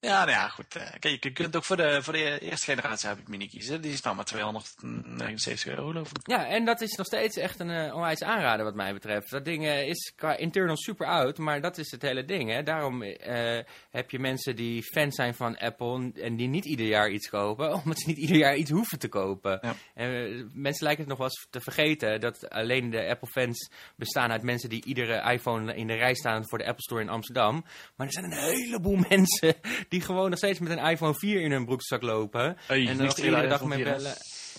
Ja, 0.00 0.18
nou 0.18 0.30
ja, 0.30 0.48
goed. 0.48 0.76
Eh, 0.76 0.82
kijk, 0.98 1.24
je 1.24 1.32
kunt 1.32 1.56
ook 1.56 1.64
voor 1.64 1.76
de, 1.76 2.02
voor 2.02 2.12
de 2.12 2.38
eerste 2.38 2.64
generatie 2.64 3.08
heb 3.08 3.18
ik 3.18 3.28
mini 3.28 3.48
kiezen. 3.48 3.80
Die 3.80 3.92
is 3.92 4.00
nou 4.00 4.16
maar 4.16 4.24
279 4.24 5.66
euro, 5.66 5.86
geloof 5.86 6.10
ik. 6.10 6.16
Ja, 6.22 6.46
en 6.46 6.64
dat 6.64 6.80
is 6.80 6.96
nog 6.96 7.06
steeds 7.06 7.36
echt 7.36 7.60
een 7.60 7.70
uh, 7.70 7.94
onwijs 7.94 8.22
aanrader 8.22 8.64
wat 8.64 8.74
mij 8.74 8.92
betreft. 8.92 9.30
Dat 9.30 9.44
ding 9.44 9.64
uh, 9.64 9.88
is 9.88 10.12
qua 10.16 10.36
internal 10.36 10.76
super 10.76 11.06
oud, 11.06 11.38
maar 11.38 11.60
dat 11.60 11.78
is 11.78 11.90
het 11.90 12.02
hele 12.02 12.24
ding. 12.24 12.50
Hè. 12.50 12.62
Daarom 12.62 13.02
uh, 13.02 13.58
heb 13.90 14.10
je 14.10 14.18
mensen 14.18 14.56
die 14.56 14.82
fan 14.82 15.12
zijn 15.12 15.34
van 15.34 15.58
Apple 15.58 16.12
en 16.14 16.36
die 16.36 16.48
niet 16.48 16.64
ieder 16.64 16.86
jaar 16.86 17.10
iets 17.10 17.28
kopen, 17.28 17.74
omdat 17.82 17.98
ze 18.00 18.08
niet 18.08 18.18
ieder 18.18 18.36
jaar 18.36 18.56
iets 18.56 18.70
hoeven 18.70 18.98
te 18.98 19.08
kopen. 19.08 19.58
Ja. 19.62 19.74
En, 19.94 20.50
mensen 20.52 20.84
lijken 20.84 21.00
het 21.00 21.08
nog 21.08 21.18
wel 21.18 21.26
eens 21.26 21.46
te 21.50 21.60
vergeten 21.60 22.20
dat 22.20 22.50
alleen 22.50 22.90
de 22.90 23.08
Apple-fans 23.08 23.70
bestaan 23.96 24.30
uit 24.30 24.42
mensen 24.42 24.68
die 24.68 24.84
iedere 24.84 25.32
iPhone 25.32 25.74
in 25.74 25.86
de 25.86 25.94
rij 25.94 26.14
staan 26.14 26.48
voor 26.48 26.58
de 26.58 26.66
Apple 26.66 26.82
Store 26.82 27.00
in 27.00 27.08
Amsterdam. 27.08 27.64
Maar 27.96 28.06
er 28.06 28.12
zijn 28.12 28.24
een 28.24 28.38
heleboel 28.38 28.96
mensen 29.08 29.54
die 29.88 30.00
gewoon 30.00 30.30
nog 30.30 30.38
steeds 30.38 30.58
met 30.58 30.70
een 30.70 30.84
iPhone 30.84 31.14
4 31.14 31.40
in 31.40 31.50
hun 31.50 31.64
broekzak 31.64 32.02
lopen. 32.02 32.56
Hey, 32.66 32.86
en 32.86 32.96
dan 32.96 33.06
nog 33.06 33.16
iedere 33.16 33.48
dag 33.48 33.64
mee 33.64 33.84
bellen. 33.84 34.14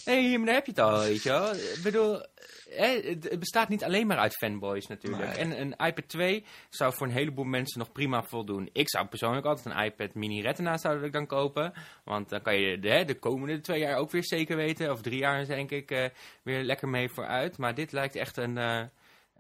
Nee, 0.05 0.37
maar 0.37 0.45
daar 0.45 0.55
heb 0.55 0.65
je 0.65 0.71
het 0.71 0.81
al, 0.81 0.99
weet 0.99 1.23
je 1.23 1.29
wel. 1.29 1.53
Ik 1.53 1.79
bedoel, 1.83 2.21
het 2.69 3.39
bestaat 3.39 3.69
niet 3.69 3.83
alleen 3.83 4.07
maar 4.07 4.17
uit 4.17 4.35
fanboys 4.35 4.87
natuurlijk. 4.87 5.37
En 5.37 5.61
een 5.61 5.75
iPad 5.77 6.07
2 6.07 6.45
zou 6.69 6.93
voor 6.93 7.07
een 7.07 7.13
heleboel 7.13 7.45
mensen 7.45 7.79
nog 7.79 7.91
prima 7.91 8.23
voldoen. 8.23 8.69
Ik 8.73 8.89
zou 8.89 9.07
persoonlijk 9.07 9.45
altijd 9.45 9.75
een 9.75 9.83
iPad 9.83 10.13
mini 10.13 10.41
Retina 10.41 10.77
zou 10.77 11.03
ik 11.03 11.13
dan 11.13 11.25
kopen. 11.25 11.73
Want 12.03 12.29
dan 12.29 12.41
kan 12.41 12.59
je 12.59 12.79
de, 12.79 13.03
de 13.05 13.19
komende 13.19 13.59
twee 13.59 13.79
jaar 13.79 13.97
ook 13.97 14.11
weer 14.11 14.23
zeker 14.23 14.55
weten. 14.55 14.91
Of 14.91 15.01
drie 15.01 15.19
jaar 15.19 15.45
denk 15.45 15.71
ik 15.71 15.91
uh, 15.91 16.05
weer 16.43 16.63
lekker 16.63 16.89
mee 16.89 17.09
vooruit. 17.09 17.57
Maar 17.57 17.75
dit 17.75 17.91
lijkt 17.91 18.15
echt 18.15 18.37
een... 18.37 18.57
Uh, 18.57 18.81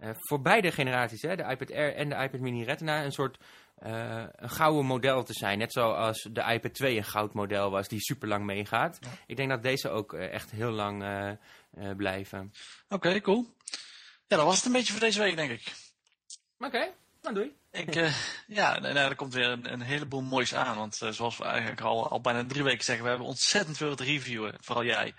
uh, 0.03 0.09
voor 0.13 0.41
beide 0.41 0.71
generaties, 0.71 1.21
hè, 1.21 1.35
de 1.35 1.43
iPad 1.43 1.71
Air 1.71 1.95
en 1.95 2.09
de 2.09 2.15
iPad 2.15 2.39
mini 2.39 2.63
Retina, 2.63 3.03
een 3.03 3.11
soort 3.11 3.37
uh, 3.85 4.23
een 4.35 4.49
gouden 4.49 4.85
model 4.85 5.23
te 5.23 5.33
zijn. 5.33 5.57
Net 5.57 5.71
zoals 5.71 6.27
de 6.31 6.43
iPad 6.43 6.73
2 6.73 6.97
een 6.97 7.03
goud 7.03 7.33
model 7.33 7.71
was 7.71 7.87
die 7.87 7.99
super 7.99 8.27
lang 8.27 8.45
meegaat. 8.45 8.99
Ik 9.25 9.35
denk 9.35 9.49
dat 9.49 9.63
deze 9.63 9.89
ook 9.89 10.13
uh, 10.13 10.33
echt 10.33 10.51
heel 10.51 10.71
lang 10.71 11.03
uh, 11.03 11.95
blijven. 11.95 12.53
Oké, 12.83 13.07
okay, 13.07 13.21
cool. 13.21 13.55
Ja, 14.27 14.37
dat 14.37 14.45
was 14.45 14.55
het 14.55 14.65
een 14.65 14.71
beetje 14.71 14.91
voor 14.91 15.01
deze 15.01 15.19
week, 15.19 15.35
denk 15.35 15.51
ik. 15.51 15.73
Oké, 16.57 16.65
okay, 16.65 16.93
dan 17.21 17.33
doei. 17.33 17.57
Ik, 17.71 17.93
ja, 18.47 18.79
nou, 18.79 18.97
er 18.97 19.15
komt 19.15 19.33
weer 19.33 19.49
een, 19.49 19.71
een, 19.73 19.81
heleboel 19.81 20.21
moois 20.21 20.55
aan. 20.55 20.77
Want 20.77 20.95
zoals 20.95 21.37
we 21.37 21.43
eigenlijk 21.43 21.81
al, 21.81 22.09
al 22.09 22.21
bijna 22.21 22.45
drie 22.45 22.63
weken 22.63 22.83
zeggen, 22.83 23.03
we 23.03 23.09
hebben 23.09 23.27
ontzettend 23.27 23.77
veel 23.77 23.95
te 23.95 24.03
reviewen. 24.03 24.55
Vooral 24.59 24.85
jij. 24.85 25.13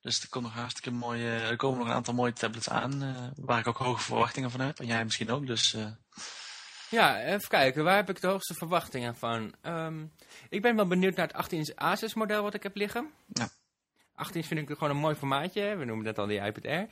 Dus 0.00 0.22
er, 0.22 0.28
komt 0.28 0.44
nog 0.44 0.54
hartstikke 0.54 0.90
mooie, 0.90 1.30
er 1.30 1.56
komen 1.56 1.78
nog 1.78 1.88
een 1.88 1.94
aantal 1.94 2.14
mooie 2.14 2.32
tablets 2.32 2.68
aan, 2.68 3.02
uh, 3.02 3.26
waar 3.36 3.58
ik 3.58 3.66
ook 3.66 3.76
hoge 3.76 4.02
verwachtingen 4.02 4.50
van 4.50 4.60
heb. 4.60 4.78
En 4.78 4.86
jij 4.86 5.04
misschien 5.04 5.30
ook, 5.30 5.46
dus... 5.46 5.76
Ja, 6.94 7.22
even 7.22 7.48
kijken. 7.48 7.84
Waar 7.84 7.96
heb 7.96 8.10
ik 8.10 8.20
de 8.20 8.26
hoogste 8.26 8.54
verwachtingen 8.54 9.16
van? 9.16 9.54
Um, 9.62 10.12
ik 10.48 10.62
ben 10.62 10.76
wel 10.76 10.86
benieuwd 10.86 11.16
naar 11.16 11.28
het 11.32 11.46
18-inch 11.46 11.74
Asus 11.74 12.14
model 12.14 12.42
wat 12.42 12.54
ik 12.54 12.62
heb 12.62 12.76
liggen. 12.76 13.10
Ja. 13.32 13.48
18 14.14 14.36
inch 14.36 14.46
vind 14.46 14.60
ik 14.60 14.76
gewoon 14.76 14.90
een 14.90 15.02
mooi 15.02 15.14
formaatje. 15.14 15.76
We 15.76 15.84
noemen 15.84 16.04
dat 16.04 16.18
al 16.18 16.26
die 16.26 16.40
iPad 16.40 16.66
Air. 16.66 16.88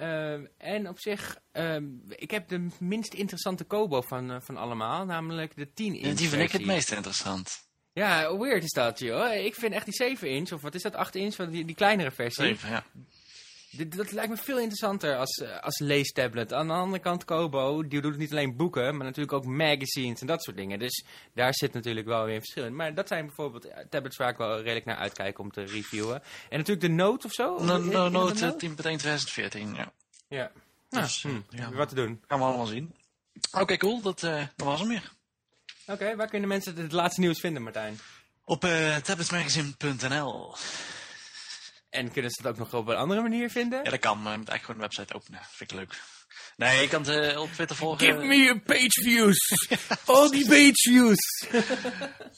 Uh, 0.00 0.48
en 0.58 0.88
op 0.88 1.00
zich, 1.00 1.38
uh, 1.52 1.76
ik 2.08 2.30
heb 2.30 2.48
de 2.48 2.66
minst 2.78 3.14
interessante 3.14 3.64
Kobo 3.64 4.00
van, 4.00 4.30
uh, 4.30 4.36
van 4.40 4.56
allemaal, 4.56 5.04
namelijk 5.04 5.56
de 5.56 5.72
10 5.72 5.94
inch. 5.94 6.06
Ja, 6.06 6.14
die 6.14 6.28
vind 6.28 6.42
ik 6.42 6.52
het 6.52 6.64
meest 6.64 6.92
interessant. 6.92 7.66
Ja, 7.92 8.36
weird 8.36 8.62
is 8.62 8.72
dat, 8.72 8.98
joh. 8.98 9.34
Ik 9.34 9.54
vind 9.54 9.74
echt 9.74 9.84
die 9.84 9.94
7 9.94 10.28
inch, 10.28 10.52
of 10.52 10.62
wat 10.62 10.74
is 10.74 10.82
dat, 10.82 10.94
8 10.94 11.14
inch, 11.14 11.34
die, 11.34 11.64
die 11.64 11.74
kleinere 11.74 12.10
versie. 12.10 12.44
7, 12.44 12.70
ja. 12.70 12.84
Dit, 13.76 13.96
dat 13.96 14.12
lijkt 14.12 14.30
me 14.30 14.36
veel 14.36 14.58
interessanter 14.58 15.16
als, 15.16 15.36
uh, 15.42 15.60
als 15.60 15.78
leestablet. 15.78 16.52
Aan 16.52 16.66
de 16.66 16.72
andere 16.72 17.02
kant, 17.02 17.24
Kobo, 17.24 17.88
die 17.88 18.00
doet 18.00 18.16
niet 18.16 18.30
alleen 18.30 18.56
boeken, 18.56 18.96
maar 18.96 19.06
natuurlijk 19.06 19.32
ook 19.32 19.44
magazines 19.44 20.20
en 20.20 20.26
dat 20.26 20.42
soort 20.42 20.56
dingen. 20.56 20.78
Dus 20.78 21.04
daar 21.34 21.54
zit 21.54 21.72
natuurlijk 21.72 22.06
wel 22.06 22.24
weer 22.24 22.34
een 22.34 22.40
verschil 22.40 22.64
in. 22.64 22.76
Maar 22.76 22.94
dat 22.94 23.08
zijn 23.08 23.26
bijvoorbeeld 23.26 23.64
eh, 23.64 23.84
tablets 23.90 24.16
waar 24.16 24.28
ik 24.28 24.36
wel 24.36 24.56
redelijk 24.56 24.84
naar 24.84 24.96
uitkijk 24.96 25.38
om 25.38 25.50
te 25.50 25.64
reviewen. 25.64 26.22
En 26.48 26.58
natuurlijk 26.58 26.86
de 26.86 26.92
Note 26.92 27.26
of 27.26 27.32
zo? 27.32 27.64
No, 27.64 27.78
no, 27.78 28.08
Note 28.08 28.52
10.1 28.52 28.74
2014, 28.74 29.74
ja. 29.74 29.92
Ja. 30.28 30.50
Dus, 30.88 31.22
nou, 31.22 31.42
hm, 31.50 31.56
ja. 31.56 31.72
Wat 31.72 31.88
te 31.88 31.94
doen. 31.94 32.22
Gaan 32.28 32.38
we 32.38 32.44
allemaal 32.44 32.66
zien. 32.66 32.94
Oké, 33.52 33.62
okay, 33.62 33.76
cool. 33.76 34.00
Dat, 34.00 34.22
uh, 34.22 34.42
dat 34.56 34.66
was 34.66 34.80
hem 34.80 34.88
weer. 34.88 35.12
Oké, 35.82 35.92
okay, 35.92 36.16
waar 36.16 36.28
kunnen 36.28 36.48
mensen 36.48 36.76
het 36.76 36.92
laatste 36.92 37.20
nieuws 37.20 37.40
vinden, 37.40 37.62
Martijn? 37.62 37.98
Op 38.44 38.64
uh, 38.64 38.96
tabletsmagazine.nl. 38.96 40.54
En 41.94 42.12
kunnen 42.12 42.30
ze 42.30 42.42
dat 42.42 42.52
ook 42.52 42.58
nog 42.58 42.74
op 42.74 42.88
een 42.88 42.96
andere 42.96 43.22
manier 43.22 43.50
vinden? 43.50 43.84
Ja, 43.84 43.90
dat 43.90 44.00
kan. 44.00 44.22
Maar 44.22 44.32
je 44.32 44.38
moet 44.38 44.48
eigenlijk 44.48 44.64
gewoon 44.64 44.80
de 44.80 44.96
website 44.96 45.14
openen. 45.14 45.40
Vind 45.50 45.70
ik 45.70 45.76
leuk. 45.76 46.02
Nee, 46.56 46.80
je 46.80 46.88
kan 46.88 47.02
het 47.06 47.32
uh, 47.32 47.40
op 47.40 47.52
Twitter 47.52 47.76
volgen. 47.76 48.06
Give 48.06 48.26
me 48.26 48.50
a 48.50 48.58
page 48.66 49.02
views. 49.02 49.68
All 50.04 50.30
die 50.30 50.46
page 50.46 50.72
views. 50.74 51.46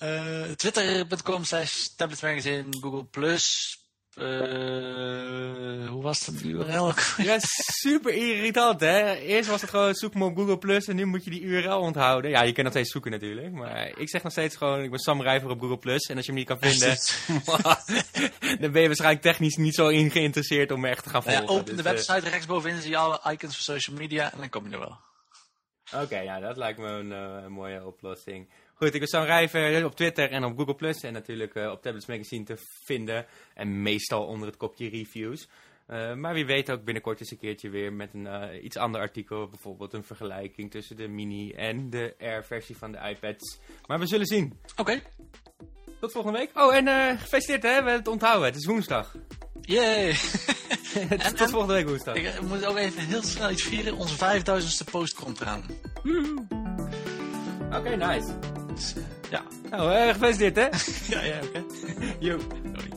uh, 0.02 0.42
Twitter.com 0.42 1.44
slash 1.44 1.86
tabletsmagazine, 1.96 2.64
Google 2.80 3.04
Plus, 3.04 3.76
uh, 4.16 5.88
hoe 5.88 6.02
was 6.02 6.26
het 6.26 6.42
URL? 6.42 6.92
ja, 7.16 7.36
super 7.82 8.12
irritant, 8.12 8.80
hè? 8.80 9.14
Eerst 9.14 9.48
was 9.48 9.60
het 9.60 9.70
gewoon 9.70 9.94
zoek 9.94 10.14
me 10.14 10.24
op 10.24 10.36
Google 10.36 10.58
Plus 10.58 10.86
en 10.86 10.96
nu 10.96 11.04
moet 11.04 11.24
je 11.24 11.30
die 11.30 11.40
URL 11.40 11.80
onthouden. 11.80 12.30
Ja, 12.30 12.42
je 12.42 12.52
kunt 12.52 12.64
nog 12.64 12.72
steeds 12.72 12.90
zoeken 12.90 13.10
natuurlijk, 13.10 13.52
maar 13.52 13.98
ik 13.98 14.08
zeg 14.08 14.22
nog 14.22 14.32
steeds 14.32 14.56
gewoon, 14.56 14.82
ik 14.82 14.90
ben 14.90 14.98
Sam 14.98 15.22
Rijver 15.22 15.50
op 15.50 15.60
Google 15.60 15.78
Plus 15.78 16.02
en 16.02 16.16
als 16.16 16.26
je 16.26 16.32
hem 16.32 16.40
niet 16.40 16.48
kan 16.48 16.58
vinden, 16.60 16.96
dan 18.60 18.72
ben 18.72 18.80
je 18.80 18.86
waarschijnlijk 18.86 19.22
technisch 19.22 19.56
niet 19.56 19.74
zo 19.74 19.88
in 19.88 20.10
geïnteresseerd 20.10 20.70
om 20.70 20.80
me 20.80 20.88
echt 20.88 21.02
te 21.02 21.10
gaan 21.10 21.22
volgen. 21.22 21.42
Ja, 21.42 21.48
open 21.48 21.76
de 21.76 21.82
dus, 21.82 21.92
website, 21.92 22.26
uh, 22.26 22.30
rechtsbovenin 22.30 22.80
zie 22.80 22.90
je 22.90 22.96
alle 22.96 23.20
icons 23.32 23.54
voor 23.54 23.74
social 23.74 23.96
media 23.96 24.32
en 24.32 24.38
dan 24.38 24.48
kom 24.48 24.66
je 24.66 24.72
er 24.72 24.78
wel. 24.78 24.98
Oké, 26.02 26.18
ja, 26.18 26.40
dat 26.40 26.56
lijkt 26.56 26.78
me 26.78 26.88
een, 26.88 27.10
uh, 27.10 27.42
een 27.44 27.52
mooie 27.52 27.86
oplossing. 27.86 28.48
Goed, 28.78 28.94
ik 28.94 29.00
ben 29.00 29.08
Sam 29.08 29.24
Rijver 29.24 29.84
op 29.84 29.96
Twitter 29.96 30.30
en 30.30 30.44
op 30.44 30.58
Google 30.58 30.74
Plus 30.74 31.02
en 31.02 31.12
natuurlijk 31.12 31.54
uh, 31.54 31.70
op 31.70 31.82
Tablets 31.82 32.06
Magazine 32.06 32.44
te 32.44 32.56
vinden. 32.84 33.26
En 33.54 33.82
meestal 33.82 34.26
onder 34.26 34.48
het 34.48 34.56
kopje 34.56 34.88
reviews. 34.88 35.48
Uh, 35.88 36.14
maar 36.14 36.34
wie 36.34 36.46
weet 36.46 36.70
ook 36.70 36.84
binnenkort 36.84 37.20
eens 37.20 37.30
een 37.30 37.38
keertje 37.38 37.70
weer 37.70 37.92
met 37.92 38.14
een 38.14 38.24
uh, 38.24 38.64
iets 38.64 38.76
ander 38.76 39.00
artikel. 39.00 39.48
Bijvoorbeeld 39.48 39.92
een 39.92 40.04
vergelijking 40.04 40.70
tussen 40.70 40.96
de 40.96 41.08
mini 41.08 41.52
en 41.52 41.90
de 41.90 42.14
Air-versie 42.20 42.76
van 42.76 42.92
de 42.92 42.98
iPads. 42.98 43.58
Maar 43.86 43.98
we 43.98 44.06
zullen 44.06 44.26
zien. 44.26 44.58
Oké. 44.70 44.80
Okay. 44.80 45.02
Tot 46.00 46.12
volgende 46.12 46.38
week. 46.38 46.50
Oh, 46.54 46.74
en 46.74 47.18
gefeliciteerd 47.18 47.62
hè, 47.62 47.82
we 47.82 47.90
het 47.90 48.08
onthouden. 48.08 48.46
Het 48.46 48.56
is 48.56 48.66
woensdag. 48.66 49.16
Yay! 49.60 50.08
en, 51.08 51.36
tot 51.36 51.50
volgende 51.50 51.74
week 51.74 51.88
woensdag. 51.88 52.14
Ik 52.14 52.40
moet 52.40 52.64
ook 52.64 52.76
even 52.76 53.02
heel 53.02 53.22
snel 53.22 53.50
iets 53.50 53.62
vieren. 53.62 53.96
Onze 53.96 54.14
5000ste 54.14 54.90
post 54.90 55.14
komt 55.14 55.40
eraan. 55.40 55.64
Oké, 57.66 57.76
okay, 57.76 57.94
nice. 57.94 58.64
Dus, 58.76 58.94
ja. 59.30 59.42
Nou, 59.70 59.92
uh, 59.92 60.12
gefeliciteerd 60.12 60.56
hè. 60.56 60.68
ja, 61.14 61.22
ja, 61.22 61.38
oké. 61.42 61.64
Okay. 62.76 62.95